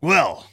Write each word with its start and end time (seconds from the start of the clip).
Well, 0.00 0.46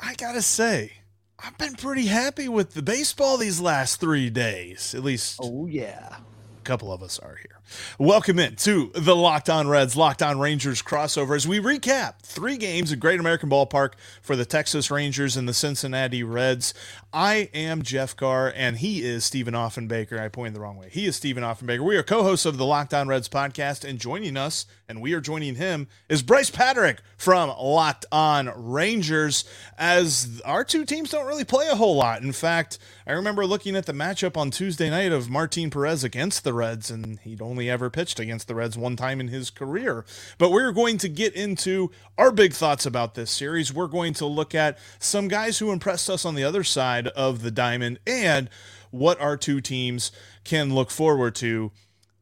I 0.00 0.14
gotta 0.14 0.42
say, 0.42 0.92
I've 1.38 1.56
been 1.58 1.74
pretty 1.74 2.06
happy 2.06 2.48
with 2.48 2.74
the 2.74 2.82
baseball 2.82 3.36
these 3.36 3.60
last 3.60 4.00
three 4.00 4.30
days. 4.30 4.94
At 4.94 5.04
least, 5.04 5.38
oh 5.42 5.66
yeah, 5.66 6.16
a 6.58 6.62
couple 6.64 6.92
of 6.92 7.02
us 7.02 7.18
are 7.18 7.36
here. 7.36 7.57
Welcome 7.98 8.38
in 8.38 8.56
to 8.56 8.90
the 8.94 9.16
Locked 9.16 9.50
On 9.50 9.68
Reds, 9.68 9.96
Locked 9.96 10.22
On 10.22 10.38
Rangers 10.38 10.82
crossover 10.82 11.36
as 11.36 11.46
we 11.46 11.58
recap 11.58 12.20
three 12.22 12.56
games 12.56 12.92
at 12.92 13.00
Great 13.00 13.20
American 13.20 13.50
Ballpark 13.50 13.92
for 14.22 14.36
the 14.36 14.44
Texas 14.44 14.90
Rangers 14.90 15.36
and 15.36 15.48
the 15.48 15.54
Cincinnati 15.54 16.22
Reds. 16.22 16.74
I 17.12 17.48
am 17.54 17.82
Jeff 17.82 18.14
Carr, 18.14 18.52
and 18.54 18.78
he 18.78 19.02
is 19.02 19.24
Stephen 19.24 19.54
Offenbaker. 19.54 20.20
I 20.20 20.28
pointed 20.28 20.54
the 20.54 20.60
wrong 20.60 20.76
way. 20.76 20.88
He 20.90 21.06
is 21.06 21.16
Stephen 21.16 21.42
Offenbaker. 21.42 21.84
We 21.84 21.96
are 21.96 22.02
co-hosts 22.02 22.46
of 22.46 22.58
the 22.58 22.66
Locked 22.66 22.92
On 22.92 23.08
Reds 23.08 23.28
podcast, 23.28 23.88
and 23.88 23.98
joining 23.98 24.36
us, 24.36 24.66
and 24.88 25.00
we 25.00 25.12
are 25.14 25.20
joining 25.20 25.54
him, 25.54 25.88
is 26.08 26.22
Bryce 26.22 26.50
Patrick 26.50 27.00
from 27.16 27.48
Locked 27.48 28.04
On 28.12 28.50
Rangers. 28.54 29.44
As 29.78 30.40
our 30.44 30.64
two 30.64 30.84
teams 30.84 31.10
don't 31.10 31.26
really 31.26 31.44
play 31.44 31.68
a 31.68 31.76
whole 31.76 31.96
lot. 31.96 32.22
In 32.22 32.32
fact, 32.32 32.78
I 33.06 33.12
remember 33.12 33.46
looking 33.46 33.74
at 33.74 33.86
the 33.86 33.92
matchup 33.92 34.36
on 34.36 34.50
Tuesday 34.50 34.90
night 34.90 35.12
of 35.12 35.30
Martin 35.30 35.70
Perez 35.70 36.04
against 36.04 36.44
the 36.44 36.52
Reds, 36.52 36.90
and 36.90 37.18
he'd 37.20 37.40
only 37.40 37.57
only 37.58 37.68
ever 37.68 37.90
pitched 37.90 38.20
against 38.20 38.46
the 38.46 38.54
Reds 38.54 38.78
one 38.78 38.94
time 38.94 39.18
in 39.18 39.26
his 39.26 39.50
career. 39.50 40.04
But 40.38 40.52
we're 40.52 40.70
going 40.70 40.96
to 40.98 41.08
get 41.08 41.34
into 41.34 41.90
our 42.16 42.30
big 42.30 42.52
thoughts 42.52 42.86
about 42.86 43.16
this 43.16 43.32
series. 43.32 43.74
We're 43.74 43.88
going 43.88 44.14
to 44.14 44.26
look 44.26 44.54
at 44.54 44.78
some 45.00 45.26
guys 45.26 45.58
who 45.58 45.72
impressed 45.72 46.08
us 46.08 46.24
on 46.24 46.36
the 46.36 46.44
other 46.44 46.62
side 46.62 47.08
of 47.08 47.42
the 47.42 47.50
diamond 47.50 47.98
and 48.06 48.48
what 48.92 49.20
our 49.20 49.36
two 49.36 49.60
teams 49.60 50.12
can 50.44 50.72
look 50.72 50.92
forward 50.92 51.34
to 51.34 51.72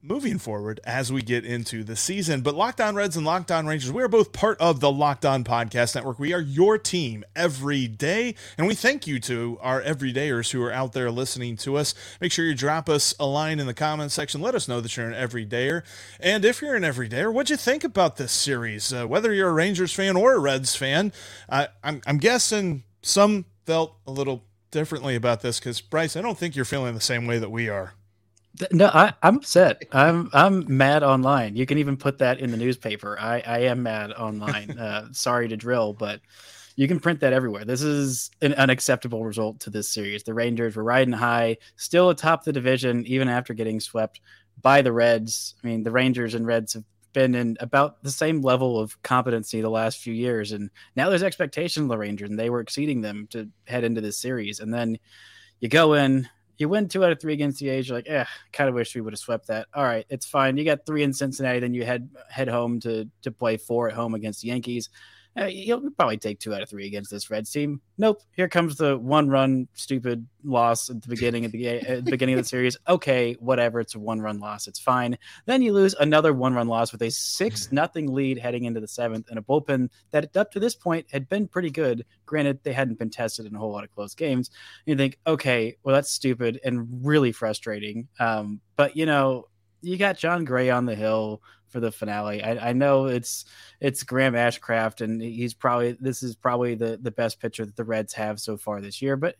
moving 0.07 0.39
forward 0.39 0.79
as 0.85 1.13
we 1.13 1.21
get 1.21 1.45
into 1.45 1.83
the 1.83 1.97
season. 1.97 2.41
But 2.41 2.55
Locked 2.55 2.81
On 2.81 2.95
Reds 2.95 3.17
and 3.17 3.27
Locked 3.27 3.51
On 3.51 3.67
Rangers, 3.67 3.91
we 3.91 4.03
are 4.03 4.09
both 4.09 4.33
part 4.33 4.61
of 4.61 4.81
the 4.81 4.91
Locked 4.91 5.25
On 5.25 5.43
Podcast 5.43 5.95
Network. 5.95 6.19
We 6.19 6.33
are 6.33 6.41
your 6.41 6.79
team 6.79 7.25
every 7.35 7.89
day. 7.89 8.37
And 8.57 8.67
we 8.67 8.75
thank 8.75 9.07
you 9.07 9.19
to 9.21 9.59
our 9.61 9.83
everydayers 9.83 10.53
who 10.53 10.63
are 10.63 10.73
out 10.73 10.93
there 10.93 11.11
listening 11.11 11.57
to 11.59 11.77
us. 11.77 11.95
Make 12.21 12.31
sure 12.31 12.45
you 12.45 12.55
drop 12.55 12.89
us 12.89 13.15
a 13.19 13.27
line 13.27 13.59
in 13.59 13.67
the 13.67 13.75
comments 13.75 14.15
section. 14.15 14.41
Let 14.41 14.55
us 14.55 14.69
know 14.69 14.81
that 14.81 14.97
you're 14.97 15.11
an 15.11 15.29
everydayer. 15.29 15.83
And 16.21 16.45
if 16.45 16.63
you're 16.63 16.77
an 16.77 16.85
everydayer, 16.85 17.33
what'd 17.33 17.51
you 17.51 17.57
think 17.57 17.83
about 17.83 18.17
this 18.17 18.33
series? 18.33 18.93
Uh, 18.93 19.07
whether 19.07 19.33
you're 19.33 19.51
a 19.51 19.55
Rangers 19.55 19.93
fan 19.93 20.17
or 20.17 20.35
a 20.35 20.39
Reds 20.39 20.77
fan, 20.77 21.13
uh, 21.49 21.67
I'm, 21.83 22.01
I'm 22.07 22.19
guessing 22.19 22.85
some 23.03 23.47
felt 23.65 23.97
a 24.07 24.13
little 24.13 24.45
differently 24.71 25.17
about 25.17 25.41
this 25.41 25.59
because, 25.59 25.81
Bryce, 25.81 26.17
I 26.17 26.23
don't 26.23 26.39
think 26.39 26.55
you're 26.55 26.65
feeling 26.65 26.95
the 26.95 27.01
same 27.01 27.27
way 27.27 27.39
that 27.39 27.51
we 27.51 27.69
are. 27.69 27.96
No, 28.73 28.87
I, 28.87 29.13
am 29.23 29.37
upset. 29.37 29.83
I'm 29.93 30.31
I'm 30.33 30.65
mad 30.77 31.03
online. 31.03 31.57
You 31.57 31.67
can 31.67 31.79
even 31.79 31.97
put 31.97 32.19
that 32.19 32.41
in 32.41 32.51
the 32.51 32.57
newspaper. 32.57 33.19
I, 33.19 33.43
I 33.47 33.59
am 33.61 33.83
mad 33.83 34.13
online. 34.13 34.79
Uh, 34.87 35.07
sorry 35.13 35.49
to 35.49 35.57
drill, 35.57 35.93
but 35.95 36.21
you 36.77 36.87
can 36.87 37.01
print 37.01 37.21
that 37.21 37.33
everywhere. 37.33 37.65
This 37.65 37.83
is 37.83 38.31
an 38.43 38.53
unacceptable 38.55 39.25
result 39.25 39.59
to 39.61 39.71
this 39.71 39.89
series. 39.89 40.23
The 40.23 40.35
Rangers 40.35 40.77
were 40.77 40.85
riding 40.85 41.15
high, 41.15 41.57
still 41.77 42.11
atop 42.11 42.45
the 42.45 42.53
division, 42.53 43.05
even 43.07 43.29
after 43.29 43.55
getting 43.55 43.81
swept 43.81 44.21
by 44.61 44.83
the 44.83 44.93
Reds. 44.93 45.55
I 45.65 45.67
mean, 45.67 45.83
the 45.83 45.91
Rangers 45.91 46.35
and 46.35 46.47
Reds 46.47 46.75
have 46.75 46.85
been 47.15 47.35
in 47.35 47.57
about 47.61 48.03
the 48.03 48.11
same 48.11 48.43
level 48.43 48.79
of 48.79 49.01
competency 49.03 49.63
the 49.63 49.71
last 49.71 49.99
few 49.99 50.13
years, 50.13 50.53
and 50.53 50.71
now 50.95 51.09
there's 51.09 51.23
expectation 51.23 51.85
of 51.85 51.89
the 51.89 51.99
Rangers, 51.99 52.29
and 52.29 52.39
they 52.39 52.51
were 52.51 52.61
exceeding 52.61 53.01
them 53.01 53.27
to 53.31 53.49
head 53.67 53.85
into 53.85 54.03
this 54.03 54.19
series. 54.19 54.61
And 54.61 54.73
then 54.73 54.99
you 55.61 55.69
go 55.69 55.95
in, 55.95 56.29
you 56.59 56.69
win 56.69 56.89
two 56.89 57.05
out 57.05 57.13
of 57.13 57.21
three 57.21 57.33
against 57.33 57.61
the 57.61 57.69
A's. 57.69 57.89
You're 57.89 57.99
like, 57.99 58.09
eh, 58.09 58.25
kind 58.53 58.69
of 58.69 58.75
wish 58.75 58.95
we 58.95 59.01
would 59.01 59.13
have 59.13 59.21
swept 59.21 59.49
that. 59.49 59.69
All 59.75 59.85
right, 59.85 60.07
it's 60.09 60.27
fine. 60.27 60.57
You 60.57 60.65
got 60.65 60.87
three 60.87 61.03
in 61.03 61.13
Cincinnati, 61.13 61.61
then 61.61 61.75
you 61.75 61.85
head 61.85 62.09
head 62.29 62.49
home 62.49 62.81
to 62.81 63.09
to 63.23 63.31
play 63.31 63.57
four 63.57 63.89
at 63.89 63.95
home 63.95 64.15
against 64.15 64.43
the 64.43 64.49
Yankees. 64.49 64.91
Uh, 65.39 65.47
you'll 65.47 65.91
probably 65.91 66.17
take 66.17 66.39
two 66.39 66.55
out 66.55 66.63
of 66.63 66.69
three 66.69 66.87
against 66.87 67.11
this 67.11 67.31
Reds 67.31 67.51
team. 67.51 67.81
Nope. 67.99 68.23
Here 68.33 68.49
comes 68.49 68.77
the 68.77 68.97
one 68.97 69.29
run 69.29 69.69
stupid 69.75 70.27
loss 70.45 70.89
at 70.89 71.03
the 71.03 71.09
beginning 71.09 71.45
of 71.45 71.53
the, 71.53 71.69
at 71.69 72.05
the 72.05 72.11
beginning 72.11 72.35
of 72.37 72.41
the 72.43 72.49
series. 72.49 72.77
Okay, 72.89 73.35
whatever. 73.41 73.81
It's 73.81 73.95
a 73.95 73.99
one 73.99 74.21
run 74.21 74.39
loss. 74.39 74.69
It's 74.69 74.79
fine. 74.79 75.19
Then 75.45 75.61
you 75.61 75.73
lose 75.73 75.95
another 75.99 76.33
one 76.33 76.55
run 76.55 76.69
loss 76.69 76.93
with 76.93 77.03
a 77.03 77.11
six 77.11 77.73
nothing 77.73 78.13
lead 78.13 78.39
heading 78.39 78.65
into 78.65 78.81
the 78.81 78.89
seventh 78.89 79.27
and 79.29 79.39
a 79.39 79.43
bullpen 79.43 79.91
that 80.13 80.35
up 80.37 80.53
to 80.53 80.61
this 80.61 80.75
point 80.75 81.07
had 81.11 81.29
been 81.29 81.49
pretty 81.49 81.71
good. 81.71 82.07
Granted, 82.27 82.61
they 82.63 82.73
hadn't 82.73 82.99
been 82.99 83.11
tested 83.11 83.45
in 83.45 83.55
a 83.55 83.59
whole 83.59 83.73
lot 83.73 83.85
of 83.85 83.91
close 83.91 84.15
games. 84.15 84.51
You 84.87 84.97
think, 84.97 85.19
okay, 85.27 85.77
well 85.83 85.95
that's 85.95 86.11
stupid 86.11 86.61
and 86.65 86.87
really 87.05 87.33
frustrating. 87.33 88.09
Um, 88.21 88.61
but 88.77 88.97
you 88.97 89.05
know, 89.05 89.49
you 89.83 89.97
got 89.97 90.17
Jon 90.17 90.45
Gray 90.45 90.71
on 90.71 90.87
the 90.87 90.95
hill 90.95 91.43
for 91.77 91.81
the 91.81 91.93
finale. 91.93 92.43
I, 92.43 92.71
I, 92.71 92.73
know 92.73 93.05
it's 93.05 93.45
it's 93.81 94.03
Graham 94.03 94.33
Ashcraft, 94.33 95.03
and 95.03 95.21
he's 95.21 95.53
probably 95.53 95.93
this 96.01 96.23
is 96.23 96.35
probably 96.35 96.75
the 96.75 96.99
the 97.03 97.11
best 97.11 97.39
pitcher 97.39 97.67
that 97.67 97.77
the 97.77 97.85
Reds 97.85 98.15
have 98.15 98.41
so 98.41 98.57
far 98.57 98.81
this 98.81 99.03
year. 99.03 99.15
But 99.15 99.37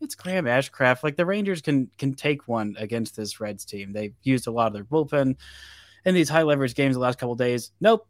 it's 0.00 0.14
Graham 0.14 0.44
Ashcraft. 0.44 1.02
Like 1.02 1.16
the 1.16 1.26
Rangers 1.26 1.60
can 1.60 1.90
can 1.98 2.14
take 2.14 2.46
one 2.46 2.76
against 2.78 3.16
this 3.16 3.40
Reds 3.40 3.64
team. 3.64 3.92
They've 3.92 4.14
used 4.22 4.46
a 4.46 4.52
lot 4.52 4.68
of 4.68 4.72
their 4.72 4.84
bullpen 4.84 5.34
in 6.04 6.14
these 6.14 6.28
high 6.28 6.44
leverage 6.44 6.76
games 6.76 6.94
the 6.94 7.00
last 7.00 7.18
couple 7.18 7.34
days. 7.34 7.72
Nope, 7.80 8.06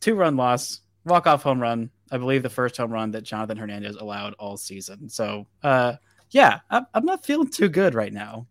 two 0.00 0.14
run 0.14 0.38
loss, 0.38 0.80
walk 1.04 1.26
off 1.26 1.42
home 1.42 1.60
run. 1.60 1.90
I 2.10 2.16
believe 2.16 2.42
the 2.42 2.48
first 2.48 2.78
home 2.78 2.92
run 2.94 3.10
that 3.10 3.24
Jonathan 3.24 3.58
Hernandez 3.58 3.96
allowed 3.96 4.32
all 4.38 4.56
season. 4.56 5.10
So, 5.10 5.46
uh, 5.62 5.96
yeah, 6.30 6.60
I'm, 6.70 6.86
I'm 6.94 7.04
not 7.04 7.26
feeling 7.26 7.50
too 7.50 7.68
good 7.68 7.94
right 7.94 8.12
now. 8.12 8.46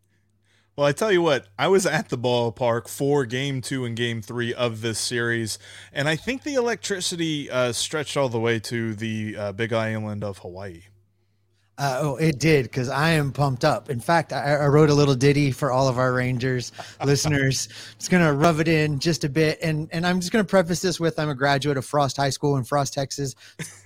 Well, 0.79 0.87
I 0.87 0.93
tell 0.93 1.11
you 1.11 1.21
what, 1.21 1.45
I 1.57 1.67
was 1.67 1.85
at 1.85 2.07
the 2.07 2.17
ballpark 2.17 2.87
for 2.87 3.25
game 3.25 3.59
two 3.59 3.83
and 3.83 3.97
game 3.97 4.21
three 4.21 4.53
of 4.53 4.79
this 4.79 4.97
series, 4.97 5.59
and 5.91 6.07
I 6.07 6.15
think 6.15 6.43
the 6.43 6.53
electricity 6.53 7.51
uh, 7.51 7.73
stretched 7.73 8.15
all 8.15 8.29
the 8.29 8.39
way 8.39 8.59
to 8.59 8.95
the 8.95 9.35
uh, 9.37 9.51
big 9.51 9.73
island 9.73 10.23
of 10.23 10.37
Hawaii. 10.37 10.83
Uh, 11.77 11.99
oh, 12.01 12.15
it 12.15 12.39
did 12.39 12.63
because 12.63 12.87
I 12.87 13.09
am 13.09 13.33
pumped 13.33 13.65
up. 13.65 13.89
In 13.89 13.99
fact, 13.99 14.31
I, 14.31 14.55
I, 14.55 14.67
wrote 14.67 14.89
a 14.89 14.93
little 14.93 15.15
ditty 15.15 15.51
for 15.51 15.69
all 15.69 15.89
of 15.89 15.97
our 15.97 16.13
Rangers 16.13 16.71
listeners. 17.03 17.67
Just 17.97 18.09
gonna 18.09 18.33
rub 18.33 18.61
it 18.61 18.69
in 18.69 18.99
just 18.99 19.25
a 19.25 19.29
bit, 19.29 19.59
and 19.61 19.89
and 19.91 20.07
I'm 20.07 20.21
just 20.21 20.31
gonna 20.31 20.45
preface 20.45 20.81
this 20.81 20.97
with 20.97 21.19
I'm 21.19 21.29
a 21.29 21.35
graduate 21.35 21.75
of 21.75 21.85
Frost 21.85 22.15
High 22.15 22.29
School 22.29 22.55
in 22.55 22.63
Frost, 22.63 22.93
Texas, 22.93 23.35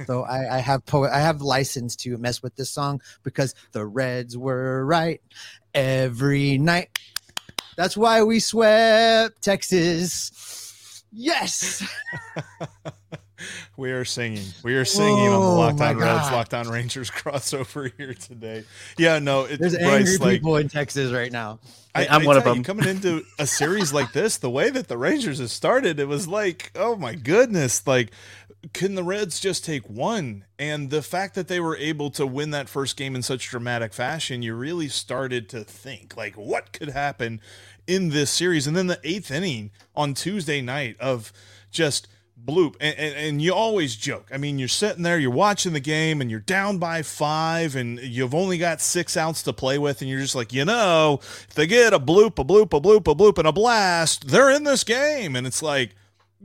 so 0.05 0.25
I, 0.25 0.57
I 0.57 0.59
have 0.59 0.85
po- 0.85 1.09
I 1.09 1.19
have 1.19 1.41
license 1.41 1.95
to 1.97 2.19
mess 2.19 2.43
with 2.43 2.55
this 2.55 2.69
song 2.69 3.01
because 3.23 3.55
the 3.71 3.83
Reds 3.83 4.37
were 4.37 4.85
right 4.85 5.21
every 5.73 6.57
night. 6.57 6.99
That's 7.75 7.97
why 7.97 8.23
we 8.23 8.39
swept 8.39 9.41
Texas. 9.41 11.03
Yes. 11.11 11.83
we 13.77 13.91
are 13.91 14.05
singing. 14.05 14.45
We 14.63 14.75
are 14.75 14.85
singing 14.85 15.27
oh, 15.29 15.33
on 15.33 15.41
the 15.41 15.47
oh 15.47 15.55
Locked 15.55 15.81
On 15.81 15.97
Reds, 15.97 16.31
Locked 16.31 16.53
On 16.53 16.69
Rangers 16.69 17.11
crossover 17.11 17.91
here 17.97 18.13
today. 18.13 18.63
Yeah, 18.97 19.19
no, 19.19 19.45
it, 19.45 19.59
there's 19.59 19.77
Bryce, 19.77 20.15
angry 20.19 20.37
people 20.37 20.57
in 20.57 20.69
Texas 20.69 21.11
right 21.11 21.31
now. 21.31 21.59
I, 21.95 22.15
am 22.15 22.25
one 22.25 22.37
of 22.37 22.43
them. 22.43 22.57
You, 22.57 22.63
coming 22.63 22.87
into 22.87 23.23
a 23.37 23.45
series 23.45 23.93
like 23.93 24.11
this, 24.13 24.37
the 24.37 24.49
way 24.49 24.69
that 24.71 24.87
the 24.87 24.97
Rangers 24.97 25.39
have 25.39 25.51
started, 25.51 25.99
it 25.99 26.07
was 26.07 26.27
like, 26.27 26.71
oh 26.75 26.95
my 26.95 27.13
goodness, 27.13 27.85
like 27.85 28.11
can 28.71 28.95
the 28.95 29.03
Reds 29.03 29.39
just 29.39 29.65
take 29.65 29.89
one? 29.89 30.45
And 30.57 30.89
the 30.89 31.01
fact 31.01 31.35
that 31.35 31.49
they 31.49 31.59
were 31.59 31.75
able 31.75 32.09
to 32.11 32.25
win 32.25 32.51
that 32.51 32.69
first 32.69 32.95
game 32.95 33.15
in 33.15 33.21
such 33.21 33.49
dramatic 33.49 33.93
fashion, 33.93 34.41
you 34.41 34.55
really 34.55 34.87
started 34.87 35.49
to 35.49 35.63
think 35.65 36.15
like 36.15 36.35
what 36.35 36.71
could 36.71 36.89
happen 36.89 37.41
in 37.87 38.09
this 38.09 38.31
series. 38.31 38.65
And 38.65 38.75
then 38.75 38.87
the 38.87 38.99
eighth 39.03 39.31
inning 39.31 39.71
on 39.95 40.13
Tuesday 40.13 40.61
night 40.61 40.95
of 40.99 41.33
just 41.71 42.07
bloop. 42.45 42.75
And, 42.79 42.97
and, 42.97 43.15
and, 43.15 43.41
you 43.41 43.53
always 43.53 43.95
joke. 43.95 44.29
I 44.31 44.37
mean, 44.37 44.59
you're 44.59 44.67
sitting 44.67 45.03
there, 45.03 45.17
you're 45.17 45.31
watching 45.31 45.73
the 45.73 45.79
game, 45.79 46.21
and 46.21 46.29
you're 46.29 46.39
down 46.39 46.77
by 46.77 47.01
five, 47.01 47.75
and 47.75 47.99
you've 47.99 48.35
only 48.35 48.57
got 48.57 48.81
six 48.81 49.15
outs 49.15 49.43
to 49.43 49.53
play 49.53 49.77
with, 49.77 50.01
and 50.01 50.09
you're 50.09 50.21
just 50.21 50.35
like, 50.35 50.53
you 50.53 50.65
know, 50.65 51.19
if 51.21 51.49
they 51.55 51.67
get 51.67 51.93
a 51.93 51.99
bloop, 51.99 52.39
a 52.39 52.45
bloop, 52.45 52.73
a 52.73 52.81
bloop, 52.81 53.11
a 53.11 53.15
bloop, 53.15 53.37
and 53.37 53.47
a 53.47 53.51
blast, 53.51 54.27
they're 54.27 54.51
in 54.51 54.63
this 54.63 54.83
game. 54.83 55.35
And 55.35 55.47
it's 55.47 55.63
like, 55.63 55.95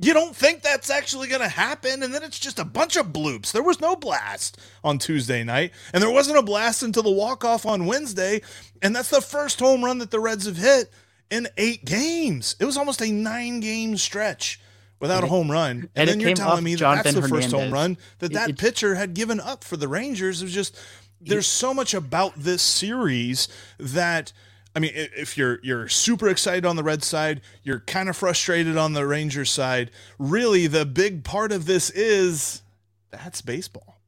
you 0.00 0.14
don't 0.14 0.36
think 0.36 0.62
that's 0.62 0.90
actually 0.90 1.28
going 1.28 1.40
to 1.40 1.48
happen. 1.48 2.02
And 2.02 2.14
then 2.14 2.22
it's 2.22 2.38
just 2.38 2.58
a 2.58 2.64
bunch 2.64 2.96
of 2.96 3.06
bloops. 3.06 3.50
There 3.50 3.62
was 3.62 3.80
no 3.80 3.96
blast 3.96 4.58
on 4.84 4.98
Tuesday 4.98 5.42
night, 5.42 5.72
and 5.92 6.02
there 6.02 6.10
wasn't 6.10 6.38
a 6.38 6.42
blast 6.42 6.82
until 6.82 7.02
the 7.02 7.10
walk 7.10 7.44
off 7.44 7.66
on 7.66 7.86
Wednesday. 7.86 8.42
And 8.82 8.94
that's 8.94 9.10
the 9.10 9.20
first 9.20 9.58
home 9.58 9.84
run 9.84 9.98
that 9.98 10.10
the 10.10 10.20
Reds 10.20 10.46
have 10.46 10.56
hit 10.56 10.92
in 11.30 11.48
eight 11.56 11.84
games. 11.84 12.56
It 12.60 12.64
was 12.64 12.76
almost 12.76 13.02
a 13.02 13.10
nine 13.10 13.60
game 13.60 13.96
stretch 13.96 14.60
without 15.00 15.24
a 15.24 15.26
home 15.26 15.50
run. 15.50 15.70
And, 15.70 15.90
and 15.94 16.08
then 16.08 16.20
you're 16.20 16.34
telling 16.34 16.64
me 16.64 16.74
that 16.76 17.04
that's 17.04 17.14
the 17.14 17.28
first 17.28 17.50
home 17.50 17.72
run 17.72 17.98
that 18.18 18.32
that 18.32 18.50
it, 18.50 18.58
pitcher 18.58 18.94
had 18.94 19.14
given 19.14 19.40
up 19.40 19.64
for 19.64 19.76
the 19.76 19.88
Rangers. 19.88 20.42
It 20.42 20.46
was 20.46 20.54
just 20.54 20.78
there's 21.20 21.46
so 21.46 21.74
much 21.74 21.94
about 21.94 22.34
this 22.36 22.62
series 22.62 23.48
that 23.78 24.32
I 24.74 24.80
mean, 24.80 24.92
if 24.94 25.36
you're 25.36 25.58
you're 25.62 25.88
super 25.88 26.28
excited 26.28 26.64
on 26.64 26.76
the 26.76 26.84
Red 26.84 27.02
side, 27.02 27.40
you're 27.62 27.80
kind 27.80 28.08
of 28.08 28.16
frustrated 28.16 28.76
on 28.76 28.92
the 28.92 29.06
Rangers 29.06 29.50
side. 29.50 29.90
Really, 30.18 30.66
the 30.66 30.86
big 30.86 31.24
part 31.24 31.52
of 31.52 31.66
this 31.66 31.90
is 31.90 32.62
that's 33.10 33.40
baseball. 33.40 33.98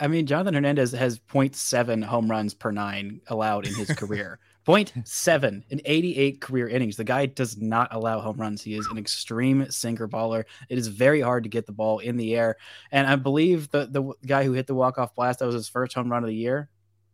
I 0.00 0.08
mean, 0.08 0.26
Jonathan 0.26 0.54
Hernandez 0.54 0.92
has 0.92 1.18
0.7 1.18 2.04
home 2.04 2.30
runs 2.30 2.54
per 2.54 2.70
nine 2.70 3.20
allowed 3.26 3.66
in 3.66 3.74
his 3.74 3.90
career. 3.96 4.38
0.7 4.66 5.62
in 5.70 5.80
88 5.84 6.40
career 6.40 6.68
innings. 6.68 6.96
The 6.96 7.04
guy 7.04 7.26
does 7.26 7.56
not 7.56 7.88
allow 7.92 8.20
home 8.20 8.36
runs. 8.36 8.62
He 8.62 8.74
is 8.74 8.86
an 8.88 8.98
extreme 8.98 9.70
sinker 9.70 10.08
baller. 10.08 10.44
It 10.68 10.78
is 10.78 10.88
very 10.88 11.20
hard 11.20 11.44
to 11.44 11.48
get 11.48 11.66
the 11.66 11.72
ball 11.72 11.98
in 11.98 12.16
the 12.16 12.36
air. 12.36 12.56
And 12.92 13.06
I 13.06 13.16
believe 13.16 13.70
the, 13.70 13.86
the 13.86 14.12
guy 14.26 14.44
who 14.44 14.52
hit 14.52 14.66
the 14.66 14.74
walk-off 14.74 15.14
blast, 15.14 15.38
that 15.38 15.46
was 15.46 15.54
his 15.54 15.68
first 15.68 15.94
home 15.94 16.10
run 16.10 16.22
of 16.22 16.28
the 16.28 16.34
year. 16.34 16.68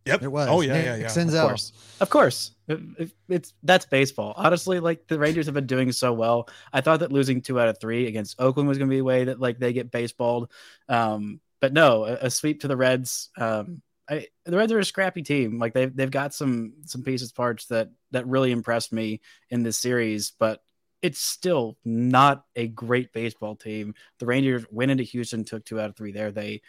Yep. 0.07 0.23
It 0.23 0.29
was. 0.29 0.49
Oh 0.49 0.61
yeah, 0.61 0.81
yeah, 0.81 0.97
yeah. 0.97 1.07
Senzel. 1.07 1.43
Of 1.43 1.49
course. 1.49 1.73
Of 2.01 2.11
course. 2.11 2.51
It, 2.69 2.81
it, 2.99 3.11
it's 3.29 3.55
that's 3.65 3.87
baseball. 3.87 4.35
Honestly, 4.37 4.79
like 4.79 5.09
the 5.09 5.19
Rangers 5.19 5.47
have 5.47 5.55
been 5.55 5.67
doing 5.67 5.91
so 5.91 6.13
well. 6.13 6.49
I 6.73 6.81
thought 6.81 7.01
that 7.01 7.11
losing 7.11 7.43
two 7.43 7.59
out 7.59 7.69
of 7.69 7.81
three 7.81 8.07
against 8.07 8.41
Oakland 8.41 8.69
was 8.69 8.79
going 8.79 8.89
to 8.89 8.95
be 8.95 9.01
a 9.01 9.05
way 9.05 9.25
that 9.25 9.41
like 9.41 9.59
they 9.59 9.73
get 9.73 9.91
baseballed. 9.91 10.51
Um, 10.89 11.41
but 11.61 11.73
no, 11.73 12.05
a, 12.05 12.13
a, 12.23 12.31
sweep 12.31 12.61
to 12.61 12.69
the 12.69 12.77
Reds. 12.77 13.31
Um, 13.37 13.83
I, 14.09 14.27
the 14.45 14.57
Reds 14.57 14.73
are 14.73 14.79
a 14.79 14.85
scrappy 14.85 15.23
team. 15.23 15.59
Like 15.59 15.75
they've 15.75 15.95
they've 15.95 16.11
got 16.11 16.35
some 16.35 16.75
some 16.85 17.03
pieces 17.03 17.33
parts 17.33 17.67
that 17.67 17.91
that 18.13 18.27
really 18.27 18.53
impressed 18.53 18.93
me 18.93 19.21
in 19.51 19.63
this 19.63 19.79
series, 19.79 20.33
but 20.39 20.61
it's 21.03 21.21
still 21.21 21.77
not 21.85 22.45
a 22.55 22.69
great 22.69 23.13
baseball 23.13 23.57
team. 23.57 23.95
The 24.19 24.27
Rangers 24.27 24.65
went 24.71 24.91
into 24.91 25.05
Houston, 25.05 25.45
took 25.45 25.65
two 25.65 25.81
out 25.81 25.91
of 25.91 25.97
three 25.97 26.13
there. 26.13 26.33
They 26.33 26.63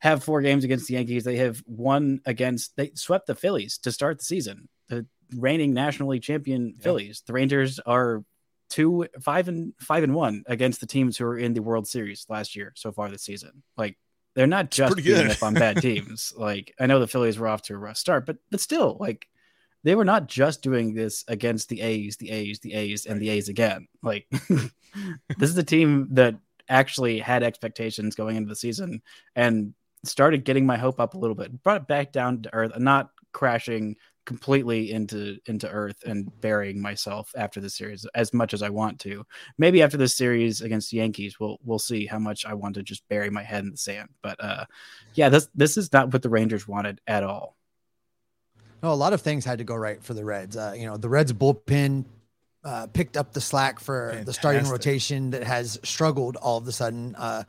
have 0.00 0.24
four 0.24 0.42
games 0.42 0.64
against 0.64 0.88
the 0.88 0.94
Yankees. 0.94 1.24
They 1.24 1.36
have 1.36 1.62
won 1.66 2.20
against 2.26 2.76
they 2.76 2.92
swept 2.94 3.26
the 3.26 3.34
Phillies 3.34 3.78
to 3.78 3.92
start 3.92 4.18
the 4.18 4.24
season. 4.24 4.68
The 4.88 5.06
reigning 5.36 5.74
National 5.74 6.10
League 6.10 6.22
champion 6.22 6.74
Phillies. 6.80 7.22
The 7.26 7.32
Rangers 7.32 7.78
are 7.80 8.24
two 8.68 9.06
five 9.20 9.48
and 9.48 9.74
five 9.80 10.02
and 10.02 10.14
one 10.14 10.42
against 10.46 10.80
the 10.80 10.86
teams 10.86 11.16
who 11.16 11.24
were 11.26 11.38
in 11.38 11.52
the 11.52 11.62
World 11.62 11.86
Series 11.86 12.26
last 12.28 12.56
year 12.56 12.72
so 12.74 12.90
far 12.90 13.10
this 13.10 13.22
season. 13.22 13.62
Like 13.76 13.98
they're 14.34 14.46
not 14.46 14.70
just 14.70 14.96
beating 14.96 15.30
up 15.30 15.42
on 15.42 15.54
bad 15.54 15.80
teams. 15.80 16.32
Like 16.42 16.74
I 16.80 16.86
know 16.86 16.98
the 16.98 17.06
Phillies 17.06 17.38
were 17.38 17.48
off 17.48 17.62
to 17.62 17.74
a 17.74 17.78
rough 17.78 17.96
start, 17.96 18.26
but 18.26 18.36
but 18.50 18.60
still, 18.60 18.96
like 18.98 19.26
they 19.84 19.94
were 19.94 20.04
not 20.04 20.28
just 20.28 20.62
doing 20.62 20.94
this 20.94 21.24
against 21.28 21.68
the 21.68 21.80
A's, 21.80 22.16
the 22.16 22.30
A's, 22.30 22.60
the 22.60 22.74
A's, 22.74 23.06
and 23.06 23.20
the 23.20 23.28
A's 23.30 23.48
again. 23.48 23.88
Like 24.02 24.26
this 25.38 25.50
is 25.50 25.58
a 25.58 25.62
team 25.62 26.08
that 26.12 26.36
actually 26.68 27.18
had 27.18 27.42
expectations 27.42 28.14
going 28.14 28.36
into 28.36 28.48
the 28.48 28.56
season 28.56 29.02
and 29.36 29.74
started 30.04 30.44
getting 30.44 30.66
my 30.66 30.76
hope 30.76 31.00
up 31.00 31.14
a 31.14 31.18
little 31.18 31.36
bit, 31.36 31.62
brought 31.62 31.82
it 31.82 31.86
back 31.86 32.12
down 32.12 32.42
to 32.42 32.54
earth, 32.54 32.78
not 32.78 33.10
crashing 33.32 33.96
completely 34.24 34.92
into 34.92 35.38
into 35.46 35.68
earth 35.68 36.02
and 36.04 36.30
burying 36.40 36.80
myself 36.80 37.32
after 37.36 37.60
the 37.60 37.70
series 37.70 38.06
as 38.14 38.32
much 38.32 38.54
as 38.54 38.62
I 38.62 38.68
want 38.68 39.00
to. 39.00 39.24
Maybe 39.58 39.82
after 39.82 39.96
this 39.96 40.16
series 40.16 40.60
against 40.60 40.90
the 40.90 40.98
Yankees, 40.98 41.40
we'll 41.40 41.58
we'll 41.64 41.78
see 41.78 42.06
how 42.06 42.18
much 42.18 42.44
I 42.46 42.54
want 42.54 42.74
to 42.76 42.82
just 42.82 43.06
bury 43.08 43.30
my 43.30 43.42
head 43.42 43.64
in 43.64 43.70
the 43.70 43.76
sand. 43.76 44.10
But 44.22 44.42
uh, 44.42 44.64
yeah, 45.14 45.28
this 45.28 45.48
this 45.54 45.76
is 45.76 45.92
not 45.92 46.12
what 46.12 46.22
the 46.22 46.30
Rangers 46.30 46.68
wanted 46.68 47.00
at 47.06 47.24
all. 47.24 47.56
No, 48.82 48.92
a 48.92 48.94
lot 48.94 49.12
of 49.12 49.20
things 49.20 49.44
had 49.44 49.58
to 49.58 49.64
go 49.64 49.76
right 49.76 50.02
for 50.02 50.14
the 50.14 50.24
Reds. 50.24 50.56
Uh, 50.56 50.74
you 50.76 50.86
know, 50.86 50.96
the 50.96 51.08
Reds 51.08 51.32
bullpen 51.32 52.04
uh, 52.64 52.86
picked 52.88 53.16
up 53.16 53.32
the 53.32 53.40
slack 53.40 53.80
for 53.80 54.08
Fantastic. 54.08 54.26
the 54.26 54.32
starting 54.32 54.68
rotation 54.68 55.30
that 55.30 55.44
has 55.44 55.78
struggled 55.82 56.36
all 56.36 56.58
of 56.58 56.66
a 56.66 56.72
sudden. 56.72 57.14
Uh, 57.16 57.44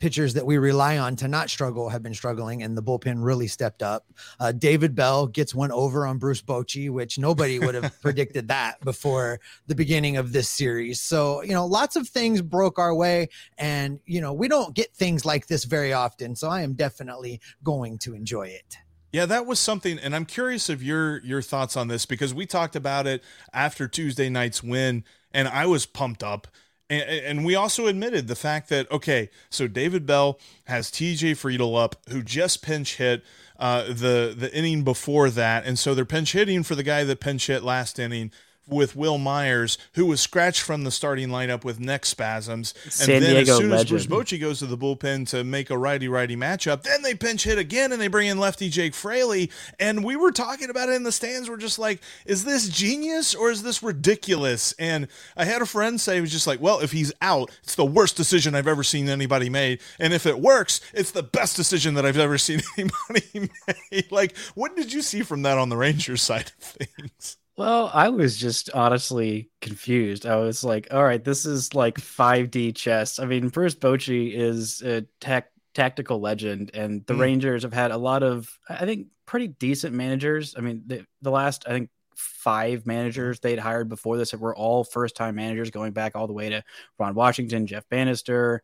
pitchers 0.00 0.34
that 0.34 0.46
we 0.46 0.58
rely 0.58 0.98
on 0.98 1.14
to 1.16 1.28
not 1.28 1.50
struggle 1.50 1.90
have 1.90 2.02
been 2.02 2.14
struggling, 2.14 2.62
and 2.62 2.76
the 2.76 2.82
bullpen 2.82 3.16
really 3.18 3.46
stepped 3.46 3.82
up. 3.82 4.06
Uh, 4.40 4.50
David 4.50 4.94
Bell 4.94 5.26
gets 5.26 5.54
one 5.54 5.70
over 5.70 6.06
on 6.06 6.18
Bruce 6.18 6.42
Bochy, 6.42 6.90
which 6.90 7.18
nobody 7.18 7.58
would 7.58 7.74
have 7.74 8.00
predicted 8.02 8.48
that 8.48 8.80
before 8.80 9.40
the 9.66 9.74
beginning 9.74 10.16
of 10.16 10.32
this 10.32 10.48
series. 10.48 11.00
So, 11.00 11.42
you 11.42 11.52
know, 11.52 11.66
lots 11.66 11.96
of 11.96 12.08
things 12.08 12.42
broke 12.42 12.78
our 12.78 12.94
way, 12.94 13.28
and, 13.58 14.00
you 14.06 14.20
know, 14.20 14.32
we 14.32 14.48
don't 14.48 14.74
get 14.74 14.94
things 14.94 15.24
like 15.24 15.46
this 15.46 15.64
very 15.64 15.92
often. 15.92 16.34
So 16.34 16.48
I 16.48 16.62
am 16.62 16.74
definitely 16.74 17.40
going 17.62 17.98
to 17.98 18.14
enjoy 18.14 18.48
it. 18.48 18.78
Yeah, 19.12 19.26
that 19.26 19.44
was 19.44 19.58
something, 19.58 19.98
and 19.98 20.14
I'm 20.14 20.24
curious 20.24 20.68
of 20.68 20.84
your 20.84 21.18
your 21.24 21.42
thoughts 21.42 21.76
on 21.76 21.88
this 21.88 22.06
because 22.06 22.32
we 22.32 22.46
talked 22.46 22.76
about 22.76 23.08
it 23.08 23.24
after 23.52 23.88
Tuesday 23.88 24.28
night's 24.28 24.62
win, 24.62 25.02
and 25.32 25.48
I 25.48 25.66
was 25.66 25.84
pumped 25.84 26.22
up 26.22 26.46
and, 26.90 27.02
and, 27.02 27.44
we 27.44 27.54
also 27.54 27.86
admitted 27.86 28.26
the 28.26 28.36
fact 28.36 28.68
that 28.68 28.90
okay, 28.90 29.30
so 29.48 29.66
David 29.66 30.06
Bell 30.06 30.38
has 30.64 30.90
TJ 30.90 31.32
Friedl 31.32 31.80
up, 31.80 31.96
who 32.08 32.22
just 32.22 32.62
pinch 32.62 32.96
hit 32.96 33.22
uh, 33.58 33.84
the 33.84 34.34
the 34.36 34.50
inning 34.52 34.82
before 34.82 35.30
that, 35.30 35.64
and 35.64 35.78
so 35.78 35.94
they're 35.94 36.04
pinch 36.04 36.32
hitting 36.32 36.62
for 36.62 36.74
the 36.74 36.82
guy 36.82 37.04
that 37.04 37.20
pinch 37.20 37.46
hit 37.46 37.62
last 37.62 37.98
inning 37.98 38.32
with 38.66 38.94
Wil 38.96 39.18
Myers, 39.18 39.78
who 39.94 40.06
was 40.06 40.20
scratched 40.20 40.62
from 40.62 40.84
the 40.84 40.90
starting 40.90 41.28
lineup 41.28 41.64
with 41.64 41.80
neck 41.80 42.06
spasms. 42.06 42.74
San 42.88 43.16
and 43.16 43.24
then 43.24 43.34
Diego 43.34 43.52
as 43.52 43.58
soon 43.58 43.70
legend. 43.70 43.98
as 43.98 44.06
Bruce 44.06 44.06
Bochy 44.06 44.40
goes 44.40 44.60
to 44.60 44.66
the 44.66 44.78
bullpen 44.78 45.28
to 45.30 45.44
make 45.44 45.70
a 45.70 45.78
righty 45.78 46.08
righty 46.08 46.36
matchup, 46.36 46.82
then 46.82 47.02
they 47.02 47.14
pinch 47.14 47.44
hit 47.44 47.58
again 47.58 47.92
and 47.92 48.00
they 48.00 48.08
bring 48.08 48.28
in 48.28 48.38
lefty 48.38 48.68
Jake 48.68 48.94
Fraley. 48.94 49.50
And 49.78 50.04
we 50.04 50.16
were 50.16 50.30
talking 50.30 50.70
about 50.70 50.88
it 50.88 50.92
in 50.92 51.02
the 51.02 51.12
stands. 51.12 51.48
We're 51.48 51.56
just 51.56 51.78
like, 51.78 52.00
is 52.26 52.44
this 52.44 52.68
genius 52.68 53.34
or 53.34 53.50
is 53.50 53.62
this 53.62 53.82
ridiculous? 53.82 54.72
And 54.78 55.08
I 55.36 55.44
had 55.44 55.62
a 55.62 55.66
friend 55.66 56.00
say, 56.00 56.16
he 56.16 56.20
was 56.20 56.32
just 56.32 56.46
like, 56.46 56.60
well, 56.60 56.80
if 56.80 56.92
he's 56.92 57.12
out, 57.20 57.50
it's 57.62 57.74
the 57.74 57.84
worst 57.84 58.16
decision 58.16 58.54
I've 58.54 58.68
ever 58.68 58.84
seen 58.84 59.08
anybody 59.08 59.50
made. 59.50 59.80
And 59.98 60.12
if 60.12 60.26
it 60.26 60.40
works, 60.40 60.80
it's 60.94 61.10
the 61.10 61.22
best 61.22 61.56
decision 61.56 61.94
that 61.94 62.06
I've 62.06 62.18
ever 62.18 62.38
seen 62.38 62.60
anybody 62.78 63.50
made. 63.90 64.12
like, 64.12 64.36
what 64.54 64.76
did 64.76 64.92
you 64.92 65.02
see 65.02 65.22
from 65.22 65.42
that 65.42 65.58
on 65.58 65.68
the 65.68 65.76
Rangers 65.76 66.22
side 66.22 66.52
of 66.58 66.64
things? 66.64 67.36
Well, 67.56 67.90
I 67.92 68.08
was 68.08 68.36
just 68.38 68.70
honestly 68.70 69.50
confused. 69.60 70.24
I 70.24 70.36
was 70.36 70.64
like, 70.64 70.88
all 70.92 71.04
right, 71.04 71.22
this 71.22 71.44
is 71.44 71.74
like 71.74 71.98
5D 71.98 72.74
chess. 72.74 73.18
I 73.18 73.26
mean, 73.26 73.48
Bruce 73.48 73.74
Bochy 73.74 74.32
is 74.32 74.80
a 74.82 75.02
tech 75.20 75.50
tactical 75.74 76.20
legend, 76.20 76.70
and 76.74 77.04
the 77.06 77.14
mm. 77.14 77.20
Rangers 77.20 77.62
have 77.62 77.72
had 77.72 77.90
a 77.90 77.96
lot 77.96 78.22
of, 78.22 78.58
I 78.68 78.86
think, 78.86 79.08
pretty 79.26 79.48
decent 79.48 79.94
managers. 79.94 80.54
I 80.56 80.60
mean, 80.60 80.82
the, 80.86 81.04
the 81.22 81.30
last, 81.30 81.64
I 81.66 81.70
think, 81.70 81.90
five 82.16 82.86
managers 82.86 83.40
they'd 83.40 83.58
hired 83.58 83.88
before 83.88 84.16
this 84.16 84.34
were 84.34 84.54
all 84.54 84.84
first 84.84 85.16
time 85.16 85.36
managers 85.36 85.70
going 85.70 85.92
back 85.92 86.14
all 86.14 86.26
the 86.26 86.32
way 86.32 86.50
to 86.50 86.62
Ron 86.98 87.14
Washington, 87.14 87.66
Jeff 87.66 87.88
Banister, 87.88 88.62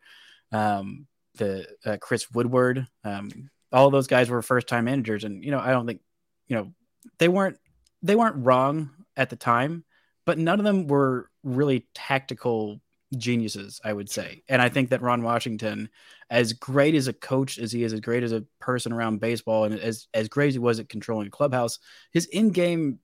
um, 0.51 1.07
the 1.35 1.67
uh, 1.85 1.97
Chris 1.99 2.29
Woodward. 2.31 2.87
Um, 3.03 3.49
all 3.71 3.89
those 3.89 4.07
guys 4.07 4.29
were 4.29 4.41
first 4.41 4.67
time 4.67 4.85
managers, 4.85 5.23
and 5.23 5.43
you 5.43 5.51
know 5.51 5.59
I 5.59 5.71
don't 5.71 5.85
think 5.87 6.01
you 6.47 6.55
know 6.55 6.73
they 7.19 7.27
weren't 7.27 7.57
they 8.01 8.15
weren't 8.15 8.45
wrong 8.45 8.91
at 9.15 9.29
the 9.29 9.35
time, 9.35 9.83
but 10.25 10.37
none 10.37 10.59
of 10.59 10.65
them 10.65 10.87
were 10.87 11.29
really 11.43 11.87
tactical 11.93 12.81
geniuses, 13.15 13.79
I 13.83 13.93
would 13.93 14.09
say. 14.09 14.43
And 14.49 14.61
I 14.61 14.69
think 14.69 14.89
that 14.89 15.01
Ron 15.01 15.23
Washington, 15.23 15.89
as 16.29 16.53
great 16.53 16.95
as 16.95 17.07
a 17.07 17.13
coach 17.13 17.57
as 17.57 17.71
he 17.71 17.83
is, 17.83 17.93
as 17.93 18.01
great 18.01 18.23
as 18.23 18.33
a 18.33 18.43
person 18.59 18.91
around 18.91 19.21
baseball, 19.21 19.63
and 19.63 19.79
as 19.79 20.07
as 20.13 20.27
great 20.27 20.49
as 20.49 20.55
he 20.55 20.59
was 20.59 20.79
at 20.79 20.89
controlling 20.89 21.27
a 21.27 21.31
clubhouse, 21.31 21.79
his 22.11 22.25
in 22.25 22.49
game 22.49 22.99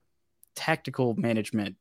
tactical 0.54 1.14
management 1.14 1.76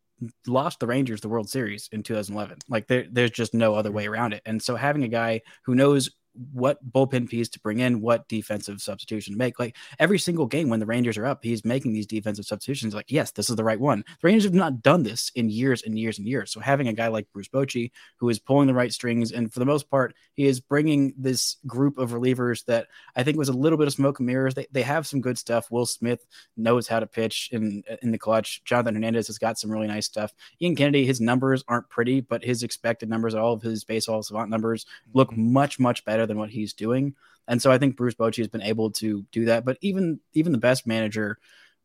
lost 0.47 0.79
the 0.79 0.87
Rangers 0.87 1.21
the 1.21 1.29
World 1.29 1.49
Series 1.49 1.89
in 1.91 2.03
2011. 2.03 2.59
Like 2.69 2.87
there, 2.87 3.05
there's 3.11 3.31
just 3.31 3.53
no 3.53 3.75
other 3.75 3.89
mm-hmm. 3.89 3.97
way 3.97 4.07
around 4.07 4.33
it. 4.33 4.41
And 4.45 4.61
so 4.61 4.75
having 4.75 5.03
a 5.03 5.09
guy 5.09 5.41
who 5.65 5.75
knows 5.75 6.09
what 6.51 6.91
bullpen 6.91 7.29
piece 7.29 7.49
to 7.49 7.59
bring 7.59 7.79
in, 7.79 8.01
what 8.01 8.27
defensive 8.27 8.81
substitution 8.81 9.33
to 9.33 9.37
make. 9.37 9.59
Like 9.59 9.75
every 9.99 10.19
single 10.19 10.45
game 10.45 10.69
when 10.69 10.79
the 10.79 10.85
Rangers 10.85 11.17
are 11.17 11.25
up, 11.25 11.43
he's 11.43 11.63
making 11.63 11.93
these 11.93 12.07
defensive 12.07 12.45
substitutions. 12.45 12.93
Like, 12.93 13.11
yes, 13.11 13.31
this 13.31 13.49
is 13.49 13.55
the 13.55 13.63
right 13.63 13.79
one. 13.79 14.03
The 14.21 14.27
Rangers 14.27 14.45
have 14.45 14.53
not 14.53 14.81
done 14.81 15.03
this 15.03 15.31
in 15.35 15.49
years 15.49 15.83
and 15.83 15.97
years 15.97 16.17
and 16.17 16.27
years. 16.27 16.51
So 16.51 16.59
having 16.59 16.87
a 16.87 16.93
guy 16.93 17.07
like 17.07 17.31
Bruce 17.31 17.47
Bochy 17.47 17.91
who 18.17 18.29
is 18.29 18.39
pulling 18.39 18.67
the 18.67 18.73
right 18.73 18.91
strings, 18.91 19.31
and 19.31 19.53
for 19.53 19.59
the 19.59 19.65
most 19.65 19.89
part, 19.89 20.15
he 20.33 20.45
is 20.45 20.59
bringing 20.59 21.13
this 21.17 21.57
group 21.67 21.97
of 21.97 22.11
relievers 22.11 22.65
that 22.65 22.87
I 23.15 23.23
think 23.23 23.37
was 23.37 23.49
a 23.49 23.53
little 23.53 23.77
bit 23.77 23.87
of 23.87 23.93
smoke 23.93 24.19
and 24.19 24.27
mirrors. 24.27 24.55
They, 24.55 24.67
they 24.71 24.81
have 24.81 25.05
some 25.07 25.21
good 25.21 25.37
stuff. 25.37 25.69
Will 25.69 25.85
Smith 25.85 26.25
knows 26.57 26.87
how 26.87 26.99
to 26.99 27.07
pitch 27.07 27.49
in 27.51 27.83
in 28.01 28.11
the 28.11 28.17
clutch. 28.17 28.63
Jonathan 28.63 28.95
Hernandez 28.95 29.27
has 29.27 29.37
got 29.37 29.59
some 29.59 29.71
really 29.71 29.87
nice 29.87 30.05
stuff. 30.05 30.33
Ian 30.61 30.75
Kennedy, 30.75 31.05
his 31.05 31.21
numbers 31.21 31.63
aren't 31.67 31.89
pretty, 31.89 32.21
but 32.21 32.43
his 32.43 32.63
expected 32.63 33.09
numbers, 33.09 33.35
all 33.35 33.53
of 33.53 33.61
his 33.61 33.83
baseball 33.83 34.23
savant 34.23 34.49
numbers, 34.49 34.85
look 35.13 35.31
mm-hmm. 35.31 35.53
much 35.53 35.79
much 35.79 36.03
better 36.05 36.22
better 36.23 36.27
than 36.27 36.39
what 36.39 36.49
he's 36.49 36.73
doing. 36.73 37.15
And 37.47 37.61
so 37.61 37.71
I 37.71 37.77
think 37.77 37.97
Bruce 37.97 38.15
Bochy 38.15 38.37
has 38.37 38.47
been 38.47 38.61
able 38.61 38.91
to 38.91 39.25
do 39.31 39.45
that. 39.45 39.65
But 39.65 39.77
even 39.81 40.19
even 40.33 40.51
the 40.51 40.57
best 40.57 40.87
manager 40.87 41.37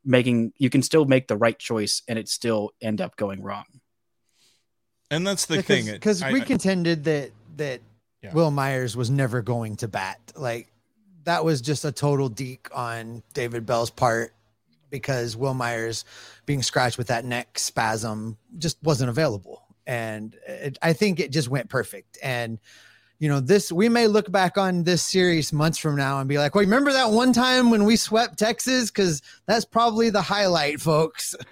making 0.05 0.53
you 0.57 0.71
can 0.71 0.83
still 0.83 1.05
make 1.05 1.29
the 1.29 1.37
right 1.37 1.59
choice 1.59 2.03
and 2.09 2.19
it 2.19 2.29
still 2.29 2.71
end 2.81 3.01
up 3.01 3.17
going 3.17 3.43
wrong. 3.43 3.65
And 5.11 5.27
that's 5.27 5.47
the 5.47 5.57
because, 5.57 5.85
thing. 5.85 5.95
Because 5.95 6.25
we 6.25 6.41
I, 6.41 6.45
contended 6.45 7.05
that 7.05 7.31
that 7.57 7.81
yeah. 8.23 8.33
Wil 8.33 8.51
Myers 8.51 8.97
was 8.97 9.11
never 9.11 9.43
going 9.43 9.77
to 9.77 9.89
bat. 9.89 10.21
Like 10.37 10.71
that 11.25 11.45
was 11.45 11.61
just 11.61 11.85
a 11.85 11.93
total 11.93 12.29
deke 12.29 12.69
on 12.73 13.23
David 13.35 13.67
Bell's 13.67 13.91
part 13.91 14.35
because 14.91 15.37
Wil 15.37 15.55
Myers 15.55 16.05
being 16.47 16.63
scratched 16.63 16.99
with 16.99 17.09
that 17.09 17.25
neck 17.25 17.59
spasm 17.59 18.39
just 18.59 18.79
wasn't 18.83 19.11
available. 19.11 19.63
And 19.87 20.37
it, 20.47 20.79
I 20.83 20.93
think 20.93 21.19
it 21.19 21.33
just 21.33 21.49
went 21.49 21.69
perfect. 21.69 22.19
And 22.23 22.59
you 23.19 23.29
know, 23.29 23.41
this 23.41 23.73
we 23.73 23.89
may 23.89 24.07
look 24.07 24.31
back 24.31 24.57
on 24.57 24.85
this 24.85 25.03
series 25.03 25.53
months 25.53 25.79
from 25.79 25.97
now 25.97 26.21
and 26.21 26.29
be 26.29 26.39
like, 26.39 26.55
well, 26.55 26.65
remember 26.65 26.93
that 26.93 27.11
one 27.11 27.33
time 27.33 27.71
when 27.71 27.85
we 27.85 27.97
swept 27.97 28.39
Texas? 28.39 28.91
Because 28.91 29.23
that's 29.47 29.65
probably 29.65 30.11
the 30.11 30.23
highlight, 30.23 30.81
folks. 30.81 31.35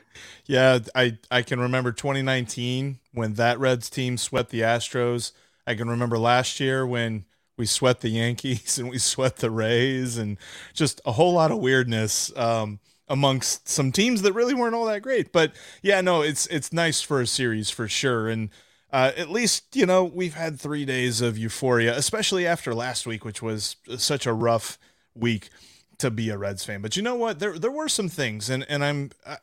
Yeah, 0.46 0.78
I 0.94 1.18
I 1.30 1.42
can 1.42 1.60
remember 1.60 1.92
2019 1.92 3.00
when 3.12 3.34
that 3.34 3.58
Reds 3.58 3.90
team 3.90 4.16
swept 4.16 4.50
the 4.50 4.60
Astros. 4.60 5.32
I 5.66 5.74
can 5.74 5.90
remember 5.90 6.18
last 6.18 6.60
year 6.60 6.86
when 6.86 7.24
we 7.56 7.66
swept 7.66 8.00
the 8.00 8.08
Yankees 8.10 8.78
and 8.78 8.88
we 8.88 8.98
swept 8.98 9.38
the 9.38 9.50
Rays 9.50 10.16
and 10.16 10.38
just 10.72 11.00
a 11.04 11.12
whole 11.12 11.32
lot 11.32 11.50
of 11.50 11.58
weirdness 11.58 12.34
um, 12.36 12.78
amongst 13.08 13.68
some 13.68 13.92
teams 13.92 14.22
that 14.22 14.32
really 14.32 14.54
weren't 14.54 14.74
all 14.74 14.86
that 14.86 15.02
great. 15.02 15.32
But 15.32 15.52
yeah, 15.82 16.00
no, 16.00 16.22
it's 16.22 16.46
it's 16.46 16.72
nice 16.72 17.00
for 17.02 17.20
a 17.20 17.26
series 17.26 17.70
for 17.70 17.88
sure. 17.88 18.28
And 18.28 18.50
uh, 18.96 19.12
at 19.18 19.28
least 19.28 19.76
you 19.76 19.84
know 19.84 20.04
we've 20.04 20.32
had 20.32 20.58
three 20.58 20.86
days 20.86 21.20
of 21.20 21.36
euphoria, 21.36 21.94
especially 21.94 22.46
after 22.46 22.74
last 22.74 23.06
week, 23.06 23.26
which 23.26 23.42
was 23.42 23.76
such 23.98 24.24
a 24.24 24.32
rough 24.32 24.78
week 25.14 25.50
to 25.98 26.10
be 26.10 26.30
a 26.30 26.38
Reds 26.38 26.64
fan. 26.64 26.80
But 26.80 26.96
you 26.96 27.02
know 27.02 27.14
what? 27.14 27.38
There 27.38 27.58
there 27.58 27.70
were 27.70 27.90
some 27.90 28.08
things, 28.08 28.48
and 28.48 28.64
and 28.70 28.82
I'm 28.82 29.10
I, 29.26 29.36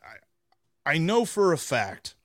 I 0.87 0.97
know 0.97 1.23
for 1.23 1.53
a 1.53 1.59
fact 1.59 2.15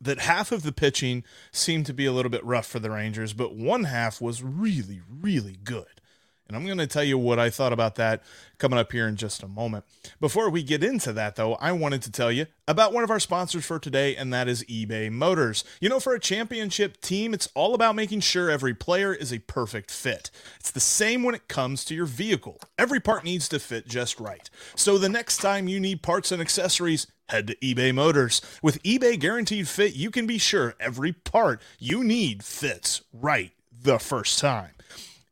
that 0.00 0.20
half 0.20 0.52
of 0.52 0.62
the 0.62 0.70
pitching 0.70 1.24
seemed 1.50 1.86
to 1.86 1.92
be 1.92 2.06
a 2.06 2.12
little 2.12 2.30
bit 2.30 2.44
rough 2.44 2.66
for 2.66 2.78
the 2.78 2.92
Rangers, 2.92 3.32
but 3.32 3.56
one 3.56 3.82
half 3.82 4.20
was 4.20 4.40
really 4.40 5.00
really 5.10 5.56
good. 5.64 6.00
And 6.48 6.56
I'm 6.56 6.64
going 6.64 6.78
to 6.78 6.86
tell 6.86 7.04
you 7.04 7.18
what 7.18 7.38
I 7.38 7.50
thought 7.50 7.74
about 7.74 7.96
that 7.96 8.22
coming 8.56 8.78
up 8.78 8.90
here 8.90 9.06
in 9.06 9.16
just 9.16 9.42
a 9.42 9.48
moment. 9.48 9.84
Before 10.18 10.48
we 10.48 10.62
get 10.62 10.82
into 10.82 11.12
that, 11.12 11.36
though, 11.36 11.56
I 11.56 11.72
wanted 11.72 12.00
to 12.02 12.10
tell 12.10 12.32
you 12.32 12.46
about 12.66 12.94
one 12.94 13.04
of 13.04 13.10
our 13.10 13.20
sponsors 13.20 13.66
for 13.66 13.78
today, 13.78 14.16
and 14.16 14.32
that 14.32 14.48
is 14.48 14.64
eBay 14.64 15.12
Motors. 15.12 15.62
You 15.78 15.90
know, 15.90 16.00
for 16.00 16.14
a 16.14 16.20
championship 16.20 17.02
team, 17.02 17.34
it's 17.34 17.50
all 17.54 17.74
about 17.74 17.96
making 17.96 18.20
sure 18.20 18.48
every 18.48 18.72
player 18.72 19.12
is 19.12 19.30
a 19.30 19.40
perfect 19.40 19.90
fit. 19.90 20.30
It's 20.58 20.70
the 20.70 20.80
same 20.80 21.22
when 21.22 21.34
it 21.34 21.48
comes 21.48 21.84
to 21.84 21.94
your 21.94 22.06
vehicle. 22.06 22.58
Every 22.78 22.98
part 22.98 23.24
needs 23.24 23.46
to 23.50 23.58
fit 23.58 23.86
just 23.86 24.18
right. 24.18 24.48
So 24.74 24.96
the 24.96 25.10
next 25.10 25.38
time 25.38 25.68
you 25.68 25.78
need 25.78 26.02
parts 26.02 26.32
and 26.32 26.40
accessories, 26.40 27.06
head 27.28 27.48
to 27.48 27.56
eBay 27.56 27.94
Motors. 27.94 28.40
With 28.62 28.82
eBay 28.84 29.20
Guaranteed 29.20 29.68
Fit, 29.68 29.94
you 29.94 30.10
can 30.10 30.26
be 30.26 30.38
sure 30.38 30.74
every 30.80 31.12
part 31.12 31.60
you 31.78 32.02
need 32.02 32.42
fits 32.42 33.02
right 33.12 33.52
the 33.70 33.98
first 33.98 34.38
time. 34.38 34.70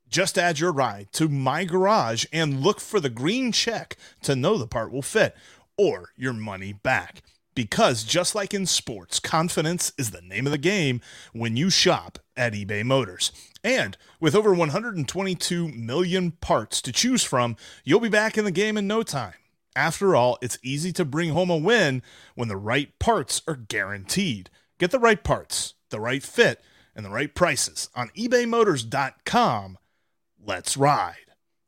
Just 0.09 0.39
add 0.39 0.59
your 0.59 0.73
ride 0.73 1.09
to 1.13 1.29
My 1.29 1.65
Garage 1.65 2.27
and 2.33 2.61
look 2.61 2.81
for 2.81 3.01
the 3.01 3.11
green 3.11 3.53
check 3.53 3.97
to 4.23 4.37
know 4.37 4.57
the 4.57 4.67
part 4.67 4.93
will 4.93 5.03
fit 5.03 5.37
or 5.77 6.11
your 6.17 6.33
money 6.33 6.73
back. 6.73 7.23
Because 7.55 8.05
just 8.05 8.35
like 8.35 8.53
in 8.53 8.67
sports, 8.67 9.19
confidence 9.19 9.93
is 9.97 10.11
the 10.11 10.21
name 10.21 10.47
of 10.47 10.53
the 10.53 10.59
game 10.59 11.01
when 11.33 11.57
you 11.57 11.71
shop 11.71 12.19
at 12.37 12.53
eBay 12.53 12.85
Motors. 12.85 13.33
And 13.65 13.97
with 14.21 14.35
over 14.35 14.53
122 14.53 15.69
million 15.69 16.33
parts 16.33 16.83
to 16.83 16.93
choose 16.93 17.25
from, 17.25 17.57
you'll 17.83 18.01
be 18.01 18.11
back 18.11 18.37
in 18.37 18.45
the 18.45 18.51
game 18.51 18.77
in 18.77 18.87
no 18.87 19.03
time. 19.03 19.35
After 19.75 20.15
all, 20.15 20.39
it's 20.41 20.59
easy 20.63 20.93
to 20.93 21.05
bring 21.05 21.31
home 21.31 21.51
a 21.51 21.57
win 21.57 22.03
when 22.35 22.49
the 22.49 22.57
right 22.57 22.97
parts 22.99 23.43
are 23.49 23.57
guaranteed. 23.57 24.51
Get 24.79 24.91
the 24.91 24.99
right 24.99 25.23
parts, 25.23 25.75
the 25.91 26.01
right 26.01 26.23
fit, 26.23 26.63
and 26.95 27.05
the 27.05 27.11
right 27.11 27.35
prices 27.35 27.89
on 27.95 28.11
ebaymotors.com 28.17 29.79
Let's 30.47 30.77
ride. 30.77 31.17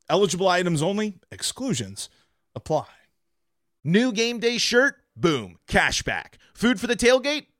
Eligible 0.09 0.47
items 0.47 0.81
only, 0.81 1.19
exclusions 1.33 2.09
apply. 2.55 2.85
New 3.83 4.13
game 4.13 4.39
day 4.39 4.57
shirt? 4.57 4.95
Boom, 5.17 5.57
cashback. 5.67 6.35
Food 6.53 6.79
for 6.79 6.87
the 6.87 6.95
tailgate? 6.95 7.47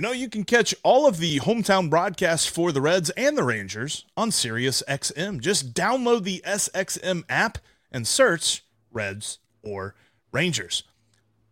You 0.00 0.06
know, 0.06 0.12
you 0.12 0.30
can 0.30 0.44
catch 0.44 0.74
all 0.82 1.06
of 1.06 1.18
the 1.18 1.40
hometown 1.40 1.90
broadcasts 1.90 2.46
for 2.46 2.72
the 2.72 2.80
Reds 2.80 3.10
and 3.18 3.36
the 3.36 3.44
Rangers 3.44 4.06
on 4.16 4.30
SiriusXM. 4.30 5.42
Just 5.42 5.74
download 5.74 6.22
the 6.22 6.42
SXM 6.46 7.24
app 7.28 7.58
and 7.92 8.06
search 8.08 8.64
Reds 8.90 9.40
or 9.62 9.94
Rangers. 10.32 10.84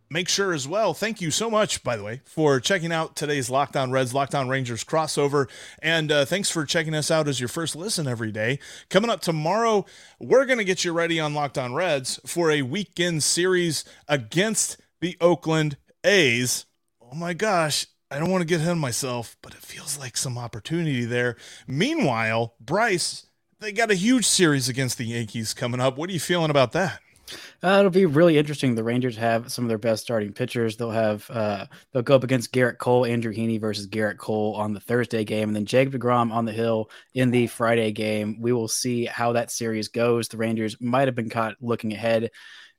Make 0.09 0.27
sure 0.27 0.51
as 0.51 0.67
well, 0.67 0.95
thank 0.95 1.21
you 1.21 1.29
so 1.29 1.51
much, 1.51 1.83
by 1.83 1.95
the 1.95 2.03
way, 2.03 2.21
for 2.25 2.59
checking 2.59 2.91
out 2.91 3.15
today's 3.15 3.51
Locked 3.51 3.77
On 3.77 3.91
Reds, 3.91 4.15
Locked 4.15 4.33
On 4.33 4.49
Rangers 4.49 4.83
crossover. 4.83 5.47
And 5.83 6.11
uh, 6.11 6.25
thanks 6.25 6.49
for 6.49 6.65
checking 6.65 6.95
us 6.95 7.11
out 7.11 7.27
as 7.27 7.39
your 7.39 7.49
first 7.49 7.75
listen 7.75 8.07
every 8.07 8.31
day. 8.31 8.57
Coming 8.89 9.11
up 9.11 9.21
tomorrow, 9.21 9.85
we're 10.19 10.45
going 10.45 10.57
to 10.57 10.65
get 10.65 10.83
you 10.83 10.91
ready 10.91 11.19
on 11.19 11.35
Locked 11.35 11.59
On 11.59 11.75
Reds 11.75 12.19
for 12.25 12.49
a 12.49 12.63
weekend 12.63 13.21
series 13.21 13.85
against 14.07 14.77
the 15.01 15.15
Oakland 15.21 15.77
A's. 16.03 16.65
Oh 16.99 17.13
my 17.13 17.35
gosh, 17.35 17.85
I 18.11 18.17
don't 18.17 18.31
want 18.31 18.41
to 18.41 18.47
get 18.47 18.59
ahead 18.59 18.71
of 18.71 18.77
myself, 18.79 19.37
but 19.43 19.53
it 19.53 19.61
feels 19.61 19.99
like 19.99 20.17
some 20.17 20.37
opportunity 20.37 21.05
there. 21.05 21.35
Meanwhile, 21.67 22.55
Bryce, 22.59 23.27
they 23.59 23.71
got 23.71 23.91
a 23.91 23.95
huge 23.95 24.25
series 24.25 24.67
against 24.67 24.97
the 24.97 25.05
Yankees 25.05 25.53
coming 25.53 25.79
up. 25.79 25.95
What 25.95 26.09
are 26.09 26.13
you 26.13 26.19
feeling 26.19 26.49
about 26.49 26.71
that? 26.71 26.99
Uh, 27.63 27.77
it'll 27.77 27.91
be 27.91 28.07
really 28.07 28.39
interesting. 28.39 28.73
The 28.73 28.83
Rangers 28.83 29.15
have 29.17 29.51
some 29.51 29.63
of 29.63 29.69
their 29.69 29.77
best 29.77 30.01
starting 30.01 30.33
pitchers. 30.33 30.75
They'll 30.75 30.89
have 30.89 31.29
uh, 31.29 31.67
they'll 31.91 32.01
go 32.01 32.15
up 32.15 32.23
against 32.23 32.51
Gerrit 32.51 32.79
Cole, 32.79 33.05
Andrew 33.05 33.31
Heaney 33.31 33.61
versus 33.61 33.87
Gerrit 33.87 34.17
Cole 34.17 34.55
on 34.55 34.73
the 34.73 34.79
Thursday 34.79 35.23
game, 35.23 35.49
and 35.49 35.55
then 35.55 35.65
Jacob 35.65 35.93
Degrom 35.93 36.31
on 36.31 36.45
the 36.45 36.51
hill 36.51 36.89
in 37.13 37.29
the 37.29 37.45
Friday 37.45 37.91
game. 37.91 38.41
We 38.41 38.53
will 38.53 38.67
see 38.67 39.05
how 39.05 39.33
that 39.33 39.51
series 39.51 39.89
goes. 39.89 40.29
The 40.29 40.37
Rangers 40.37 40.77
might 40.81 41.07
have 41.07 41.15
been 41.15 41.29
caught 41.29 41.57
looking 41.61 41.93
ahead 41.93 42.31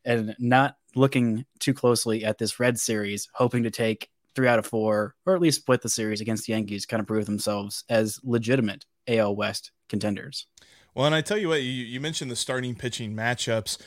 and 0.04 0.34
not 0.40 0.74
looking 0.96 1.44
too 1.60 1.74
closely 1.74 2.24
at 2.24 2.38
this 2.38 2.58
Red 2.58 2.80
series, 2.80 3.28
hoping 3.32 3.62
to 3.62 3.70
take 3.70 4.09
three 4.34 4.48
out 4.48 4.58
of 4.58 4.66
four, 4.66 5.14
or 5.26 5.34
at 5.34 5.40
least 5.40 5.60
split 5.60 5.82
the 5.82 5.88
series 5.88 6.20
against 6.20 6.46
the 6.46 6.52
Yankees, 6.52 6.86
kind 6.86 7.00
of 7.00 7.06
prove 7.06 7.26
themselves 7.26 7.84
as 7.88 8.20
legitimate 8.22 8.86
AL 9.08 9.36
West 9.36 9.72
contenders. 9.88 10.46
Well, 10.94 11.06
and 11.06 11.14
I 11.14 11.20
tell 11.20 11.38
you 11.38 11.48
what, 11.48 11.62
you, 11.62 11.70
you 11.70 12.00
mentioned 12.00 12.30
the 12.30 12.36
starting 12.36 12.74
pitching 12.74 13.14
matchups. 13.14 13.78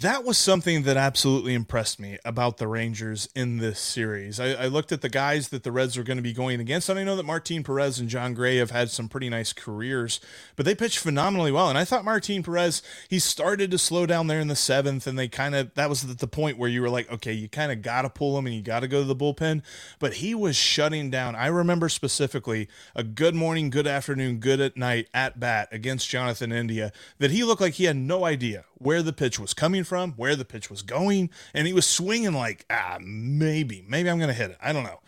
That 0.00 0.24
was 0.24 0.36
something 0.38 0.82
that 0.82 0.96
absolutely 0.96 1.54
impressed 1.54 2.00
me 2.00 2.18
about 2.24 2.56
the 2.56 2.66
Rangers 2.66 3.28
in 3.36 3.58
this 3.58 3.78
series. 3.78 4.40
I, 4.40 4.64
I, 4.64 4.66
looked 4.66 4.90
at 4.90 5.02
the 5.02 5.08
guys 5.08 5.50
that 5.50 5.62
the 5.62 5.70
Reds 5.70 5.96
are 5.96 6.02
going 6.02 6.16
to 6.16 6.22
be 6.22 6.32
going 6.32 6.58
against, 6.58 6.88
and 6.88 6.98
I 6.98 7.04
know 7.04 7.14
that 7.14 7.22
Martin 7.22 7.62
Perez 7.62 8.00
and 8.00 8.08
Jon 8.08 8.34
Gray 8.34 8.56
have 8.56 8.72
had 8.72 8.90
some 8.90 9.08
pretty 9.08 9.28
nice 9.28 9.52
careers, 9.52 10.18
but 10.56 10.66
they 10.66 10.74
pitched 10.74 10.98
phenomenally 10.98 11.52
well. 11.52 11.68
And 11.68 11.78
I 11.78 11.84
thought 11.84 12.04
Martin 12.04 12.42
Perez, 12.42 12.82
he 13.08 13.20
started 13.20 13.70
to 13.70 13.78
slow 13.78 14.04
down 14.04 14.26
there 14.26 14.40
in 14.40 14.48
the 14.48 14.56
seventh, 14.56 15.06
and 15.06 15.16
they 15.16 15.28
kind 15.28 15.54
of, 15.54 15.72
that 15.74 15.88
was 15.88 16.02
the 16.02 16.26
point 16.26 16.58
where 16.58 16.68
you 16.68 16.82
were 16.82 16.90
like, 16.90 17.08
okay, 17.12 17.32
you 17.32 17.48
kind 17.48 17.70
of 17.70 17.80
got 17.80 18.02
to 18.02 18.10
pull 18.10 18.36
him 18.36 18.46
and 18.46 18.56
you 18.56 18.62
got 18.62 18.80
to 18.80 18.88
go 18.88 18.98
to 19.02 19.06
the 19.06 19.14
bullpen. 19.14 19.62
But 20.00 20.14
he 20.14 20.34
was 20.34 20.56
shutting 20.56 21.08
down. 21.08 21.36
I 21.36 21.46
remember 21.46 21.88
specifically 21.88 22.66
a 22.96 23.04
good 23.04 23.36
morning, 23.36 23.70
good 23.70 23.86
afternoon, 23.86 24.38
good 24.38 24.58
at 24.58 24.76
night 24.76 25.06
at 25.14 25.38
bat 25.38 25.68
against 25.70 26.08
Jonathan 26.08 26.50
India 26.50 26.90
that 27.18 27.30
he 27.30 27.44
looked 27.44 27.60
like 27.60 27.74
he 27.74 27.84
had 27.84 27.96
no 27.96 28.24
idea 28.24 28.64
where 28.78 29.02
the 29.02 29.12
pitch 29.12 29.38
was 29.38 29.54
coming 29.54 29.83
from, 29.84 30.12
where 30.12 30.36
the 30.36 30.44
pitch 30.44 30.70
was 30.70 30.82
going, 30.82 31.30
and 31.52 31.66
he 31.66 31.72
was 31.72 31.86
swinging 31.86 32.32
like, 32.32 32.64
ah, 32.70 32.98
maybe, 33.00 33.84
maybe 33.88 34.10
I'm 34.10 34.18
going 34.18 34.28
to 34.28 34.34
hit 34.34 34.50
it. 34.50 34.58
I 34.60 34.72
don't 34.72 34.84
know. 34.84 35.00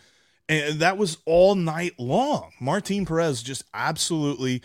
And 0.49 0.79
that 0.79 0.97
was 0.97 1.17
all 1.25 1.55
night 1.55 1.93
long. 1.99 2.51
Martin 2.61 3.05
Perez 3.05 3.43
just 3.43 3.63
absolutely 3.73 4.61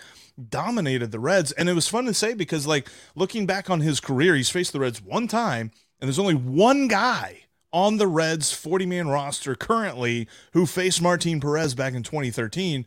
dominated 0.49 1.11
the 1.11 1.19
Reds. 1.19 1.51
And 1.53 1.69
it 1.69 1.75
was 1.75 1.89
fun 1.89 2.05
to 2.05 2.15
say 2.15 2.35
because, 2.35 2.67
like, 2.67 2.89
looking 3.17 3.47
back 3.47 3.69
on 3.69 3.81
his 3.81 3.99
career, 3.99 4.37
he's 4.37 4.51
faced 4.51 4.73
the 4.73 4.81
Reds 4.81 5.03
one 5.03 5.27
time, 5.27 5.73
and 6.01 6.09
there's 6.09 6.19
only 6.19 6.35
one 6.35 6.87
guy 6.89 7.41
on 7.73 7.97
the 7.97 8.07
Reds 8.07 8.53
40 8.53 8.87
man 8.87 9.09
roster 9.09 9.55
currently 9.55 10.29
who 10.53 10.67
faced 10.67 11.01
Martin 11.01 11.41
Perez 11.41 11.75
back 11.75 11.95
in 11.95 12.03
2013. 12.03 12.87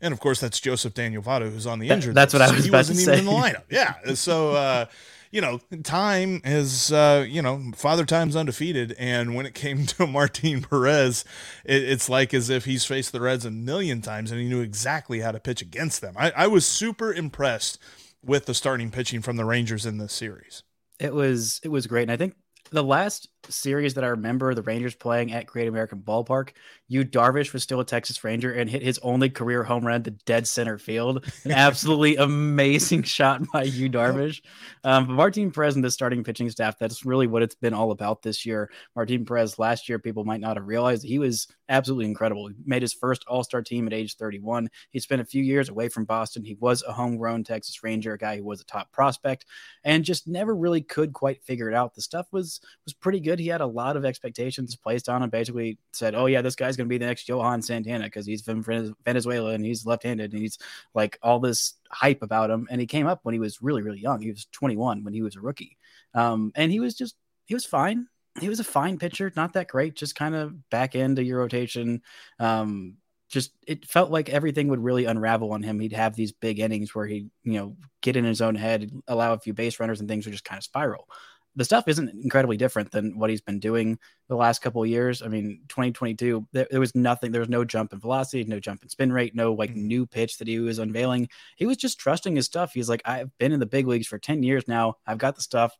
And 0.00 0.12
of 0.12 0.20
course, 0.20 0.40
that's 0.40 0.60
Joseph 0.60 0.94
Daniel 0.94 1.22
Votto, 1.22 1.50
who's 1.50 1.66
on 1.66 1.78
the 1.78 1.88
injured. 1.88 2.14
That's 2.14 2.34
what 2.34 2.42
I 2.42 2.52
was 2.52 2.64
he 2.64 2.68
about 2.68 2.78
wasn't 2.78 2.98
to 2.98 3.02
even 3.02 3.14
say. 3.14 3.18
in 3.20 3.24
the 3.24 3.32
lineup. 3.32 3.64
Yeah. 3.70 4.14
So, 4.14 4.52
uh, 4.52 4.86
you 5.36 5.42
know, 5.42 5.60
time 5.82 6.40
is, 6.46 6.90
uh, 6.90 7.22
you 7.28 7.42
know, 7.42 7.70
father 7.74 8.06
time's 8.06 8.34
undefeated. 8.34 8.96
And 8.98 9.34
when 9.34 9.44
it 9.44 9.52
came 9.52 9.84
to 9.86 10.06
Martin 10.06 10.62
Perez, 10.62 11.26
it, 11.62 11.82
it's 11.82 12.08
like 12.08 12.32
as 12.32 12.48
if 12.48 12.64
he's 12.64 12.86
faced 12.86 13.12
the 13.12 13.20
Reds 13.20 13.44
a 13.44 13.50
million 13.50 14.00
times 14.00 14.32
and 14.32 14.40
he 14.40 14.48
knew 14.48 14.62
exactly 14.62 15.20
how 15.20 15.32
to 15.32 15.38
pitch 15.38 15.60
against 15.60 16.00
them. 16.00 16.14
I, 16.16 16.32
I 16.34 16.46
was 16.46 16.64
super 16.64 17.12
impressed 17.12 17.78
with 18.24 18.46
the 18.46 18.54
starting 18.54 18.90
pitching 18.90 19.20
from 19.20 19.36
the 19.36 19.44
Rangers 19.44 19.84
in 19.84 19.98
this 19.98 20.14
series. 20.14 20.62
It 20.98 21.12
was 21.12 21.60
it 21.62 21.68
was 21.68 21.86
great, 21.86 22.04
and 22.04 22.12
I 22.12 22.16
think 22.16 22.34
the 22.70 22.82
last 22.82 23.28
series 23.50 23.94
that 23.94 24.04
I 24.04 24.08
remember 24.08 24.54
the 24.54 24.62
Rangers 24.62 24.94
playing 24.94 25.32
at 25.32 25.46
Great 25.46 25.68
American 25.68 26.00
Ballpark, 26.00 26.50
Yu 26.88 27.04
Darvish 27.04 27.52
was 27.52 27.62
still 27.62 27.80
a 27.80 27.84
Texas 27.84 28.22
Ranger 28.22 28.52
and 28.52 28.70
hit 28.70 28.82
his 28.82 28.98
only 29.02 29.28
career 29.28 29.64
home 29.64 29.86
run 29.86 30.02
to 30.02 30.10
the 30.10 30.16
dead 30.24 30.46
center 30.46 30.78
field. 30.78 31.24
An 31.44 31.50
absolutely 31.52 32.16
amazing 32.16 33.02
shot 33.04 33.42
by 33.52 33.64
Yu 33.64 33.88
Darvish. 33.90 34.40
Um, 34.84 35.06
but 35.06 35.14
Martin 35.14 35.50
Perez 35.50 35.74
and 35.74 35.84
the 35.84 35.90
starting 35.90 36.22
pitching 36.22 36.50
staff, 36.50 36.78
that's 36.78 37.04
really 37.04 37.26
what 37.26 37.42
it's 37.42 37.54
been 37.54 37.74
all 37.74 37.90
about 37.90 38.22
this 38.22 38.46
year. 38.46 38.70
Martin 38.94 39.24
Perez 39.24 39.58
last 39.58 39.88
year, 39.88 39.98
people 39.98 40.24
might 40.24 40.40
not 40.40 40.56
have 40.56 40.66
realized 40.66 41.02
he 41.02 41.18
was 41.18 41.48
absolutely 41.68 42.06
incredible. 42.06 42.48
He 42.48 42.54
made 42.64 42.82
his 42.82 42.92
first 42.92 43.24
All 43.26 43.42
Star 43.42 43.62
team 43.62 43.86
at 43.86 43.92
age 43.92 44.16
31. 44.16 44.68
He 44.90 45.00
spent 45.00 45.20
a 45.20 45.24
few 45.24 45.42
years 45.42 45.68
away 45.68 45.88
from 45.88 46.04
Boston. 46.04 46.44
He 46.44 46.54
was 46.54 46.82
a 46.82 46.92
homegrown 46.92 47.44
Texas 47.44 47.82
Ranger, 47.82 48.12
a 48.14 48.18
guy 48.18 48.36
who 48.36 48.44
was 48.44 48.60
a 48.60 48.64
top 48.64 48.92
prospect, 48.92 49.46
and 49.84 50.04
just 50.04 50.28
never 50.28 50.54
really 50.54 50.82
could 50.82 51.12
quite 51.12 51.42
figure 51.42 51.68
it 51.68 51.74
out. 51.74 51.94
The 51.94 52.02
stuff 52.02 52.26
was 52.32 52.60
was 52.84 52.94
pretty 52.94 53.20
good. 53.36 53.42
He 53.42 53.48
had 53.48 53.60
a 53.60 53.66
lot 53.66 53.96
of 53.96 54.04
expectations 54.04 54.76
placed 54.76 55.08
on 55.08 55.22
him. 55.22 55.30
Basically, 55.30 55.78
said, 55.92 56.14
"Oh 56.14 56.26
yeah, 56.26 56.42
this 56.42 56.56
guy's 56.56 56.76
going 56.76 56.86
to 56.86 56.92
be 56.92 56.98
the 56.98 57.06
next 57.06 57.28
Johan 57.28 57.62
Santana 57.62 58.04
because 58.04 58.26
he's 58.26 58.42
from 58.42 58.62
Venezuela 59.04 59.50
and 59.52 59.64
he's 59.64 59.86
left-handed 59.86 60.32
and 60.32 60.40
he's 60.40 60.58
like 60.94 61.18
all 61.22 61.38
this 61.38 61.74
hype 61.90 62.22
about 62.22 62.50
him." 62.50 62.66
And 62.70 62.80
he 62.80 62.86
came 62.86 63.06
up 63.06 63.20
when 63.22 63.34
he 63.34 63.38
was 63.40 63.62
really 63.62 63.82
really 63.82 64.00
young. 64.00 64.20
He 64.20 64.30
was 64.30 64.46
21 64.52 65.04
when 65.04 65.14
he 65.14 65.22
was 65.22 65.36
a 65.36 65.40
rookie, 65.40 65.76
um, 66.14 66.52
and 66.54 66.72
he 66.72 66.80
was 66.80 66.94
just 66.94 67.16
he 67.46 67.54
was 67.54 67.64
fine. 67.64 68.06
He 68.40 68.48
was 68.48 68.60
a 68.60 68.64
fine 68.64 68.98
pitcher, 68.98 69.32
not 69.34 69.54
that 69.54 69.68
great, 69.68 69.94
just 69.94 70.14
kind 70.14 70.34
of 70.34 70.68
back 70.68 70.94
into 70.94 71.22
your 71.24 71.38
rotation. 71.38 72.02
Um, 72.38 72.96
just 73.28 73.50
it 73.66 73.86
felt 73.86 74.10
like 74.10 74.28
everything 74.28 74.68
would 74.68 74.84
really 74.84 75.04
unravel 75.04 75.52
on 75.52 75.62
him. 75.62 75.80
He'd 75.80 75.94
have 75.94 76.14
these 76.14 76.30
big 76.30 76.60
innings 76.60 76.94
where 76.94 77.06
he'd, 77.06 77.28
you 77.42 77.54
know, 77.54 77.76
get 78.00 78.14
in 78.14 78.24
his 78.24 78.40
own 78.40 78.54
head, 78.54 78.92
allow 79.08 79.32
a 79.32 79.38
few 79.40 79.52
base 79.52 79.80
runners 79.80 79.98
and 79.98 80.08
things 80.08 80.26
would 80.26 80.32
just 80.32 80.44
kind 80.44 80.58
of 80.58 80.64
spiral 80.64 81.08
the 81.56 81.64
stuff 81.64 81.88
isn't 81.88 82.10
incredibly 82.22 82.58
different 82.58 82.92
than 82.92 83.18
what 83.18 83.30
he's 83.30 83.40
been 83.40 83.58
doing 83.58 83.98
the 84.28 84.36
last 84.36 84.60
couple 84.60 84.82
of 84.82 84.88
years. 84.88 85.22
I 85.22 85.28
mean, 85.28 85.62
2022, 85.68 86.46
there, 86.52 86.66
there 86.70 86.80
was 86.80 86.94
nothing, 86.94 87.32
there 87.32 87.40
was 87.40 87.48
no 87.48 87.64
jump 87.64 87.94
in 87.94 87.98
velocity, 87.98 88.44
no 88.44 88.60
jump 88.60 88.82
in 88.82 88.90
spin 88.90 89.10
rate, 89.10 89.34
no 89.34 89.54
like 89.54 89.70
mm-hmm. 89.70 89.86
new 89.86 90.06
pitch 90.06 90.36
that 90.38 90.48
he 90.48 90.58
was 90.58 90.78
unveiling. 90.78 91.28
He 91.56 91.64
was 91.64 91.78
just 91.78 91.98
trusting 91.98 92.36
his 92.36 92.44
stuff. 92.44 92.74
He's 92.74 92.90
like, 92.90 93.00
I've 93.06 93.36
been 93.38 93.52
in 93.52 93.60
the 93.60 93.66
big 93.66 93.86
leagues 93.86 94.06
for 94.06 94.18
10 94.18 94.42
years 94.42 94.68
now. 94.68 94.96
I've 95.06 95.18
got 95.18 95.34
the 95.34 95.42
stuff 95.42 95.74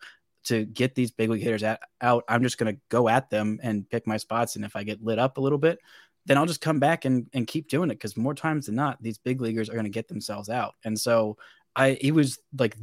to 0.45 0.65
get 0.65 0.95
these 0.95 1.11
big 1.11 1.29
league 1.29 1.43
hitters 1.43 1.63
at, 1.63 1.81
out. 2.01 2.25
I'm 2.29 2.43
just 2.43 2.57
going 2.57 2.75
to 2.75 2.81
go 2.89 3.09
at 3.09 3.29
them 3.29 3.61
and 3.63 3.89
pick 3.89 4.07
my 4.07 4.17
spots. 4.17 4.57
And 4.57 4.65
if 4.65 4.77
I 4.77 4.83
get 4.83 5.05
lit 5.05 5.19
up 5.19 5.37
a 5.37 5.41
little 5.41 5.59
bit, 5.59 5.79
then 6.25 6.39
I'll 6.39 6.47
just 6.47 6.61
come 6.61 6.81
back 6.81 7.05
and, 7.05 7.27
and 7.35 7.47
keep 7.47 7.69
doing 7.69 7.91
it 7.91 7.95
because 7.95 8.17
more 8.17 8.35
times 8.35 8.67
than 8.67 8.77
not, 8.77 9.03
these 9.03 9.19
big 9.19 9.41
leaguers 9.41 9.69
are 9.69 9.75
going 9.75 9.85
to 9.85 9.91
get 9.91 10.09
themselves 10.09 10.49
out. 10.49 10.75
And 10.85 10.99
so 10.99 11.37
I 11.77 11.99
he 12.01 12.11
was 12.11 12.39
like 12.59 12.75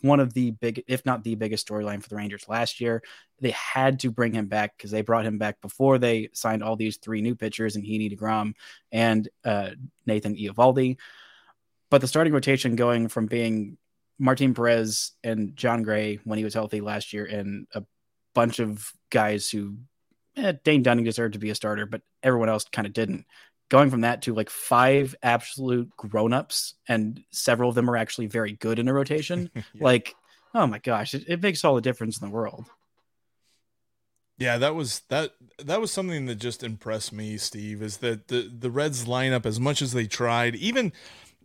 one 0.00 0.20
of 0.20 0.32
the 0.32 0.52
big, 0.52 0.82
if 0.88 1.04
not 1.04 1.22
the 1.22 1.34
biggest 1.34 1.68
storyline 1.68 2.02
for 2.02 2.08
the 2.08 2.16
Rangers 2.16 2.48
last 2.48 2.80
year. 2.80 3.02
They 3.40 3.50
had 3.50 4.00
to 4.00 4.10
bring 4.10 4.32
him 4.32 4.46
back 4.46 4.76
because 4.76 4.90
they 4.90 5.02
brought 5.02 5.26
him 5.26 5.38
back 5.38 5.60
before 5.60 5.98
they 5.98 6.30
signed 6.32 6.64
all 6.64 6.74
these 6.74 6.96
three 6.96 7.20
new 7.20 7.36
pitchers 7.36 7.76
and 7.76 7.84
Heaney 7.84 8.10
Degrom 8.10 8.54
and 8.90 9.28
uh, 9.44 9.70
Nathan 10.06 10.34
Eovaldi. 10.34 10.96
But 11.90 12.00
the 12.00 12.08
starting 12.08 12.32
rotation 12.32 12.74
going 12.74 13.08
from 13.08 13.26
being 13.26 13.76
Martin 14.18 14.54
Perez 14.54 15.12
and 15.22 15.54
Jon 15.54 15.82
Gray 15.82 16.18
when 16.24 16.38
he 16.38 16.44
was 16.44 16.54
healthy 16.54 16.80
last 16.80 17.12
year, 17.12 17.26
and 17.26 17.66
a 17.74 17.84
bunch 18.34 18.58
of 18.58 18.92
guys 19.10 19.50
who 19.50 19.76
eh, 20.36 20.54
Dane 20.64 20.82
Dunning 20.82 21.04
deserved 21.04 21.34
to 21.34 21.38
be 21.38 21.50
a 21.50 21.54
starter, 21.54 21.86
but 21.86 22.00
everyone 22.22 22.48
else 22.48 22.64
kind 22.64 22.86
of 22.86 22.94
didn't 22.94 23.26
going 23.68 23.90
from 23.90 24.02
that 24.02 24.22
to 24.22 24.34
like 24.34 24.50
five 24.50 25.14
absolute 25.22 25.90
grown-ups 25.96 26.74
and 26.88 27.22
several 27.30 27.68
of 27.68 27.74
them 27.74 27.90
are 27.90 27.96
actually 27.96 28.26
very 28.26 28.52
good 28.52 28.78
in 28.78 28.88
a 28.88 28.92
rotation 28.92 29.50
yeah. 29.54 29.62
like 29.80 30.14
oh 30.54 30.66
my 30.66 30.78
gosh 30.78 31.14
it, 31.14 31.24
it, 31.28 31.42
makes 31.42 31.64
all 31.64 31.74
the 31.74 31.80
difference 31.80 32.20
in 32.20 32.28
the 32.28 32.34
world 32.34 32.64
yeah 34.38 34.58
that 34.58 34.74
was 34.74 35.00
that 35.08 35.34
that 35.58 35.80
was 35.80 35.92
something 35.92 36.26
that 36.26 36.36
just 36.36 36.62
impressed 36.62 37.12
me 37.12 37.36
steve 37.36 37.82
is 37.82 37.98
that 37.98 38.28
the 38.28 38.50
the 38.58 38.70
reds 38.70 39.04
lineup 39.04 39.44
as 39.44 39.60
much 39.60 39.82
as 39.82 39.92
they 39.92 40.06
tried 40.06 40.54
even 40.56 40.92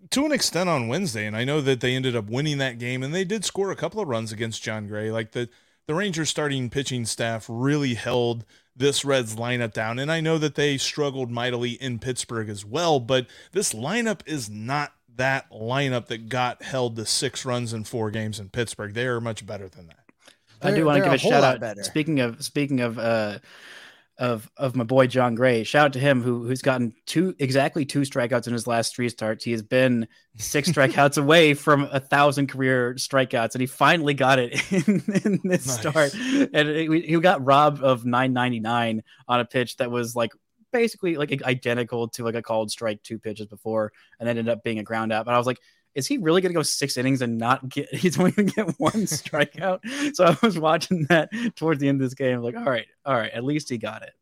to 0.10 0.26
an 0.26 0.32
extent 0.32 0.70
on 0.70 0.88
wednesday 0.88 1.26
and 1.26 1.36
i 1.36 1.44
know 1.44 1.62
that 1.62 1.82
they 1.82 1.96
ended 1.96 2.16
up 2.16 2.30
winning 2.30 2.58
that 2.58 2.80
game 2.80 3.04
and 3.04 3.14
they 3.14 3.24
did 3.24 3.44
score 3.44 3.72
a 3.72 3.76
couple 3.76 4.02
of 4.02 4.08
runs 4.08 4.32
against 4.32 4.64
jon 4.64 4.88
gray 4.88 5.12
like 5.12 5.32
the 5.32 5.50
the 5.86 5.94
rangers 5.94 6.30
starting 6.30 6.70
pitching 6.70 7.06
staff 7.06 7.46
really 7.50 7.94
held 7.94 8.46
this 8.76 9.06
Reds 9.06 9.36
lineup 9.36 9.74
down. 9.74 10.00
And 10.00 10.12
I 10.12 10.22
know 10.22 10.38
that 10.38 10.56
they 10.56 10.78
struggled 10.78 11.30
mightily 11.30 11.72
in 11.72 12.00
Pittsburgh 12.00 12.50
as 12.50 12.66
well, 12.66 13.00
but 13.00 13.28
this 13.52 13.74
lineup 13.74 14.22
is 14.26 14.50
not 14.50 14.94
that 15.16 15.52
lineup 15.52 16.08
that 16.08 16.30
got 16.30 16.64
held 16.64 16.96
to 16.96 17.06
six 17.06 17.46
runs 17.46 17.74
in 17.74 17.84
four 17.84 18.10
games 18.10 18.40
in 18.40 18.50
Pittsburgh. 18.50 18.94
They 18.94 19.06
are 19.06 19.22
much 19.22 19.46
better 19.46 19.70
than 19.70 19.88
that. 19.88 20.00
I 20.62 20.72
do 20.72 20.86
want 20.86 20.98
to 20.98 21.04
give 21.04 21.12
a, 21.12 21.16
a 21.16 21.20
shout 21.20 21.44
out. 21.44 21.60
Better. 21.60 21.84
Speaking 21.84 22.20
of 22.20 22.44
speaking 22.44 22.80
of 22.80 22.98
uh, 22.98 23.40
of 24.18 24.50
of 24.58 24.76
my 24.76 24.84
boy 24.84 25.08
Jon 25.08 25.36
Gray. 25.36 25.64
Shout 25.64 25.86
out 25.86 25.94
to 25.94 26.00
him 26.00 26.22
who 26.22 26.46
who's 26.46 26.62
gotten 26.62 26.94
two 27.06 27.36
exactly 27.40 27.86
two 27.86 28.02
strikeouts 28.02 28.48
in 28.48 28.54
his 28.54 28.68
last 28.68 28.96
three 28.96 29.10
starts. 29.10 29.44
He 29.44 29.52
has 29.52 29.64
been 29.64 30.08
six 30.38 30.70
strikeouts 30.72 31.18
away 31.18 31.54
from 31.54 31.90
a 31.92 32.00
thousand 32.00 32.48
career 32.48 32.94
strikeouts, 32.96 33.56
and 33.56 33.62
he 33.62 33.68
finally 33.68 34.14
got 34.14 34.40
it 34.40 34.54
in, 34.88 35.02
in 35.24 35.40
this 35.44 35.66
nice. 35.66 35.80
start. 35.80 36.14
And 36.14 36.70
it, 36.70 37.06
he 37.06 37.20
got 37.20 37.44
robbed 37.44 37.82
of 37.82 38.06
nine 38.06 38.34
ninety 38.34 38.60
nine 38.60 39.04
on 39.28 39.40
a 39.40 39.46
pitch 39.46 39.78
that 39.78 39.90
was 39.90 40.16
like 40.16 40.32
basically 40.72 41.18
like 41.18 41.44
identical 41.44 42.10
to 42.10 42.24
like 42.24 42.36
a 42.36 42.42
called 42.42 42.72
strike 42.72 43.02
two 43.04 43.20
pitches 43.20 43.48
before, 43.48 43.92
and 44.20 44.30
ended 44.30 44.48
up 44.48 44.64
being 44.64 44.80
a 44.80 44.84
ground 44.84 45.12
out. 45.12 45.26
But 45.26 45.34
I 45.34 45.38
was 45.38 45.48
like, 45.48 45.60
is 45.96 46.08
he 46.08 46.18
really 46.18 46.42
going 46.42 46.52
to 46.52 46.58
go 46.58 46.64
six 46.64 46.98
innings 46.98 47.22
and 47.22 47.38
not 47.38 47.70
get? 47.70 47.94
He's 47.94 48.20
only 48.20 48.32
going 48.32 48.48
to 48.48 48.54
get 48.56 48.80
one 48.80 49.06
strikeout. 49.06 50.16
So 50.16 50.26
I 50.26 50.38
was 50.42 50.58
watching 50.58 51.06
that 51.10 51.30
towards 51.56 51.80
the 51.80 51.88
end 51.88 52.02
of 52.02 52.10
this 52.10 52.16
game, 52.16 52.40
like, 52.42 52.56
all 52.56 52.64
right, 52.64 52.88
all 53.06 53.16
right, 53.16 53.32
at 53.32 53.44
least 53.44 53.70
he 53.70 53.78
got 53.78 54.04
it. 54.04 54.14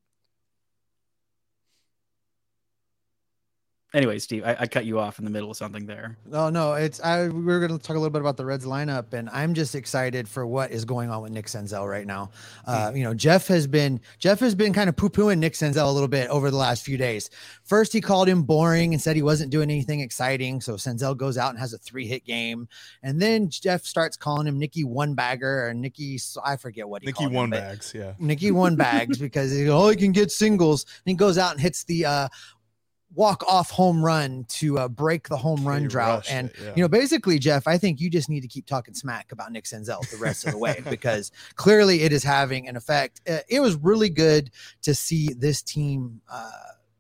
Anyway, 3.94 4.20
Steve, 4.20 4.44
I, 4.46 4.56
I, 4.60 4.68
cut 4.68 4.86
you 4.86 5.00
off 5.00 5.20
in 5.20 5.26
the 5.26 5.32
middle 5.32 5.52
of 5.52 5.58
something 5.58 5.86
there. 5.86 6.18
Oh 6.32 6.50
no, 6.50 6.74
it's 6.74 7.00
I. 7.02 7.28
We 7.28 7.42
were 7.42 7.60
going 7.60 7.78
to 7.78 7.84
talk 7.84 7.96
a 7.96 8.00
little 8.00 8.12
bit 8.12 8.22
about 8.22 8.38
the 8.38 8.46
Reds 8.46 8.66
lineup, 8.66 9.14
and 9.14 9.30
I'm 9.30 9.54
just 9.54 9.76
excited 9.76 10.28
for 10.28 10.46
what 10.46 10.72
is 10.72 10.86
going 10.86 11.10
on 11.10 11.22
with 11.22 11.32
Nick 11.32 11.48
Senzel 11.48 11.90
right 11.90 12.06
now. 12.06 12.32
Uh, 12.66 12.92
hmm. 12.92 12.98
you 12.98 13.04
know, 13.04 13.14
Jeff 13.14 13.48
has 13.48 13.68
been 13.68 14.00
Jeff 14.20 14.40
has 14.40 14.56
been 14.56 14.74
kind 14.74 14.90
of 14.90 14.96
poo 14.96 15.10
pooing 15.10 15.40
Nick 15.40 15.54
Senzel 15.54 15.88
a 15.88 15.92
little 15.92 16.08
bit 16.08 16.30
over 16.30 16.50
the 16.52 16.58
last 16.58 16.84
few 16.84 16.98
days. 16.98 17.30
First, 17.64 17.94
he 17.94 18.02
called 18.02 18.28
him 18.28 18.44
boring 18.44 18.94
and 18.94 19.02
said 19.02 19.16
he 19.16 19.24
wasn't 19.24 19.52
doing 19.52 19.70
anything 19.70 20.00
exciting. 20.00 20.62
So 20.62 20.76
Senzel 20.76 21.16
goes 21.16 21.38
out 21.38 21.52
and 21.52 21.60
has 21.60 21.74
a 21.74 21.78
three 21.78 22.08
hit 22.08 22.26
game, 22.26 22.68
and 23.04 23.22
then 23.22 23.50
Jeff 23.50 23.84
starts 23.86 24.18
calling 24.18 24.48
him 24.48 24.58
Nicky 24.58 24.84
One 24.84 25.14
Bagger 25.16 25.68
or 25.68 25.74
Nicky. 25.74 26.20
I 26.44 26.56
forget 26.56 26.88
what 26.88 27.02
he 27.02 27.08
Nicky 27.08 27.28
One 27.28 27.46
him, 27.46 27.52
Bags, 27.52 27.94
yeah, 27.96 28.14
Nicky 28.20 28.52
One 28.52 28.76
Bags 28.76 29.18
because 29.20 29.52
he, 29.52 29.70
oh 29.70 29.90
he 29.90 29.96
can 29.96 30.12
get 30.12 30.32
singles. 30.32 30.84
And 30.84 31.12
he 31.12 31.14
goes 31.14 31.38
out 31.38 31.52
and 31.52 31.60
hits 31.60 31.84
the 31.84 32.06
uh, 32.06 32.28
walk 33.14 33.44
off 33.48 33.70
home 33.70 34.04
run 34.04 34.46
to 34.48 34.80
uh, 34.80 34.88
break 34.88 35.28
the 35.28 35.38
home 35.38 35.68
run 35.68 35.88
drought. 35.88 36.26
And 36.30 36.50
it, 36.50 36.56
yeah. 36.62 36.74
you 36.76 36.82
know, 36.84 36.88
basically, 36.88 37.40
Jeff, 37.40 37.68
I 37.68 37.78
think 37.78 38.00
you 38.00 38.10
just 38.10 38.30
need 38.30 38.42
to 38.42 38.48
keep 38.48 38.66
talking 38.66 38.94
smack 38.94 39.32
about 39.32 39.52
Nick 39.52 39.66
Senzel 39.66 40.10
the 40.10 40.18
rest 40.18 40.46
of 40.46 40.52
the 40.52 40.58
way 40.58 40.82
because 40.90 41.32
clearly 41.56 42.02
it 42.02 42.14
is 42.14 42.24
having 42.24 42.68
an 42.68 42.76
effect. 42.76 43.22
Uh, 43.28 43.40
it 43.50 43.60
was 43.60 43.76
really 43.76 44.10
good 44.10 44.52
to 44.84 44.96
see 44.96 45.30
this 45.34 45.62
team 45.62 46.22
uh, 46.32 46.52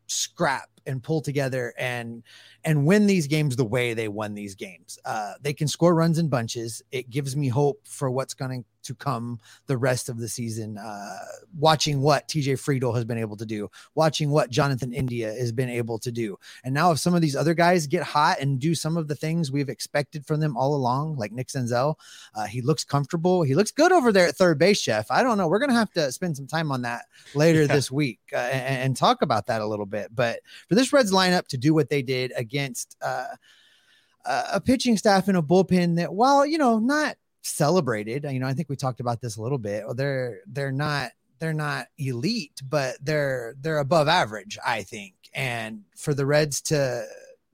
scrap 0.07 0.69
and 0.85 1.01
pull 1.03 1.21
together 1.21 1.73
and 1.77 2.23
and 2.63 2.85
win 2.85 3.07
these 3.07 3.27
games 3.27 3.55
the 3.55 3.65
way 3.65 3.93
they 3.93 4.07
won 4.07 4.33
these 4.35 4.55
games. 4.55 4.99
Uh, 5.05 5.33
they 5.41 5.53
can 5.53 5.67
score 5.67 5.95
runs 5.95 6.19
in 6.19 6.27
bunches. 6.29 6.83
It 6.91 7.09
gives 7.09 7.35
me 7.35 7.47
hope 7.47 7.81
for 7.87 8.11
what's 8.11 8.33
going 8.35 8.63
to 8.83 8.95
come 8.95 9.39
the 9.67 9.77
rest 9.77 10.09
of 10.09 10.17
the 10.17 10.27
season. 10.27 10.77
Uh, 10.77 11.17
watching 11.57 12.01
what 12.01 12.27
TJ 12.27 12.53
Friedl 12.59 12.93
has 12.95 13.05
been 13.05 13.17
able 13.17 13.37
to 13.37 13.45
do, 13.45 13.69
watching 13.95 14.29
what 14.31 14.49
Jonathan 14.49 14.93
India 14.93 15.33
has 15.33 15.51
been 15.51 15.69
able 15.69 15.97
to 15.99 16.11
do, 16.11 16.37
and 16.63 16.73
now 16.73 16.91
if 16.91 16.99
some 16.99 17.13
of 17.15 17.21
these 17.21 17.35
other 17.35 17.53
guys 17.53 17.87
get 17.87 18.03
hot 18.03 18.39
and 18.39 18.59
do 18.59 18.75
some 18.75 18.97
of 18.97 19.07
the 19.07 19.15
things 19.15 19.51
we've 19.51 19.69
expected 19.69 20.25
from 20.25 20.39
them 20.39 20.55
all 20.57 20.75
along, 20.75 21.15
like 21.17 21.31
Nick 21.31 21.47
Senzel, 21.47 21.95
uh, 22.35 22.45
he 22.45 22.61
looks 22.61 22.83
comfortable. 22.83 23.43
He 23.43 23.55
looks 23.55 23.71
good 23.71 23.91
over 23.91 24.11
there 24.11 24.27
at 24.27 24.35
third 24.35 24.57
base, 24.59 24.79
Chef. 24.79 25.09
I 25.11 25.23
don't 25.23 25.37
know. 25.37 25.47
We're 25.47 25.59
gonna 25.59 25.73
have 25.73 25.91
to 25.93 26.11
spend 26.11 26.35
some 26.37 26.47
time 26.47 26.71
on 26.71 26.81
that 26.83 27.05
later 27.35 27.61
Yeah. 27.61 27.67
this 27.73 27.91
week 27.91 28.19
uh, 28.33 28.37
and, 28.37 28.81
and 28.83 28.97
talk 28.97 29.21
about 29.23 29.47
that 29.47 29.61
a 29.61 29.65
little 29.65 29.85
bit. 29.87 30.09
But 30.13 30.41
for 30.71 30.75
this 30.75 30.93
Reds 30.93 31.11
lineup 31.11 31.47
to 31.47 31.57
do 31.57 31.73
what 31.73 31.89
they 31.89 32.01
did 32.01 32.31
against 32.37 32.95
uh, 33.01 33.25
a 34.25 34.61
pitching 34.61 34.95
staff 34.95 35.27
and 35.27 35.35
a 35.35 35.41
bullpen 35.41 35.97
that, 35.97 36.13
while 36.13 36.45
you 36.45 36.57
know, 36.57 36.79
not 36.79 37.17
celebrated, 37.41 38.25
you 38.29 38.39
know, 38.39 38.47
I 38.47 38.53
think 38.53 38.69
we 38.69 38.77
talked 38.77 39.01
about 39.01 39.19
this 39.19 39.35
a 39.35 39.41
little 39.41 39.57
bit. 39.57 39.83
They're 39.95 40.39
they're 40.47 40.71
not 40.71 41.11
they're 41.39 41.51
not 41.51 41.87
elite, 41.97 42.61
but 42.63 42.95
they're 43.01 43.53
they're 43.59 43.79
above 43.79 44.07
average, 44.07 44.57
I 44.65 44.83
think. 44.83 45.15
And 45.33 45.81
for 45.97 46.13
the 46.13 46.25
Reds 46.25 46.61
to 46.61 47.03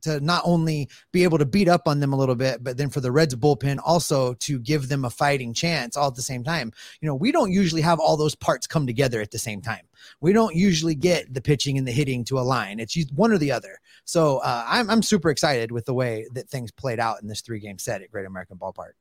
to 0.02 0.20
not 0.20 0.42
only 0.46 0.90
be 1.12 1.24
able 1.24 1.38
to 1.38 1.46
beat 1.46 1.68
up 1.68 1.88
on 1.88 2.00
them 2.00 2.14
a 2.14 2.18
little 2.18 2.36
bit, 2.36 2.64
but 2.64 2.78
then 2.78 2.90
for 2.90 3.02
the 3.02 3.12
Reds 3.12 3.36
bullpen 3.36 3.80
also 3.84 4.34
to 4.36 4.60
give 4.60 4.90
them 4.90 5.06
a 5.06 5.10
fighting 5.10 5.54
chance 5.54 5.98
all 5.98 6.08
at 6.08 6.16
the 6.16 6.22
same 6.22 6.44
time. 6.44 6.72
You 7.02 7.08
know, 7.08 7.16
we 7.16 7.32
don't 7.32 7.52
usually 7.52 7.82
have 7.82 8.00
all 8.00 8.18
those 8.18 8.36
parts 8.36 8.68
come 8.68 8.88
together 8.88 9.22
at 9.22 9.32
the 9.32 9.40
same 9.40 9.62
time. 9.62 9.88
We 10.22 10.34
don't 10.34 10.56
usually 10.56 10.96
get 10.96 11.34
the 11.34 11.42
pitching 11.42 11.78
and 11.78 11.88
the 11.88 11.92
hitting 11.92 12.24
to 12.26 12.40
align. 12.40 12.80
It's 12.80 12.96
one 13.12 13.32
or 13.32 13.38
the 13.38 13.52
other. 13.52 13.80
So 14.06 14.38
uh, 14.38 14.64
I'm 14.68 14.90
I'm 14.90 15.02
super 15.02 15.30
excited 15.30 15.72
with 15.72 15.86
the 15.86 15.94
way 15.94 16.28
that 16.34 16.50
things 16.50 16.72
played 16.72 17.00
out 17.00 17.22
in 17.22 17.28
this 17.28 17.42
three 17.42 17.60
game 17.60 17.80
set 17.80 18.02
at 18.02 18.12
Great 18.12 18.26
American 18.26 18.58
Ballpark. 18.58 18.94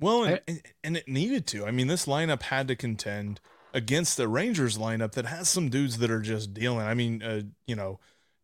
Well, 0.00 0.24
and, 0.24 0.40
and, 0.46 0.62
and 0.84 0.96
it 0.96 1.08
needed 1.08 1.46
to. 1.48 1.66
I 1.66 1.70
mean, 1.70 1.88
this 1.88 2.06
lineup 2.06 2.42
had 2.42 2.68
to 2.68 2.76
contend 2.76 3.40
against 3.74 4.16
the 4.16 4.28
Rangers 4.28 4.78
lineup 4.78 5.12
that 5.12 5.26
has 5.26 5.48
some 5.48 5.68
dudes 5.68 5.98
that 5.98 6.10
are 6.10 6.20
just 6.20 6.54
dealing. 6.54 6.86
I 6.86 6.94
mean, 6.94 7.22
uh, 7.22 7.42
you 7.66 7.76
know, 7.76 7.98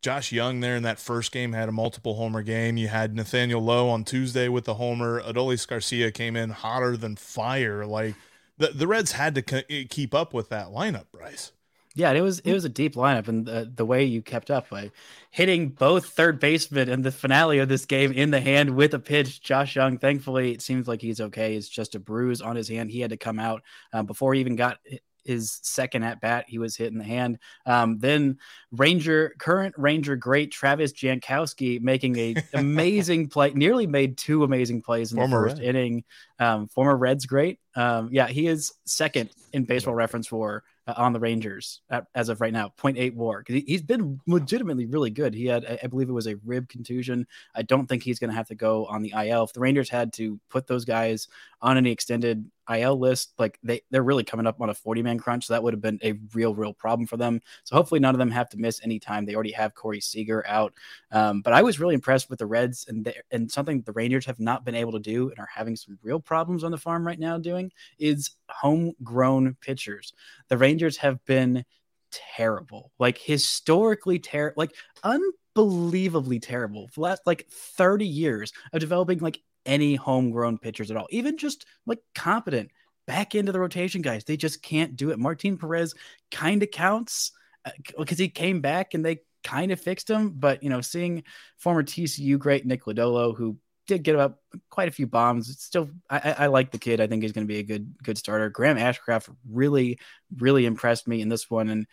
Josh 0.05 0.33
Jung 0.33 0.61
there 0.61 0.77
in 0.77 0.83
that 0.83 0.99
first 0.99 1.33
game 1.33 1.55
had 1.55 1.67
a 1.67 1.73
multiple 1.73 2.17
homer 2.17 2.43
game. 2.43 2.77
You 2.77 2.89
had 2.89 3.17
Nathaniel 3.17 3.63
Lowe 3.63 3.89
on 3.89 4.05
Tuesday 4.05 4.49
with 4.49 4.67
the 4.67 4.75
homer. 4.75 5.23
Adolis 5.23 5.67
Garcia 5.67 6.13
came 6.13 6.37
in 6.37 6.51
hotter 6.51 6.95
than 6.95 7.17
fire. 7.17 7.87
Like 7.87 8.15
the 8.59 8.67
the 8.69 8.87
Reds 8.87 9.13
had 9.13 9.35
to 9.37 9.41
co- 9.41 9.63
keep 9.89 10.13
up 10.13 10.35
with 10.35 10.51
that 10.51 10.67
lineup, 10.67 11.07
Bryce. 11.11 11.53
Yeah, 11.95 12.11
it 12.11 12.21
was 12.21 12.41
it 12.41 12.53
was 12.53 12.67
a 12.67 12.69
deep 12.69 12.97
lineup, 12.97 13.29
and 13.29 13.47
the, 13.47 13.73
the 13.75 13.87
way 13.87 14.05
you 14.05 14.21
kept 14.21 14.51
up 14.51 14.69
by 14.69 14.91
hitting 15.31 15.71
both 15.71 16.05
third 16.05 16.39
baseman 16.39 16.91
in 16.91 17.01
the 17.01 17.11
finale 17.11 17.61
of 17.61 17.71
this 17.71 17.87
game 17.87 18.13
in 18.13 18.31
the 18.31 18.41
hand 18.41 18.77
with 18.77 18.93
a 18.93 18.99
pitch. 18.99 19.41
Josh 19.41 19.75
Jung, 19.75 19.97
thankfully, 19.97 20.53
it 20.53 20.61
seems 20.61 20.87
like 20.87 21.01
he's 21.01 21.23
okay. 21.23 21.57
It's 21.57 21.67
just 21.67 21.95
a 21.95 21.99
bruise 21.99 22.43
on 22.43 22.57
his 22.57 22.69
hand. 22.69 22.91
He 22.91 23.01
had 23.01 23.13
to 23.13 23.17
come 23.17 23.39
out 23.39 23.63
uh, 23.91 24.03
before 24.03 24.35
he 24.35 24.41
even 24.41 24.57
got 24.57 24.81
his 25.25 25.59
second 25.63 26.03
at 26.03 26.21
bat. 26.21 26.45
He 26.49 26.59
was 26.59 26.77
hit 26.77 26.93
in 26.93 26.99
the 26.99 27.05
hand. 27.05 27.39
Um, 27.67 27.99
then 27.99 28.39
Ranger, 28.73 29.35
current 29.39 29.75
Ranger 29.77 30.17
great 30.17 30.51
Travis 30.51 30.93
Jankowski 30.93 31.81
making 31.81 32.17
a 32.19 32.35
amazing 32.55 33.29
play, 33.29 33.53
nearly 33.55 33.87
made 33.87 34.17
two 34.17 34.45
amazing 34.45 34.83
plays 34.83 35.13
in 35.13 35.19
Former 35.19 35.43
the 35.43 35.49
first 35.49 35.61
Red. 35.61 35.69
inning. 35.69 36.05
Um, 36.39 36.69
former 36.69 36.97
Reds 36.97 37.27
great. 37.27 37.61
Um, 37.77 38.09
yeah, 38.13 38.29
he 38.29 38.47
is 38.47 38.73
second 38.85 39.31
in 39.53 39.65
baseball 39.65 39.95
reference 39.95 40.27
for 40.27 40.65
uh, 40.87 40.95
on 40.97 41.13
the 41.13 41.21
Rangers 41.21 41.81
at, 41.91 42.07
as 42.15 42.29
of 42.29 42.41
right 42.41 42.53
now, 42.53 42.73
0.8 42.79 43.15
war. 43.15 43.45
He, 43.47 43.65
he's 43.67 43.83
been 43.83 44.21
legitimately 44.27 44.87
really 44.87 45.11
good. 45.11 45.35
He 45.35 45.47
had, 45.47 45.65
I 45.65 45.79
I 45.83 45.87
believe, 45.87 46.09
it 46.09 46.13
was 46.13 46.27
a 46.27 46.37
rib 46.45 46.69
contusion. 46.69 47.27
I 47.55 47.63
don't 47.63 47.87
think 47.87 48.03
he's 48.03 48.19
going 48.19 48.31
to 48.31 48.37
have 48.37 48.49
to 48.49 48.55
go 48.55 48.87
on 48.87 49.03
the 49.03 49.13
IL. 49.17 49.45
If 49.45 49.53
the 49.53 49.61
Rangers 49.61 49.89
had 49.89 50.13
to 50.15 50.39
put 50.51 50.67
those 50.67 50.85
guys 50.85 51.29
on 51.63 51.77
any 51.77 51.91
extended 51.91 52.51
IL 52.71 52.99
list, 52.99 53.33
like 53.39 53.59
they 53.63 53.83
they're 53.91 54.03
really 54.03 54.25
coming 54.25 54.47
up 54.47 54.61
on 54.61 54.71
a 54.71 54.75
40 54.75 55.03
man 55.03 55.19
crunch. 55.19 55.47
So 55.47 55.55
that 55.55 55.63
would 55.63 55.75
have 55.75 55.81
been 55.81 55.99
a 56.03 56.15
real, 56.33 56.55
real 56.55 56.73
problem 56.73 57.07
for 57.07 57.17
them. 57.17 57.41
So 57.65 57.77
hopefully 57.77 58.01
none 58.01 58.15
of 58.15 58.19
them 58.19 58.31
have 58.31 58.49
to 58.51 58.57
miss 58.57 58.81
any 58.83 58.99
time. 58.99 59.25
They 59.25 59.35
already 59.35 59.53
have 59.53 59.75
Corey 59.75 60.01
Seager 60.01 60.45
out. 60.47 60.75
Um, 61.11 61.43
but 61.43 61.53
I 61.53 61.63
was 61.63 61.81
really 61.81 61.95
impressed 61.95 62.31
with 62.31 62.39
the 62.39 62.47
Reds 62.47 62.87
and 62.89 63.05
they, 63.05 63.17
and 63.31 63.51
something 63.51 63.83
the 63.83 63.93
Rangers 63.93 64.27
have 64.27 64.41
not 64.41 64.65
been 64.65 64.75
able 64.75 64.93
to 64.93 64.99
do 64.99 65.31
and 65.31 65.39
are 65.39 65.49
having 65.53 65.77
some 65.77 65.99
real 66.03 66.21
problems 66.21 66.65
on 66.65 66.71
the 66.71 66.79
farm 66.79 67.07
right 67.07 67.19
now 67.19 67.39
doing 67.39 67.71
is 67.99 68.31
homegrown 68.49 69.57
pitchers. 69.61 70.13
The 70.49 70.59
Rangers 70.59 70.97
have 70.99 71.25
been 71.25 71.65
terrible, 72.11 72.93
like 72.99 73.19
historically 73.19 74.19
terrible, 74.19 74.55
like 74.57 74.75
unbelievably 75.03 76.41
terrible 76.41 76.89
for 76.89 76.95
the 76.95 77.01
last 77.01 77.23
like 77.27 77.47
30 77.51 78.07
years 78.07 78.53
of 78.73 78.81
developing 78.81 79.19
like 79.19 79.41
any 79.67 79.95
homegrown 79.95 80.59
pitchers 80.59 80.91
at 80.91 80.97
all, 80.97 81.07
even 81.11 81.37
just 81.37 81.67
like 81.87 82.01
competent 82.15 82.71
back 83.07 83.35
into 83.35 83.53
the 83.53 83.61
rotation 83.61 84.03
guys. 84.03 84.25
They 84.25 84.37
just 84.37 84.63
can't 84.63 84.97
do 84.97 85.11
it. 85.11 85.19
Martin 85.19 85.59
Perez 85.59 85.95
kind 86.31 86.63
of 86.63 86.71
counts 86.71 87.33
uh, 87.65 87.71
because 87.99 88.19
he 88.19 88.29
came 88.29 88.61
back 88.61 88.95
and 88.95 89.05
they 89.05 89.21
kind 89.43 89.73
of 89.73 89.81
fixed 89.81 90.09
him. 90.09 90.31
But 90.31 90.63
you 90.63 90.71
know, 90.71 90.81
seeing 90.81 91.25
former 91.59 91.83
TCU 91.83 92.39
great 92.39 92.67
Nick 92.67 92.85
Lodolo, 92.85 93.37
who 93.37 93.57
did 93.87 94.03
get 94.03 94.17
up 94.17 94.41
quite 94.71 94.89
a 94.89 94.93
few 94.93 95.07
bombs, 95.07 95.51
it's 95.51 95.65
still 95.65 95.91
I, 96.09 96.35
I 96.39 96.47
like 96.47 96.71
the 96.71 96.79
kid. 96.79 97.01
I 97.01 97.07
think 97.07 97.23
he's 97.23 97.33
going 97.33 97.47
to 97.47 97.53
be 97.53 97.61
a 97.61 97.65
good 97.65 97.95
good 98.03 98.19
starter. 98.19 98.49
Graham 98.49 98.79
Ashcraft 98.79 99.35
really 99.49 99.99
really 100.37 100.67
impressed 100.67 101.07
me 101.07 101.21
in 101.21 101.29
this 101.29 101.51
one, 101.51 101.69
and 101.69 101.87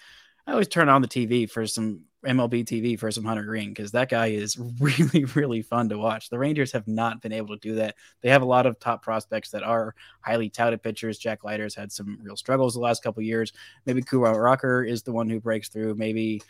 I 0.47 0.53
always 0.53 0.69
turn 0.69 0.89
on 0.89 1.01
the 1.01 1.07
TV 1.07 1.49
for 1.49 1.67
some 1.67 2.05
MLB 2.25 2.65
TV 2.65 2.99
for 2.99 3.11
some 3.11 3.23
Hunter 3.23 3.43
Greene 3.43 3.69
because 3.69 3.91
that 3.91 4.09
guy 4.09 4.27
is 4.27 4.57
really, 4.79 5.25
really 5.35 5.61
fun 5.61 5.89
to 5.89 5.97
watch. 5.97 6.29
The 6.29 6.37
Rangers 6.37 6.71
have 6.71 6.87
not 6.87 7.21
been 7.21 7.31
able 7.31 7.55
to 7.55 7.59
do 7.59 7.75
that. 7.75 7.95
They 8.21 8.29
have 8.29 8.41
a 8.41 8.45
lot 8.45 8.65
of 8.65 8.79
top 8.79 9.01
prospects 9.01 9.49
that 9.51 9.63
are 9.63 9.95
highly 10.21 10.49
touted 10.49 10.83
pitchers. 10.83 11.17
Jack 11.17 11.43
Leiter's 11.43 11.75
had 11.75 11.91
some 11.91 12.19
real 12.21 12.37
struggles 12.37 12.73
the 12.73 12.79
last 12.79 13.03
couple 13.03 13.23
years. 13.23 13.53
Maybe 13.85 14.01
Kumar 14.01 14.39
Rocker 14.39 14.83
is 14.83 15.03
the 15.03 15.11
one 15.11 15.29
who 15.29 15.39
breaks 15.39 15.69
through. 15.69 15.95
Maybe 15.95 16.41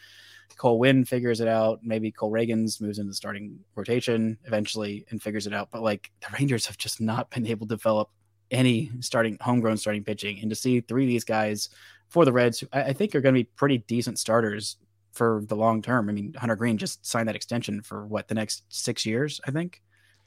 Cole 0.58 0.80
Winn 0.80 1.06
figures 1.06 1.40
it 1.40 1.48
out. 1.48 1.80
Maybe 1.84 2.12
Cole 2.12 2.32
Ragans 2.32 2.82
moves 2.82 3.00
into 3.00 3.10
the 3.10 3.16
starting 3.16 3.60
rotation 3.76 4.38
eventually 4.46 5.06
and 5.10 5.22
figures 5.22 5.48
it 5.48 5.54
out. 5.54 5.70
But 5.72 5.82
like 5.82 6.12
the 6.22 6.36
Rangers 6.38 6.66
have 6.66 6.78
just 6.78 7.00
not 7.00 7.30
been 7.30 7.48
able 7.48 7.66
to 7.68 7.76
develop 7.76 8.10
any 8.52 8.92
starting 9.00 9.38
homegrown 9.40 9.78
starting 9.78 10.04
pitching. 10.04 10.40
And 10.42 10.50
to 10.50 10.56
see 10.56 10.82
three 10.82 11.06
of 11.06 11.10
these 11.10 11.24
guys 11.24 11.70
for 12.10 12.26
the 12.26 12.34
Reds, 12.34 12.64
I 12.74 12.92
think 12.92 13.16
are 13.16 13.22
going 13.22 13.34
to 13.34 13.40
be 13.40 13.50
pretty 13.56 13.78
decent 13.80 14.20
starters 14.20 14.76
for 15.12 15.44
the 15.48 15.56
long 15.56 15.82
term. 15.82 16.10
I 16.10 16.14
mean, 16.14 16.34
Hunter 16.34 16.56
Greene 16.56 16.78
just 16.78 17.06
signed 17.06 17.28
that 17.28 17.36
extension 17.36 17.82
for 17.82 18.06
what 18.06 18.28
the 18.28 18.36
next 18.36 18.64
six 18.70 19.06
years, 19.06 19.42
I 19.46 19.52
think. 19.52 19.82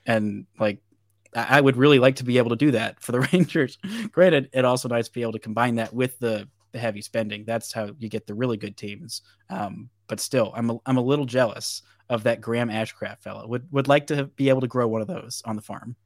And 0.07 0.47
like, 0.59 0.81
I 1.35 1.59
I 1.59 1.61
would 1.61 1.77
really 1.77 1.99
like 1.99 2.17
to 2.17 2.25
be 2.25 2.39
able 2.39 2.51
to 2.51 2.57
do 2.57 2.71
that 2.73 3.01
for 3.01 3.13
the 3.13 3.21
Rangers. 3.33 3.79
Granted, 4.13 4.51
it 4.53 4.65
also 4.65 4.89
nice 4.89 5.09
to 5.09 5.13
be 5.13 5.23
able 5.23 5.33
to 5.33 5.39
combine 5.39 5.77
that 5.77 5.93
with 5.93 6.19
the, 6.19 6.49
the 6.73 6.79
heavy 6.79 7.03
spending. 7.03 7.45
That's 7.45 7.73
how 7.73 7.91
you 7.99 8.09
get 8.09 8.27
the 8.27 8.35
really 8.35 8.57
good 8.57 8.77
teams. 8.77 9.23
Um, 9.51 9.91
but 10.07 10.21
still, 10.21 10.53
I'm 10.55 10.71
a, 10.71 10.79
I'm 10.87 10.97
a 10.97 11.03
little 11.03 11.27
jealous 11.27 11.83
of 12.09 12.25
that 12.25 12.41
Graham 12.41 12.69
Ashcraft 12.69 13.21
fellow. 13.21 13.47
Would 13.49 13.73
would 13.73 13.89
like 13.89 14.09
to 14.09 14.25
be 14.25 14.49
able 14.49 14.61
to 14.61 14.67
grow 14.67 14.87
one 14.87 15.01
of 15.01 15.09
those 15.09 15.43
on 15.45 15.57
the 15.57 15.63
farm. 15.63 15.97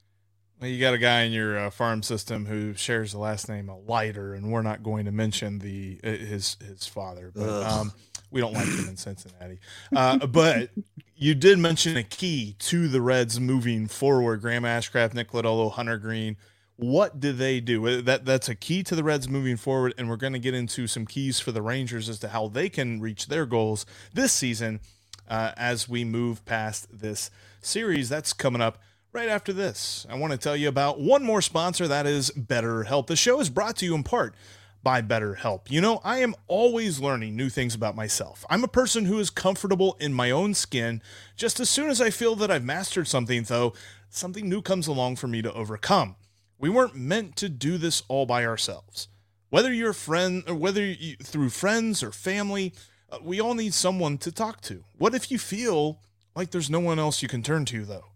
Well, 0.61 0.71
you 0.71 0.81
got 0.81 0.95
a 0.95 0.99
guy 0.99 1.23
in 1.23 1.31
your 1.31 1.57
uh, 1.57 1.71
farm 1.71 2.03
system 2.03 2.47
who 2.47 2.75
shares 2.75 3.13
the 3.13 3.19
last 3.19 3.49
name 3.49 3.71
of 3.71 3.89
Leiter, 3.89 4.35
and 4.35 4.51
we're 4.51 4.63
not 4.63 4.83
going 4.83 5.05
to 5.05 5.13
mention 5.13 5.61
the 5.61 6.01
uh, 6.03 6.09
his 6.09 6.57
his 6.61 6.87
father, 6.87 7.31
but 7.35 7.49
Ugh. 7.49 7.73
um, 7.73 7.93
we 8.31 8.41
don't 8.41 8.53
like 8.53 8.67
him 8.67 8.89
in 8.89 8.97
Cincinnati. 8.97 9.59
Uh, 9.95 10.27
but 10.27 10.71
you 11.17 11.35
did 11.35 11.59
mention 11.59 11.97
a 11.97 12.03
key 12.03 12.57
to 12.61 12.89
the 12.89 13.01
Reds 13.01 13.41
moving 13.41 13.87
forward: 13.87 14.41
Graham 14.41 14.65
Ashcraft, 14.65 15.15
Nick 15.15 15.31
Lodolo, 15.31 15.71
Hunter 15.73 15.99
Greene. 15.99 16.37
What 16.77 17.19
do 17.19 17.33
they 17.33 17.61
do? 17.61 17.87
Uh, 17.87 18.01
That 18.01 18.25
that's 18.25 18.49
a 18.49 18.55
key 18.55 18.83
to 18.85 18.95
the 18.95 19.03
Reds 19.03 19.29
moving 19.29 19.57
forward, 19.57 19.95
and 19.99 20.09
we're 20.09 20.17
going 20.17 20.33
to 20.35 20.39
get 20.39 20.55
into 20.55 20.87
some 20.87 21.07
keys 21.07 21.41
for 21.41 21.51
the 21.53 21.63
Rangers 21.63 22.09
as 22.09 22.19
to 22.21 22.29
how 22.29 22.49
they 22.49 22.69
can 22.69 23.01
reach 23.01 23.27
their 23.27 23.47
goals 23.47 23.85
this 24.15 24.33
season 24.33 24.81
uh, 25.29 25.53
as 25.57 25.89
we 25.89 26.05
move 26.05 26.45
past 26.45 26.87
this 26.93 27.31
series. 27.61 28.09
That's 28.09 28.33
coming 28.33 28.63
up 28.63 28.79
right 29.13 29.29
after 29.29 29.53
this. 29.53 30.07
I 30.09 30.15
want 30.17 30.33
to 30.33 30.39
tell 30.39 30.55
you 30.57 30.69
about 30.69 31.01
one 31.01 31.25
more 31.25 31.43
sponsor 31.43 31.89
that 31.89 32.07
is 32.07 32.31
BetterHelp. 32.31 33.09
The 33.09 33.17
show 33.17 33.41
is 33.41 33.51
brought 33.51 33.77
to 33.77 33.85
you 33.85 33.95
in 33.97 34.05
part 34.05 34.35
by 34.83 35.03
BetterHelp. 35.03 35.71
You 35.71 35.81
know, 35.81 36.01
I 36.05 36.19
am 36.19 36.35
always 36.47 37.01
learning 37.01 37.37
new 37.37 37.49
things 37.49 37.75
about 37.75 37.97
myself. 37.97 38.45
I'm 38.49 38.65
a 38.65 38.69
person 38.69 39.05
who 39.05 39.19
is 39.19 39.31
comfortable 39.31 39.97
in 40.01 40.13
my 40.13 40.31
own 40.31 40.55
skin. 40.55 41.03
Just 41.37 41.61
as 41.61 41.69
soon 41.69 41.91
as 41.91 42.01
I 42.01 42.11
feel 42.11 42.35
that 42.37 42.51
I've 42.51 42.65
mastered 42.65 43.09
something, 43.09 43.43
though, 43.43 43.75
something 44.09 44.49
new 44.49 44.63
comes 44.63 44.87
along 44.87 45.17
for 45.17 45.29
me 45.29 45.43
to 45.43 45.53
overcome. 45.53 46.17
We 46.59 46.71
weren't 46.71 46.97
meant 46.97 47.37
to 47.37 47.49
do 47.49 47.79
this 47.79 48.03
all 48.09 48.27
by 48.27 48.45
ourselves. 48.47 49.09
Whether 49.51 49.73
you're 49.73 49.93
friend 49.93 50.45
or 50.47 50.55
whether 50.55 50.85
you 50.85 51.17
through 51.17 51.51
friends 51.51 52.03
or 52.03 52.13
family, 52.13 52.73
Uh, 53.11 53.17
we 53.23 53.41
all 53.41 53.55
need 53.55 53.73
someone 53.73 54.19
to 54.19 54.31
talk 54.31 54.61
to. 54.61 54.85
What 54.99 55.15
if 55.15 55.31
you 55.31 55.39
feel 55.39 56.03
like 56.37 56.51
there's 56.51 56.69
no 56.69 56.81
one 56.81 56.99
else 56.99 57.23
you 57.23 57.29
can 57.29 57.43
turn 57.43 57.65
to, 57.65 57.87
though? 57.87 58.13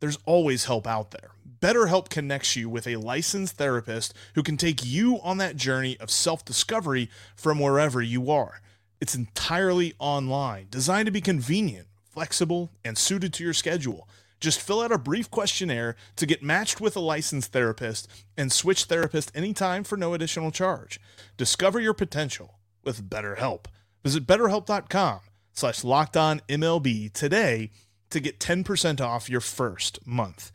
There's 0.00 0.18
always 0.26 0.64
help 0.64 0.84
out 0.84 1.12
there. 1.12 1.30
BetterHelp 1.62 2.08
connects 2.08 2.56
you 2.56 2.68
with 2.68 2.88
a 2.88 2.96
licensed 2.96 3.56
therapist 3.56 4.12
who 4.34 4.42
can 4.42 4.56
take 4.56 4.84
you 4.84 5.20
on 5.22 5.38
that 5.38 5.54
journey 5.54 5.96
of 6.00 6.10
self 6.10 6.44
discovery 6.44 7.08
from 7.36 7.60
wherever 7.60 8.02
you 8.02 8.32
are. 8.32 8.60
It's 9.00 9.14
entirely 9.14 9.94
online, 10.00 10.66
designed 10.70 11.06
to 11.06 11.12
be 11.12 11.20
convenient, 11.20 11.86
flexible, 12.10 12.72
and 12.84 12.98
suited 12.98 13.32
to 13.34 13.44
your 13.44 13.52
schedule. 13.52 14.08
Just 14.40 14.60
fill 14.60 14.80
out 14.80 14.90
a 14.90 14.98
brief 14.98 15.30
questionnaire 15.30 15.94
to 16.16 16.26
get 16.26 16.42
matched 16.42 16.80
with 16.80 16.96
a 16.96 17.00
licensed 17.00 17.52
therapist 17.52 18.10
and 18.36 18.50
switch 18.50 18.86
therapist 18.86 19.30
anytime 19.32 19.84
for 19.84 19.96
no 19.96 20.14
additional 20.14 20.50
charge. 20.50 20.98
Discover 21.36 21.78
your 21.78 21.94
potential 21.94 22.58
with 22.82 23.08
BetterHelp. 23.08 23.66
Visit 24.02 24.26
betterhelp.com 24.26 25.20
slash 25.52 25.84
locked 25.84 26.14
today 26.14 27.70
to 28.10 28.20
get 28.20 28.40
10% 28.40 29.00
off 29.00 29.30
your 29.30 29.40
first 29.40 30.04
month. 30.04 30.50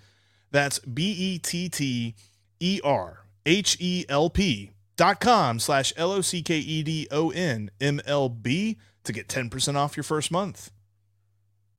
That's 0.51 0.79
B 0.79 1.11
E 1.11 1.39
T 1.39 1.69
T 1.69 2.15
E 2.59 2.79
R 2.83 3.25
H 3.45 3.77
E 3.79 4.05
L 4.09 4.29
P 4.29 4.71
dot 4.95 5.19
com 5.19 5.59
slash 5.59 5.93
L 5.97 6.11
O 6.11 6.21
C 6.21 6.41
K 6.41 6.57
E 6.57 6.83
D 6.83 7.07
O 7.11 7.29
N 7.29 7.69
M 7.79 8.01
L 8.05 8.29
B 8.29 8.77
to 9.03 9.13
get 9.13 9.27
10% 9.27 9.75
off 9.75 9.95
your 9.95 10.03
first 10.03 10.31
month. 10.31 10.71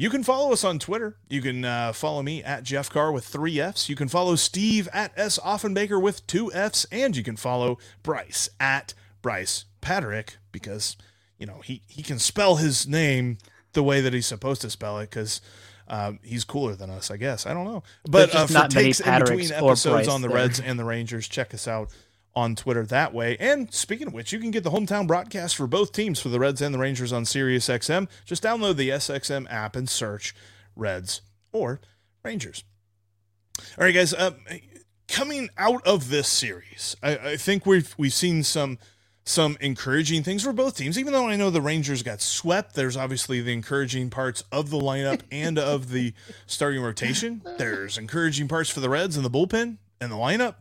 You 0.00 0.10
can 0.10 0.22
follow 0.22 0.52
us 0.52 0.62
on 0.62 0.78
Twitter. 0.78 1.16
You 1.28 1.42
can 1.42 1.64
uh, 1.64 1.92
follow 1.92 2.22
me 2.22 2.40
at 2.44 2.62
Jeff 2.62 2.88
Carr 2.88 3.10
with 3.10 3.24
three 3.24 3.60
F's. 3.60 3.88
You 3.88 3.96
can 3.96 4.06
follow 4.06 4.36
Steve 4.36 4.88
at 4.92 5.12
S. 5.16 5.40
Offenbaker 5.40 6.00
with 6.00 6.24
two 6.28 6.52
F's. 6.52 6.86
And 6.92 7.16
you 7.16 7.24
can 7.24 7.36
follow 7.36 7.78
Bryce 8.04 8.48
at 8.60 8.94
Bryce 9.22 9.64
Patrick 9.80 10.36
because, 10.52 10.96
you 11.36 11.46
know, 11.46 11.62
he, 11.64 11.82
he 11.88 12.04
can 12.04 12.20
spell 12.20 12.56
his 12.56 12.86
name 12.86 13.38
the 13.72 13.82
way 13.82 14.00
that 14.00 14.12
he's 14.12 14.26
supposed 14.26 14.62
to 14.62 14.70
spell 14.70 15.00
it 15.00 15.10
because 15.10 15.40
um, 15.88 16.20
he's 16.22 16.44
cooler 16.44 16.76
than 16.76 16.90
us, 16.90 17.10
I 17.10 17.16
guess. 17.16 17.44
I 17.44 17.52
don't 17.52 17.64
know. 17.64 17.82
But 18.08 18.32
uh, 18.32 18.46
for 18.46 18.68
takes 18.68 19.00
in 19.00 19.18
between 19.18 19.50
episodes 19.50 20.06
on 20.06 20.22
the. 20.22 20.28
Reds 20.28 20.60
and 20.60 20.78
the 20.78 20.84
Rangers, 20.84 21.26
check 21.26 21.52
us 21.52 21.66
out 21.66 21.90
on 22.38 22.54
Twitter 22.54 22.86
that 22.86 23.12
way. 23.12 23.36
And 23.40 23.72
speaking 23.74 24.06
of 24.06 24.12
which, 24.12 24.32
you 24.32 24.38
can 24.38 24.52
get 24.52 24.62
the 24.62 24.70
hometown 24.70 25.08
broadcast 25.08 25.56
for 25.56 25.66
both 25.66 25.90
teams 25.92 26.20
for 26.20 26.28
the 26.28 26.38
Reds 26.38 26.62
and 26.62 26.72
the 26.72 26.78
Rangers 26.78 27.12
on 27.12 27.24
SiriusXM. 27.24 28.08
Just 28.24 28.44
download 28.44 28.76
the 28.76 28.90
SXM 28.90 29.50
app 29.50 29.74
and 29.74 29.88
search 29.88 30.36
Reds 30.76 31.20
or 31.50 31.80
Rangers. 32.22 32.62
All 33.76 33.84
right, 33.84 33.94
guys. 33.94 34.14
Uh, 34.14 34.30
coming 35.08 35.48
out 35.58 35.84
of 35.84 36.10
this 36.10 36.28
series, 36.28 36.94
I, 37.02 37.16
I 37.16 37.36
think 37.36 37.66
we've 37.66 37.92
we've 37.98 38.12
seen 38.12 38.44
some 38.44 38.78
some 39.24 39.56
encouraging 39.60 40.22
things 40.22 40.44
for 40.44 40.52
both 40.52 40.76
teams. 40.76 40.96
Even 40.96 41.12
though 41.12 41.26
I 41.26 41.34
know 41.34 41.50
the 41.50 41.60
Rangers 41.60 42.04
got 42.04 42.20
swept, 42.20 42.76
there's 42.76 42.96
obviously 42.96 43.40
the 43.40 43.52
encouraging 43.52 44.10
parts 44.10 44.44
of 44.52 44.70
the 44.70 44.78
lineup 44.78 45.22
and 45.32 45.58
of 45.58 45.90
the 45.90 46.14
starting 46.46 46.82
rotation. 46.82 47.42
There's 47.58 47.98
encouraging 47.98 48.46
parts 48.46 48.70
for 48.70 48.78
the 48.78 48.88
Reds 48.88 49.16
and 49.16 49.24
the 49.24 49.30
bullpen 49.30 49.78
and 50.00 50.12
the 50.12 50.16
lineup 50.16 50.54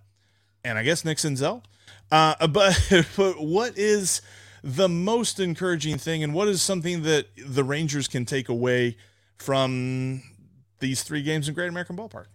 and 0.64 0.78
I 0.78 0.84
guess 0.84 1.06
Nick 1.06 1.18
Senzel. 1.18 1.64
Uh, 2.12 2.48
but, 2.48 3.06
but 3.16 3.42
what 3.42 3.78
is 3.78 4.22
the 4.64 4.90
most 4.90 5.40
encouraging 5.40 5.98
thing, 5.98 6.24
and 6.24 6.34
what 6.34 6.48
is 6.48 6.62
something 6.62 7.04
that 7.04 7.28
the 7.38 7.64
Rangers 7.64 8.08
can 8.08 8.26
take 8.26 8.50
away 8.50 8.98
from 9.38 10.24
these 10.80 11.04
three 11.04 11.22
games 11.22 11.48
in 11.48 11.54
Great 11.54 11.70
American 11.70 11.96
Ballpark? 11.96 12.26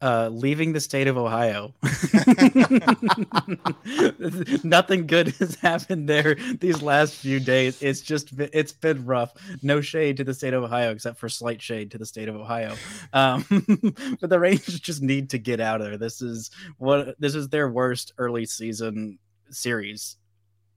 Uh, 0.00 0.28
leaving 0.28 0.72
the 0.72 0.80
state 0.80 1.08
of 1.08 1.16
Ohio. 1.16 1.74
Nothing 4.62 5.06
good 5.06 5.28
has 5.38 5.56
happened 5.56 6.08
there 6.08 6.36
these 6.60 6.82
last 6.82 7.14
few 7.14 7.40
days. 7.40 7.82
It's 7.82 8.00
just 8.00 8.30
it's 8.38 8.72
been 8.72 9.06
rough. 9.06 9.32
No 9.62 9.80
shade 9.80 10.18
to 10.18 10.24
the 10.24 10.34
state 10.34 10.54
of 10.54 10.62
Ohio, 10.62 10.92
except 10.92 11.18
for 11.18 11.28
slight 11.28 11.60
shade 11.60 11.90
to 11.92 11.98
the 11.98 12.06
state 12.06 12.28
of 12.28 12.36
Ohio. 12.36 12.74
Um, 13.12 13.44
but 14.20 14.30
the 14.30 14.38
Rangers 14.38 14.78
just 14.80 15.02
need 15.02 15.30
to 15.30 15.38
get 15.38 15.60
out 15.60 15.80
of 15.80 15.88
there. 15.88 15.96
This 15.96 16.22
is 16.22 16.50
what 16.76 17.16
this 17.18 17.34
is 17.34 17.48
their 17.48 17.68
worst 17.68 18.12
early 18.18 18.46
season 18.46 19.18
series 19.50 20.17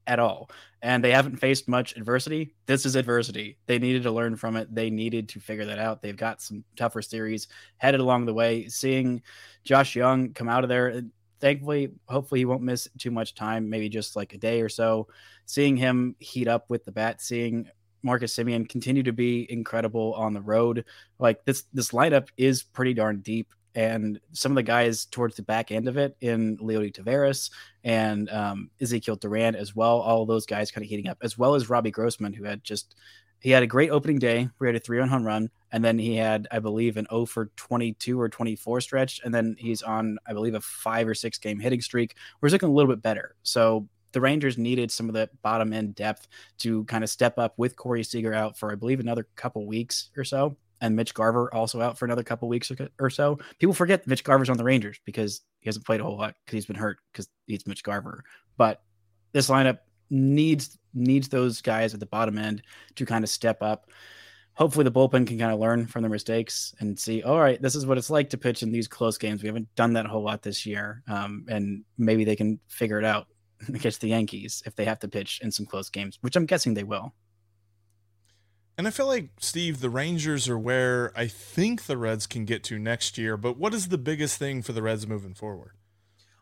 at 0.08 0.20
all. 0.20 0.50
And 0.82 1.04
they 1.04 1.12
haven't 1.12 1.38
faced 1.38 1.68
much 1.68 1.96
adversity. 1.96 2.56
This 2.66 2.86
is 2.86 2.96
adversity. 2.96 3.58
They 3.68 3.80
needed 3.80 4.04
to 4.04 4.12
learn 4.12 4.36
from 4.36 4.56
it. 4.56 4.74
They 4.74 4.90
needed 4.90 5.30
to 5.30 5.40
figure 5.40 5.66
that 5.66 5.80
out. 5.80 6.02
They've 6.02 6.18
got 6.18 6.42
some 6.42 6.64
tougher 6.76 7.02
series 7.02 7.48
headed 7.78 8.00
along 8.00 8.26
the 8.26 8.34
way. 8.34 8.68
Seeing 8.68 9.22
Josh 9.64 9.96
Jung 9.96 10.34
come 10.34 10.50
out 10.50 10.64
of 10.64 10.70
there, 10.70 10.92
uh, 10.92 11.02
thankfully, 11.40 11.92
hopefully 12.08 12.42
he 12.42 12.46
won't 12.46 12.64
miss 12.64 12.88
too 12.98 13.12
much 13.12 13.36
time, 13.36 13.70
maybe 13.70 13.90
just 13.90 14.16
like 14.16 14.34
a 14.34 14.38
day 14.38 14.62
or 14.62 14.70
so. 14.70 15.08
Seeing 15.46 15.78
him 15.78 16.16
heat 16.20 16.48
up 16.48 16.66
with 16.70 16.84
the 16.86 16.92
bat, 16.92 17.22
seeing 17.22 17.70
Marcus 18.04 18.36
Semien 18.36 18.68
continue 18.68 19.04
to 19.04 19.14
be 19.14 19.52
incredible 19.52 20.14
on 20.14 20.34
the 20.34 20.42
road. 20.42 20.86
Like 21.20 21.44
this 21.46 21.66
this 21.74 21.92
lineup 21.92 22.30
is 22.38 22.64
pretty 22.64 22.94
darn 22.94 23.20
deep 23.22 23.54
and 23.76 24.20
some 24.34 24.52
of 24.52 24.56
the 24.56 24.64
guys 24.64 25.06
towards 25.06 25.36
the 25.36 25.42
back 25.42 25.72
end 25.72 25.88
of 25.88 25.98
it 25.98 26.16
in 26.22 26.58
Leody 26.58 26.94
Taveras 26.94 27.50
and 27.84 28.30
um, 28.30 28.70
Ezekiel 28.82 29.16
Duran 29.16 29.56
as 29.56 29.76
well. 29.76 30.00
All 30.00 30.26
those 30.26 30.46
guys 30.46 30.72
kind 30.72 30.84
of 30.84 30.90
heating 30.90 31.08
up, 31.08 31.18
as 31.22 31.38
well 31.38 31.56
as 31.56 31.70
Robbie 31.70 31.92
Grossman, 31.92 32.34
who 32.34 32.44
had 32.44 32.64
just 32.64 32.96
he 33.40 33.50
had 33.50 33.64
a 33.64 33.68
great 33.68 33.90
opening 33.90 34.20
day. 34.20 34.50
We 34.60 34.68
had 34.68 34.76
a 34.76 34.80
three 34.80 35.00
on 35.00 35.10
home 35.10 35.26
run, 35.26 35.50
and 35.72 35.84
then 35.84 35.98
he 35.98 36.16
had, 36.16 36.48
I 36.52 36.60
believe, 36.60 36.98
an 36.98 37.08
0 37.10 37.26
for 37.26 37.48
22 37.56 38.20
or 38.20 38.30
24 38.30 38.82
stretch, 38.82 39.20
and 39.24 39.34
then 39.34 39.56
he's 39.58 39.82
on, 39.82 40.20
I 40.28 40.34
believe, 40.34 40.54
a 40.54 40.62
five 40.62 41.08
or 41.08 41.16
six 41.16 41.40
game 41.40 41.60
hitting 41.60 41.82
streak. 41.82 42.16
Where 42.40 42.48
he's 42.48 42.54
looking 42.54 42.70
a 42.70 42.72
little 42.72 42.92
bit 42.92 43.02
better. 43.02 43.36
So 43.42 43.88
the 44.12 44.22
Rangers 44.22 44.58
needed 44.58 44.92
some 44.92 45.08
of 45.08 45.16
the 45.16 45.30
bottom 45.42 45.74
end 45.74 45.96
depth 45.96 46.28
to 46.60 46.84
kind 46.86 47.04
of 47.04 47.10
step 47.10 47.40
up 47.40 47.54
with 47.58 47.76
Corey 47.76 48.04
Seager 48.04 48.34
out 48.34 48.60
for, 48.60 48.72
I 48.72 48.76
believe, 48.76 49.00
another 49.00 49.28
couple 49.36 49.66
weeks 49.66 50.12
or 50.16 50.24
so 50.24 50.56
and 50.82 50.96
Mitch 50.96 51.14
Garver 51.14 51.54
also 51.54 51.80
out 51.80 51.98
for 51.98 52.06
another 52.06 52.24
couple 52.24 52.50
weeks 52.50 52.72
or 53.00 53.10
so. 53.10 53.38
People 53.60 53.74
forget 53.74 54.06
Mitch 54.08 54.24
Garver's 54.24 54.50
on 54.50 54.58
the 54.58 54.64
Rangers 54.64 55.00
because 55.06 55.42
he 55.60 55.68
hasn't 55.68 55.86
played 55.86 56.02
a 56.02 56.04
whole 56.04 56.18
lot 56.18 56.36
because 56.46 56.58
he's 56.58 56.66
been 56.66 56.76
hurt 56.76 56.98
because 57.12 57.30
he's 57.46 57.68
Mitch 57.68 57.84
Garver. 57.84 58.24
But 58.58 58.82
this 59.32 59.50
lineup 59.50 59.80
needs 60.10 60.78
needs 60.94 61.30
those 61.30 61.62
guys 61.62 61.94
at 61.94 62.00
the 62.00 62.06
bottom 62.06 62.38
end 62.38 62.64
to 62.96 63.06
kind 63.06 63.24
of 63.24 63.30
step 63.30 63.62
up. 63.62 63.90
Hopefully, 64.54 64.84
the 64.84 64.92
bullpen 64.92 65.26
can 65.26 65.40
kind 65.40 65.54
of 65.54 65.60
learn 65.60 65.88
from 65.88 66.02
their 66.02 66.12
mistakes 66.12 66.76
and 66.80 67.00
see, 67.00 67.24
all 67.24 67.40
right, 67.40 67.62
this 67.62 67.74
is 67.74 67.86
what 67.86 67.98
it's 67.98 68.10
like 68.10 68.30
to 68.32 68.38
pitch 68.38 68.64
in 68.64 68.72
these 68.72 68.88
close 68.88 69.18
games. 69.18 69.42
We 69.42 69.48
haven't 69.48 69.74
done 69.76 69.94
that 69.94 70.06
a 70.06 70.10
whole 70.10 70.24
lot 70.24 70.42
this 70.42 70.66
year, 70.66 71.04
um, 71.08 71.46
and 71.48 71.86
maybe 71.98 72.26
they 72.26 72.36
can 72.36 72.60
figure 72.68 73.00
it 73.00 73.06
out 73.06 73.28
against 73.74 74.02
the 74.02 74.10
Yankees 74.10 74.62
if 74.66 74.76
they 74.76 74.86
have 74.86 75.00
to 75.00 75.08
pitch 75.08 75.40
in 75.42 75.52
some 75.52 75.66
close 75.66 75.90
games, 75.90 76.18
which 76.22 76.36
I'm 76.36 76.46
guessing 76.46 76.74
they 76.74 76.84
will. 76.84 77.14
And 78.78 78.88
I 78.88 78.92
feel 78.92 79.06
like 79.06 79.30
Steve, 79.40 79.80
the 79.80 79.90
Rangers 79.90 80.50
are 80.50 80.58
where 80.58 81.12
I 81.16 81.28
think 81.28 81.86
the 81.86 81.98
Reds 81.98 82.26
can 82.26 82.46
get 82.46 82.64
to 82.66 82.80
next 82.80 83.18
year. 83.18 83.38
But 83.38 83.58
what 83.58 83.74
is 83.74 83.90
the 83.90 83.98
biggest 83.98 84.38
thing 84.38 84.62
for 84.62 84.74
the 84.74 84.82
Reds 84.82 85.06
moving 85.08 85.34
forward? 85.34 85.72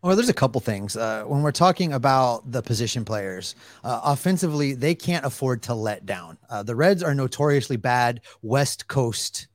Well, 0.01 0.15
there's 0.15 0.29
a 0.29 0.33
couple 0.33 0.61
things. 0.61 0.95
Uh, 0.95 1.23
when 1.25 1.41
we're 1.41 1.51
talking 1.51 1.91
about 1.91 2.49
the 2.49 2.61
position 2.61 3.03
players, 3.03 3.55
uh, 3.83 3.99
offensively, 4.05 4.73
they 4.73 4.95
can't 4.95 5.25
afford 5.25 5.63
to 5.63 5.73
let 5.73 6.05
down. 6.05 6.37
Uh, 6.49 6.63
the 6.63 6.75
Reds 6.75 7.03
are 7.03 7.13
notoriously 7.13 7.75
bad 7.75 8.21
West 8.41 8.87
Coast 8.87 9.47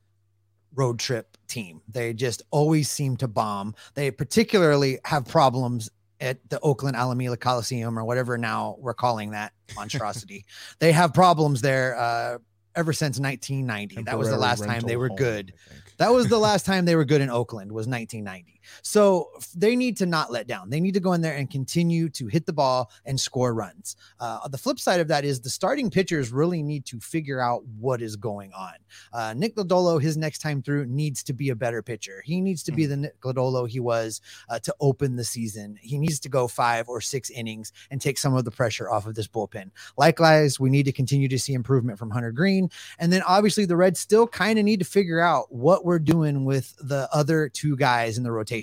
road 0.74 0.98
trip 0.98 1.38
team. 1.48 1.80
They 1.88 2.12
just 2.12 2.42
always 2.50 2.90
seem 2.90 3.16
to 3.18 3.28
bomb. 3.28 3.74
They 3.94 4.10
particularly 4.10 4.98
have 5.04 5.26
problems 5.26 5.88
at 6.20 6.38
the 6.50 6.60
Oakland 6.60 6.96
Alameda 6.96 7.36
Coliseum 7.36 7.98
or 7.98 8.04
whatever 8.04 8.36
now 8.36 8.76
we're 8.78 8.94
calling 8.94 9.30
that 9.30 9.52
monstrosity. 9.76 10.44
they 10.78 10.92
have 10.92 11.14
problems 11.14 11.60
there 11.60 11.96
uh, 11.96 12.38
ever 12.76 12.92
since 12.92 13.18
1990. 13.18 14.02
That 14.02 14.18
was 14.18 14.28
the 14.28 14.36
last 14.36 14.64
time 14.64 14.82
they 14.82 14.96
were 14.96 15.08
home, 15.08 15.16
good. 15.16 15.54
That 15.98 16.12
was 16.12 16.28
the 16.28 16.38
last 16.48 16.66
time 16.66 16.84
they 16.84 16.96
were 16.96 17.04
good 17.04 17.20
in 17.20 17.30
Oakland 17.30 17.72
was 17.72 17.86
1990. 17.86 18.60
So 18.82 19.30
they 19.54 19.76
need 19.76 19.96
to 19.98 20.06
not 20.06 20.30
let 20.30 20.46
down. 20.46 20.70
They 20.70 20.80
need 20.80 20.94
to 20.94 21.00
go 21.00 21.12
in 21.12 21.20
there 21.20 21.36
and 21.36 21.50
continue 21.50 22.08
to 22.10 22.26
hit 22.26 22.46
the 22.46 22.52
ball 22.52 22.90
and 23.04 23.18
score 23.18 23.54
runs. 23.54 23.96
Uh, 24.20 24.46
the 24.48 24.58
flip 24.58 24.78
side 24.78 25.00
of 25.00 25.08
that 25.08 25.24
is 25.24 25.40
the 25.40 25.50
starting 25.50 25.90
pitchers 25.90 26.32
really 26.32 26.62
need 26.62 26.84
to 26.86 27.00
figure 27.00 27.40
out 27.40 27.64
what 27.78 28.00
is 28.00 28.16
going 28.16 28.52
on. 28.52 28.74
Uh, 29.12 29.34
Nick 29.36 29.56
Lodolo, 29.56 30.00
his 30.00 30.16
next 30.16 30.38
time 30.38 30.62
through, 30.62 30.86
needs 30.86 31.22
to 31.24 31.32
be 31.32 31.50
a 31.50 31.56
better 31.56 31.82
pitcher. 31.82 32.22
He 32.24 32.40
needs 32.40 32.62
to 32.64 32.72
be 32.72 32.84
hmm. 32.84 32.90
the 32.90 32.96
Nick 32.96 33.20
Lodolo 33.20 33.68
he 33.68 33.80
was 33.80 34.20
uh, 34.48 34.58
to 34.60 34.74
open 34.80 35.16
the 35.16 35.24
season. 35.24 35.78
He 35.80 35.98
needs 35.98 36.20
to 36.20 36.28
go 36.28 36.48
five 36.48 36.88
or 36.88 37.00
six 37.00 37.30
innings 37.30 37.72
and 37.90 38.00
take 38.00 38.18
some 38.18 38.34
of 38.34 38.44
the 38.44 38.50
pressure 38.50 38.90
off 38.90 39.06
of 39.06 39.14
this 39.14 39.28
bullpen. 39.28 39.70
Likewise, 39.96 40.58
we 40.58 40.70
need 40.70 40.84
to 40.84 40.92
continue 40.92 41.28
to 41.28 41.38
see 41.38 41.54
improvement 41.54 41.98
from 41.98 42.10
Hunter 42.10 42.32
Greene. 42.32 42.70
And 42.98 43.12
then 43.12 43.22
obviously 43.26 43.64
the 43.64 43.76
Reds 43.76 44.00
still 44.00 44.26
kind 44.26 44.58
of 44.58 44.64
need 44.64 44.78
to 44.80 44.84
figure 44.84 45.20
out 45.20 45.52
what 45.52 45.84
we're 45.84 45.98
doing 45.98 46.44
with 46.44 46.74
the 46.80 47.08
other 47.12 47.48
two 47.48 47.76
guys 47.76 48.16
in 48.18 48.24
the 48.24 48.32
rotation. 48.32 48.53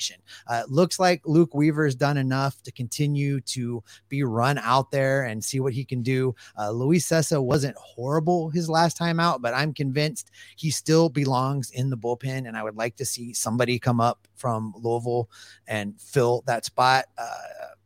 Uh, 0.47 0.62
it 0.63 0.71
looks 0.71 0.99
like 0.99 1.21
Luke 1.25 1.54
Weaver's 1.54 1.95
done 1.95 2.17
enough 2.17 2.62
to 2.63 2.71
continue 2.71 3.41
to 3.41 3.84
be 4.10 4.23
run 4.23 4.58
out 4.58 4.91
there 4.91 5.23
and 5.23 5.43
see 5.43 5.60
what 5.60 5.73
he 5.73 5.84
can 5.84 6.01
do. 6.01 6.36
Uh, 6.58 6.71
Luis 6.71 7.08
Cessa 7.08 7.41
wasn't 7.41 7.75
horrible 7.77 8.49
his 8.49 8.69
last 8.69 8.97
time 8.97 9.19
out, 9.19 9.41
but 9.41 9.54
I'm 9.54 9.73
convinced 9.73 10.32
he 10.56 10.71
still 10.71 11.10
belongs 11.10 11.71
in 11.71 11.89
the 11.89 11.97
bullpen. 11.97 12.47
And 12.47 12.58
I 12.58 12.63
would 12.63 12.75
like 12.75 12.95
to 12.97 13.06
see 13.06 13.34
somebody 13.34 13.80
come 13.80 13.99
up 13.99 14.27
from 14.36 14.73
Louisville 14.77 15.30
and 15.67 15.99
fill 15.99 16.43
that 16.47 16.65
spot. 16.65 17.06
Uh, 17.17 17.27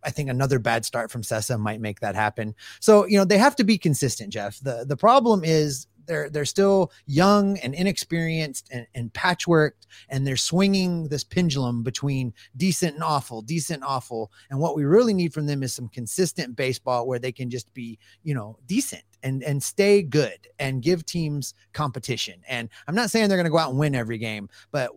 I 0.03 0.11
think 0.11 0.29
another 0.29 0.59
bad 0.59 0.85
start 0.85 1.09
from 1.09 1.23
Cessa 1.23 1.59
might 1.59 1.81
make 1.81 1.99
that 2.01 2.15
happen. 2.15 2.53
So, 2.79 3.05
you 3.05 3.17
know, 3.17 3.25
they 3.25 3.39
have 3.39 3.55
to 3.57 3.63
be 3.63 3.77
consistent, 3.77 4.31
Jeff. 4.31 4.59
The 4.59 4.85
the 4.87 4.95
problem 4.95 5.43
is 5.43 5.87
they're 6.05 6.29
they're 6.29 6.45
still 6.45 6.91
young 7.05 7.57
and 7.59 7.73
inexperienced 7.73 8.69
and, 8.71 8.87
and 8.95 9.13
patchworked 9.13 9.87
and 10.09 10.25
they're 10.25 10.37
swinging 10.37 11.07
this 11.07 11.23
pendulum 11.23 11.83
between 11.83 12.33
decent 12.57 12.95
and 12.95 13.03
awful 13.03 13.41
decent 13.41 13.81
and 13.81 13.89
awful. 13.89 14.31
And 14.49 14.59
what 14.59 14.75
we 14.75 14.85
really 14.85 15.13
need 15.13 15.33
from 15.33 15.45
them 15.45 15.63
is 15.63 15.73
some 15.73 15.89
consistent 15.89 16.55
baseball 16.55 17.07
where 17.07 17.19
they 17.19 17.31
can 17.31 17.49
just 17.49 17.73
be 17.73 17.97
you 18.23 18.33
know 18.33 18.57
decent 18.67 19.03
and 19.23 19.43
and 19.43 19.61
stay 19.61 20.01
good 20.01 20.47
and 20.59 20.81
give 20.81 21.05
teams 21.05 21.53
competition. 21.73 22.41
And 22.47 22.69
i'm 22.87 22.95
not 22.95 23.09
saying 23.09 23.27
they're 23.27 23.37
going 23.37 23.45
to 23.45 23.51
go 23.51 23.57
out 23.57 23.69
and 23.69 23.79
win 23.79 23.95
every 23.95 24.17
game 24.17 24.49
but 24.71 24.91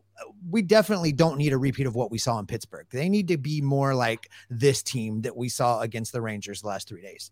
we 0.51 0.63
definitely 0.63 1.13
don't 1.13 1.39
need 1.39 1.53
a 1.53 1.59
repeat 1.59 1.87
of 1.87 1.95
what 1.95 2.11
we 2.11 2.19
saw 2.19 2.39
in 2.39 2.47
pittsburgh. 2.47 2.87
They 2.91 3.09
need 3.09 3.29
to 3.29 3.39
be 3.39 3.61
more 3.61 3.95
like 3.95 4.31
this 4.51 4.83
team 4.83 5.23
that 5.23 5.37
we 5.37 5.49
saw 5.49 5.81
against 5.81 6.13
the 6.13 6.21
rangers 6.21 6.63
the 6.63 6.69
last 6.69 6.89
three 6.89 7.03
days 7.03 7.31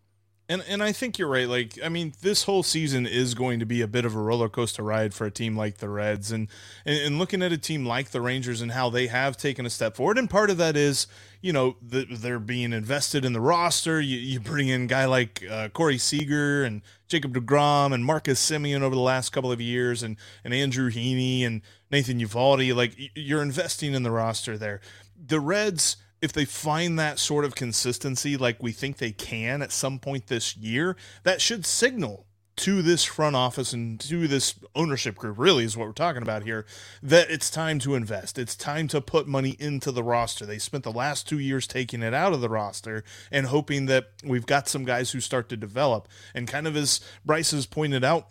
and 0.48 0.62
and 0.68 0.82
I 0.82 0.92
think 0.92 1.18
you're 1.18 1.28
right. 1.28 1.48
Like, 1.48 1.78
I 1.82 1.88
mean, 1.88 2.14
this 2.22 2.44
whole 2.44 2.62
season 2.62 3.06
is 3.06 3.35
going 3.35 3.59
to 3.59 3.66
be 3.66 3.82
a 3.82 3.88
bit 3.88 4.04
of 4.04 4.14
a 4.14 4.18
roller 4.18 4.48
coaster 4.48 4.82
ride 4.82 5.12
for 5.12 5.26
a 5.26 5.30
team 5.30 5.56
like 5.56 5.78
the 5.78 5.88
Reds, 5.88 6.30
and, 6.30 6.48
and 6.85 6.98
and, 6.98 7.18
looking 7.18 7.42
at 7.42 7.52
a 7.52 7.59
team 7.59 7.85
like 7.85 8.11
the 8.11 8.20
Rangers 8.20 8.61
and 8.61 8.72
how 8.72 8.88
they 8.88 9.09
have 9.09 9.37
taken 9.37 9.66
a 9.66 9.70
step 9.70 9.96
forward. 9.96 10.18
And 10.18 10.30
part 10.30 10.50
of 10.50 10.56
that 10.59 10.76
is, 10.76 11.09
you 11.40 11.52
know, 11.52 11.76
the, 11.82 12.06
they're 12.09 12.38
being 12.38 12.72
invested 12.72 13.24
in 13.24 13.32
the 13.32 13.40
roster. 13.40 14.00
You, 14.00 14.18
you 14.18 14.38
bring 14.38 14.68
in 14.68 14.87
guy 14.87 15.06
like 15.06 15.44
uh, 15.50 15.68
Corey 15.70 15.98
Seager 15.98 16.62
and 16.62 16.82
Jacob 17.09 17.35
Degrom 17.35 17.92
and 17.92 18.04
Marcus 18.04 18.40
Semien 18.40 18.82
over 18.82 18.94
the 18.94 19.00
last 19.00 19.30
couple 19.30 19.50
of 19.50 19.61
years, 19.61 20.04
and 20.04 20.16
and 20.44 20.54
Andrew 20.54 20.90
Heaney 20.90 21.44
and 21.44 21.61
Nathan 21.90 22.20
Eovaldi. 22.20 22.74
Like, 22.74 22.94
you're 23.16 23.42
investing 23.42 23.94
in 23.94 24.04
the 24.04 24.12
roster 24.12 24.56
there. 24.56 24.80
The 25.18 25.40
Reds 25.40 25.96
if 26.26 26.32
they 26.32 26.44
find 26.44 26.98
that 26.98 27.20
sort 27.20 27.44
of 27.44 27.54
consistency 27.54 28.36
like 28.36 28.60
we 28.60 28.72
think 28.72 28.96
they 28.96 29.12
can 29.12 29.62
at 29.62 29.70
some 29.70 30.00
point 30.00 30.26
this 30.26 30.56
year, 30.56 30.96
that 31.22 31.40
should 31.40 31.64
signal 31.64 32.26
to 32.56 32.82
this 32.82 33.04
front 33.04 33.36
office 33.36 33.72
and 33.72 34.00
to 34.00 34.26
this 34.26 34.58
ownership 34.74 35.14
group, 35.14 35.38
really, 35.38 35.62
is 35.62 35.76
what 35.76 35.86
we're 35.86 35.92
talking 35.92 36.22
about 36.22 36.42
here, 36.42 36.66
that 37.00 37.30
it's 37.30 37.48
time 37.48 37.78
to 37.78 37.94
invest. 37.94 38.40
It's 38.40 38.56
time 38.56 38.88
to 38.88 39.00
put 39.00 39.28
money 39.28 39.56
into 39.60 39.92
the 39.92 40.02
roster. 40.02 40.44
They 40.44 40.58
spent 40.58 40.82
the 40.82 40.90
last 40.90 41.28
two 41.28 41.38
years 41.38 41.68
taking 41.68 42.02
it 42.02 42.12
out 42.12 42.32
of 42.32 42.40
the 42.40 42.48
roster 42.48 43.04
and 43.30 43.46
hoping 43.46 43.86
that 43.86 44.08
we've 44.24 44.46
got 44.46 44.66
some 44.66 44.84
guys 44.84 45.12
who 45.12 45.20
start 45.20 45.48
to 45.50 45.56
develop. 45.56 46.08
And 46.34 46.48
kind 46.48 46.66
of 46.66 46.76
as 46.76 47.00
Bryce 47.24 47.52
has 47.52 47.66
pointed 47.66 48.02
out, 48.02 48.30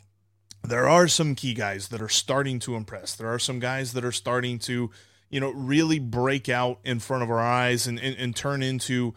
there 0.64 0.90
are 0.90 1.08
some 1.08 1.34
key 1.34 1.54
guys 1.54 1.88
that 1.90 2.02
are 2.02 2.10
starting 2.10 2.60
to 2.60 2.76
impress. 2.76 3.16
There 3.16 3.34
are 3.34 3.40
some 3.40 3.60
guys 3.60 3.94
that 3.94 4.04
are 4.04 4.12
starting 4.12 4.60
to 4.60 4.92
you 5.36 5.42
know, 5.42 5.52
really 5.52 6.00
break 6.00 6.48
out 6.48 6.80
in 6.86 6.98
front 6.98 7.22
of 7.22 7.30
our 7.30 7.42
eyes 7.42 7.88
and, 7.88 8.00
and, 8.00 8.16
and 8.16 8.34
turn 8.34 8.64
into 8.64 9.14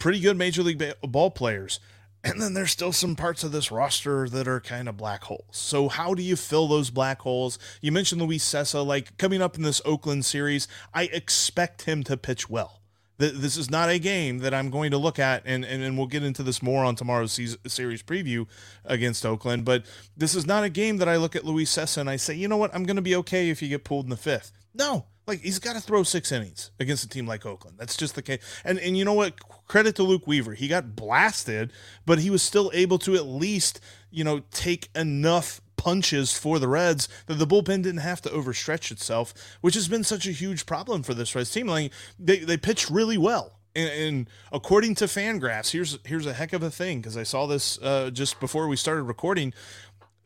pretty 0.00 0.18
good 0.18 0.36
major 0.36 0.64
league 0.64 0.82
ball 1.00 1.30
players. 1.30 1.78
And 2.24 2.42
then 2.42 2.54
there's 2.54 2.72
still 2.72 2.90
some 2.90 3.14
parts 3.14 3.44
of 3.44 3.52
this 3.52 3.70
roster 3.70 4.28
that 4.30 4.48
are 4.48 4.58
kind 4.58 4.88
of 4.88 4.96
black 4.96 5.22
holes. 5.22 5.44
So 5.52 5.88
how 5.88 6.12
do 6.12 6.24
you 6.24 6.34
fill 6.34 6.66
those 6.66 6.90
black 6.90 7.20
holes? 7.20 7.56
You 7.80 7.92
mentioned 7.92 8.20
Luis 8.20 8.44
Cessa, 8.44 8.84
like 8.84 9.16
coming 9.16 9.40
up 9.40 9.54
in 9.54 9.62
this 9.62 9.80
Oakland 9.84 10.24
series, 10.24 10.66
I 10.92 11.04
expect 11.04 11.82
him 11.82 12.02
to 12.02 12.16
pitch 12.16 12.50
well. 12.50 12.82
This 13.18 13.56
is 13.56 13.70
not 13.70 13.90
a 13.90 14.00
game 14.00 14.38
that 14.38 14.52
I'm 14.52 14.70
going 14.70 14.90
to 14.90 14.98
look 14.98 15.20
at, 15.20 15.42
and, 15.44 15.64
and, 15.64 15.84
and 15.84 15.96
we'll 15.96 16.08
get 16.08 16.24
into 16.24 16.42
this 16.42 16.64
more 16.64 16.84
on 16.84 16.96
tomorrow's 16.96 17.38
series 17.68 18.02
preview 18.02 18.48
against 18.84 19.24
Oakland. 19.24 19.64
But 19.64 19.84
this 20.16 20.34
is 20.34 20.48
not 20.48 20.64
a 20.64 20.68
game 20.68 20.96
that 20.96 21.08
I 21.08 21.16
look 21.16 21.36
at 21.36 21.44
Luis 21.44 21.72
Cessa 21.72 21.98
and 21.98 22.10
I 22.10 22.16
say, 22.16 22.34
you 22.34 22.48
know 22.48 22.56
what, 22.56 22.74
I'm 22.74 22.82
going 22.82 22.96
to 22.96 23.02
be 23.02 23.14
okay 23.16 23.50
if 23.50 23.62
you 23.62 23.68
get 23.68 23.84
pulled 23.84 24.06
in 24.06 24.10
the 24.10 24.16
fifth. 24.16 24.50
No, 24.74 25.06
like 25.26 25.40
he's 25.40 25.58
got 25.58 25.74
to 25.74 25.80
throw 25.80 26.02
six 26.02 26.32
innings 26.32 26.70
against 26.80 27.04
a 27.04 27.08
team 27.08 27.26
like 27.26 27.46
Oakland. 27.46 27.76
That's 27.78 27.96
just 27.96 28.14
the 28.14 28.22
case. 28.22 28.40
And 28.64 28.78
and 28.78 28.96
you 28.96 29.04
know 29.04 29.12
what? 29.12 29.38
Credit 29.66 29.94
to 29.96 30.02
Luke 30.02 30.26
Weaver. 30.26 30.54
He 30.54 30.68
got 30.68 30.96
blasted, 30.96 31.72
but 32.06 32.18
he 32.18 32.30
was 32.30 32.42
still 32.42 32.70
able 32.74 32.98
to 33.00 33.14
at 33.14 33.26
least 33.26 33.80
you 34.10 34.24
know 34.24 34.42
take 34.50 34.88
enough 34.94 35.60
punches 35.76 36.36
for 36.36 36.58
the 36.58 36.68
Reds 36.68 37.08
that 37.26 37.34
the 37.34 37.46
bullpen 37.46 37.82
didn't 37.82 37.98
have 37.98 38.20
to 38.20 38.28
overstretch 38.28 38.90
itself, 38.90 39.32
which 39.62 39.74
has 39.74 39.88
been 39.88 40.04
such 40.04 40.26
a 40.26 40.32
huge 40.32 40.66
problem 40.66 41.02
for 41.02 41.14
this 41.14 41.34
Reds 41.34 41.50
team. 41.50 41.66
Like 41.66 41.92
they 42.18 42.38
they 42.40 42.56
pitched 42.56 42.90
really 42.90 43.18
well. 43.18 43.56
And, 43.74 43.88
and 43.88 44.30
according 44.50 44.96
to 44.96 45.04
Fangraphs, 45.04 45.70
here's 45.70 45.98
here's 46.04 46.26
a 46.26 46.34
heck 46.34 46.52
of 46.52 46.62
a 46.62 46.70
thing 46.70 47.00
because 47.00 47.16
I 47.16 47.22
saw 47.22 47.46
this 47.46 47.78
uh, 47.80 48.10
just 48.10 48.40
before 48.40 48.68
we 48.68 48.76
started 48.76 49.04
recording. 49.04 49.54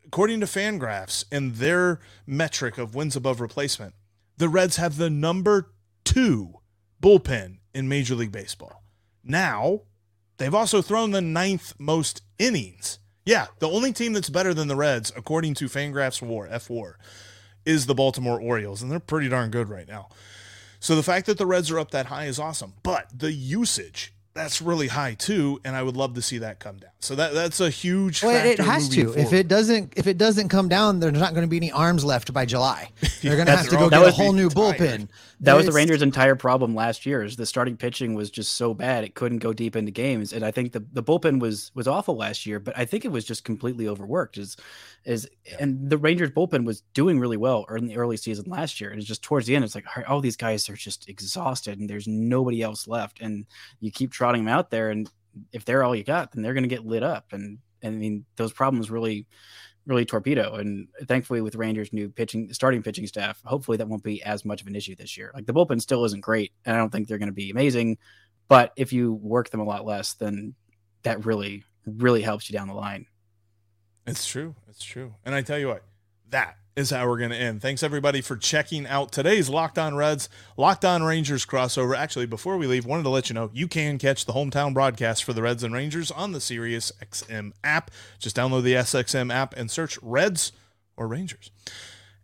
According 0.07 0.41
to 0.41 0.47
Fangraphs 0.47 1.25
and 1.33 1.57
their 1.57 1.99
metric 2.27 2.79
of 2.79 2.95
wins 2.95 3.17
above 3.17 3.41
replacement, 3.41 3.95
the 4.37 4.49
Reds 4.49 4.77
have 4.77 4.97
the 4.97 5.11
number 5.11 5.73
two 6.05 6.55
bullpen 7.03 7.59
in 7.75 7.89
Major 7.89 8.15
League 8.15 8.33
Baseball. 8.33 8.83
Now, 9.23 9.83
they've 10.39 10.55
also 10.55 10.83
thrown 10.83 11.11
the 11.11 11.21
ninth 11.21 11.75
most 11.79 12.23
innings. 12.39 12.99
Yeah, 13.25 13.47
the 13.59 13.69
only 13.69 13.93
team 13.93 14.13
that's 14.13 14.31
better 14.31 14.53
than 14.53 14.69
the 14.69 14.77
Reds, 14.77 15.13
according 15.17 15.55
to 15.55 15.67
Fangraphs 15.67 16.21
War, 16.21 16.47
F4, 16.49 16.95
is 17.65 17.87
the 17.87 17.95
Baltimore 17.95 18.41
Orioles, 18.41 18.83
and 18.83 18.91
they're 18.91 19.01
pretty 19.01 19.29
darn 19.29 19.51
good 19.51 19.69
right 19.69 19.89
now. 19.89 20.09
So 20.81 20.95
the 20.95 21.03
fact 21.03 21.27
that 21.27 21.39
the 21.39 21.47
Reds 21.47 21.71
are 21.71 21.79
up 21.79 21.91
that 21.93 22.07
high 22.07 22.27
is 22.27 22.39
awesome. 22.39 22.75
But 22.83 23.07
the 23.17 23.33
usage 23.33 24.14
that's 24.35 24.61
really 24.61 24.89
high 24.89 25.15
too, 25.15 25.61
and 25.65 25.77
I 25.77 25.83
would 25.83 25.97
love 25.97 26.15
to 26.15 26.23
see 26.23 26.39
that 26.39 26.59
come 26.59 26.79
down. 26.79 26.91
So 26.99 27.15
that 27.15 27.35
that's 27.35 27.61
a 27.61 27.71
huge. 27.71 28.23
Well, 28.23 28.45
it 28.45 28.59
has 28.59 28.89
to. 28.91 29.05
Forward. 29.05 29.21
If 29.21 29.33
it 29.33 29.47
doesn't, 29.47 29.93
if 29.97 30.09
it 30.09 30.19
doesn't 30.19 30.49
come 30.49 30.69
down, 30.69 30.99
there's 30.99 31.13
not 31.13 31.35
going 31.35 31.47
to 31.47 31.49
be 31.49 31.57
any 31.57 31.71
arms 31.71 32.05
left 32.05 32.33
by 32.33 32.45
July. 32.45 32.91
They're 33.23 33.37
going 33.37 33.47
to 33.47 33.57
have 33.57 33.69
to 33.69 33.77
go 33.77 33.89
get 33.89 34.03
a 34.03 34.11
whole 34.11 34.33
new 34.33 34.51
tired. 34.51 34.79
bullpen. 34.79 35.09
That 35.41 35.55
was 35.55 35.67
the 35.67 35.73
Rangers' 35.73 36.03
entire 36.03 36.35
problem 36.35 36.75
last 36.75 37.07
year. 37.07 37.23
Is 37.23 37.37
the 37.37 37.47
starting 37.47 37.77
pitching 37.77 38.15
was 38.15 38.31
just 38.31 38.55
so 38.55 38.75
bad 38.75 39.05
it 39.05 39.15
couldn't 39.15 39.39
go 39.39 39.53
deep 39.53 39.77
into 39.77 39.93
games, 39.93 40.33
and 40.33 40.45
I 40.45 40.51
think 40.51 40.73
the 40.73 40.85
the 40.93 41.03
bullpen 41.03 41.39
was 41.39 41.71
was 41.75 41.87
awful 41.87 42.17
last 42.17 42.45
year. 42.45 42.59
But 42.59 42.77
I 42.77 42.87
think 42.87 43.05
it 43.05 43.13
was 43.13 43.25
just 43.25 43.45
completely 43.45 43.87
overworked. 43.87 44.37
Is 44.37 44.57
is 45.05 45.29
and 45.61 45.91
the 45.91 45.99
Rangers 45.99 46.31
bullpen 46.31 46.65
was 46.65 46.83
doing 46.95 47.21
really 47.21 47.37
well 47.37 47.65
in 47.77 47.87
the 47.87 47.97
early 47.97 48.17
season 48.17 48.45
last 48.49 48.81
year. 48.81 48.91
And 48.91 48.99
it's 48.99 49.09
just 49.09 49.23
towards 49.23 49.47
the 49.47 49.55
end, 49.55 49.65
it's 49.65 49.75
like 49.75 49.87
all 50.09 50.21
these 50.21 50.37
guys 50.37 50.69
are 50.69 50.77
just 50.77 51.09
exhausted, 51.09 51.79
and 51.79 51.89
there's 51.89 52.09
nobody 52.09 52.63
else 52.63 52.89
left, 52.89 53.21
and 53.21 53.47
you 53.81 53.91
keep 53.91 54.13
trotting 54.13 54.45
them 54.45 54.55
out 54.55 54.71
there, 54.71 54.91
and 54.91 55.11
if 55.53 55.65
they're 55.65 55.83
all 55.83 55.95
you 55.95 56.05
got, 56.05 56.33
then 56.33 56.43
they're 56.43 56.55
going 56.55 56.63
to 56.63 56.69
get 56.69 56.87
lit 56.87 57.03
up, 57.03 57.33
and, 57.33 57.59
and 57.83 57.95
I 57.95 57.99
mean 57.99 58.25
those 58.37 58.53
problems 58.53 58.91
really 58.91 59.27
really 59.87 60.05
torpedo. 60.05 60.55
And 60.55 60.89
thankfully, 61.07 61.41
with 61.41 61.57
Rangers' 61.57 61.93
new 61.93 62.09
pitching, 62.09 62.53
starting 62.53 62.83
pitching 62.83 63.07
staff, 63.07 63.41
hopefully 63.45 63.77
that 63.77 63.89
won't 63.89 64.03
be 64.03 64.23
as 64.23 64.45
much 64.45 64.63
of 64.63 64.67
an 64.67 64.77
issue 64.77 64.95
this 64.95 65.17
year. 65.17 65.31
Like 65.35 65.47
the 65.47 65.53
bullpen 65.53 65.81
still 65.81 66.05
isn't 66.05 66.23
great, 66.23 66.53
and 66.65 66.75
I 66.75 66.79
don't 66.79 66.91
think 66.91 67.09
they're 67.09 67.19
going 67.19 67.29
to 67.29 67.33
be 67.33 67.51
amazing. 67.51 67.99
But 68.49 68.73
if 68.77 68.93
you 68.93 69.15
work 69.15 69.51
them 69.51 69.61
a 69.61 69.65
lot 69.65 69.87
less, 69.87 70.15
then 70.15 70.55
that 71.03 71.25
really, 71.25 71.65
really 71.87 72.23
helps 72.23 72.49
you 72.49 72.59
down 72.59 72.69
the 72.69 72.75
line. 72.75 73.07
It's 74.07 74.27
true. 74.27 74.55
It's 74.69 74.85
true. 74.85 75.15
And 75.25 75.35
I 75.35 75.43
tell 75.43 75.59
you 75.59 75.69
what, 75.69 75.83
that 76.31 76.57
is 76.77 76.91
how 76.91 77.07
we're 77.09 77.19
going 77.19 77.31
to 77.31 77.37
end. 77.37 77.63
Thanks 77.63 77.83
everybody 77.83 78.21
for 78.21 78.37
checking 78.37 78.87
out 78.87 79.13
today's 79.13 79.49
Locked 79.49 79.79
On 79.79 79.95
Reds, 79.95 80.29
Locked 80.57 80.85
On 80.85 81.05
Rangers 81.05 81.47
crossover. 81.47 81.97
Actually, 81.97 82.27
before 82.27 82.57
we 82.57 82.67
leave, 82.67 82.85
wanted 82.85 83.05
to 83.05 83.11
let 83.11 83.31
you 83.31 83.35
know 83.35 83.51
you 83.53 83.69
can 83.69 83.97
catch 83.97 84.27
the 84.27 84.33
hometown 84.33 84.75
broadcast 84.75 85.23
for 85.23 85.33
the 85.33 85.43
Reds 85.43 85.63
and 85.63 85.73
Rangers 85.73 86.11
on 86.11 86.33
the 86.33 86.41
Sirius 86.41 86.93
XM 87.01 87.53
app. 87.63 87.91
Just 88.19 88.37
download 88.37 88.65
the 88.65 88.75
SXM 88.75 89.33
app 89.33 89.57
and 89.57 89.71
search 89.71 89.99
Reds 90.03 90.53
or 90.97 91.07
Rangers. 91.07 91.51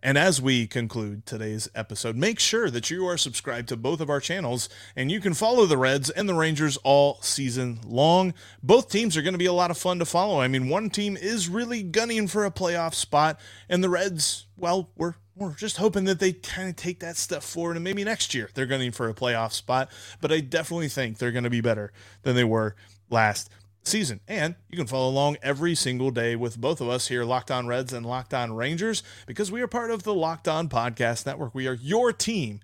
And 0.02 0.16
as 0.16 0.40
we 0.40 0.66
conclude 0.66 1.26
today's 1.26 1.68
episode, 1.74 2.16
make 2.16 2.40
sure 2.40 2.70
that 2.70 2.90
you 2.90 3.06
are 3.06 3.18
subscribed 3.18 3.68
to 3.68 3.76
both 3.76 4.00
of 4.00 4.08
our 4.08 4.20
channels 4.20 4.68
and 4.96 5.10
you 5.10 5.20
can 5.20 5.34
follow 5.34 5.66
the 5.66 5.76
Reds 5.76 6.08
and 6.08 6.28
the 6.28 6.34
Rangers 6.34 6.78
all 6.78 7.20
season 7.20 7.80
long. 7.84 8.32
Both 8.62 8.90
teams 8.90 9.16
are 9.16 9.22
going 9.22 9.34
to 9.34 9.38
be 9.38 9.46
a 9.46 9.52
lot 9.52 9.70
of 9.70 9.76
fun 9.76 9.98
to 9.98 10.06
follow. 10.06 10.40
I 10.40 10.48
mean, 10.48 10.68
one 10.68 10.88
team 10.88 11.16
is 11.16 11.48
really 11.48 11.82
gunning 11.82 12.28
for 12.28 12.46
a 12.46 12.50
playoff 12.50 12.94
spot, 12.94 13.38
and 13.68 13.84
the 13.84 13.90
Reds, 13.90 14.46
well, 14.56 14.90
we're 14.96 15.14
we're 15.36 15.54
just 15.54 15.78
hoping 15.78 16.04
that 16.04 16.20
they 16.20 16.32
kind 16.32 16.68
of 16.68 16.76
take 16.76 17.00
that 17.00 17.16
step 17.16 17.42
forward 17.42 17.76
and 17.76 17.84
maybe 17.84 18.04
next 18.04 18.34
year 18.34 18.50
they're 18.52 18.66
gunning 18.66 18.92
for 18.92 19.08
a 19.08 19.14
playoff 19.14 19.52
spot. 19.52 19.90
But 20.20 20.32
I 20.32 20.40
definitely 20.40 20.88
think 20.88 21.16
they're 21.16 21.32
going 21.32 21.44
to 21.44 21.50
be 21.50 21.62
better 21.62 21.92
than 22.22 22.36
they 22.36 22.44
were 22.44 22.76
last 23.08 23.48
season. 23.82 24.20
And 24.28 24.54
you 24.68 24.76
can 24.76 24.86
follow 24.86 25.08
along 25.08 25.36
every 25.42 25.74
single 25.74 26.10
day 26.10 26.36
with 26.36 26.60
both 26.60 26.80
of 26.80 26.88
us 26.88 27.08
here, 27.08 27.24
Locked 27.24 27.50
On 27.50 27.66
Reds 27.66 27.92
and 27.92 28.04
Locked 28.04 28.34
On 28.34 28.52
Rangers, 28.52 29.02
because 29.26 29.50
we 29.50 29.60
are 29.62 29.66
part 29.66 29.90
of 29.90 30.02
the 30.02 30.14
Locked 30.14 30.48
On 30.48 30.68
Podcast 30.68 31.26
Network. 31.26 31.54
We 31.54 31.66
are 31.66 31.74
your 31.74 32.12
team 32.12 32.60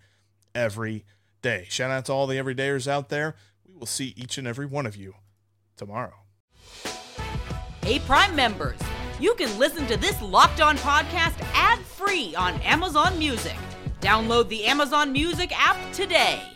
every 0.55 1.05
day. 1.43 1.67
Shout 1.69 1.91
out 1.91 2.07
to 2.07 2.13
all 2.13 2.27
the 2.27 2.37
everydayers 2.37 2.89
out 2.89 3.09
there. 3.09 3.37
We 3.67 3.75
will 3.75 3.87
see 3.87 4.15
each 4.17 4.39
and 4.39 4.47
every 4.47 4.67
one 4.67 4.87
of 4.87 4.97
you 4.97 5.15
tomorrow. 5.77 6.15
Hey, 7.83 8.01
Prime 8.01 8.35
members, 8.35 8.79
you 9.21 9.35
can 9.35 9.57
listen 9.59 9.87
to 9.87 9.97
this 9.97 10.21
Locked 10.21 10.61
On 10.61 10.77
podcast 10.79 11.41
ad 11.55 11.79
free 11.81 12.35
on 12.35 12.55
Amazon 12.63 13.19
Music. 13.19 13.57
Download 14.01 14.49
the 14.49 14.65
Amazon 14.65 15.13
Music 15.13 15.53
app 15.57 15.93
today. 15.93 16.56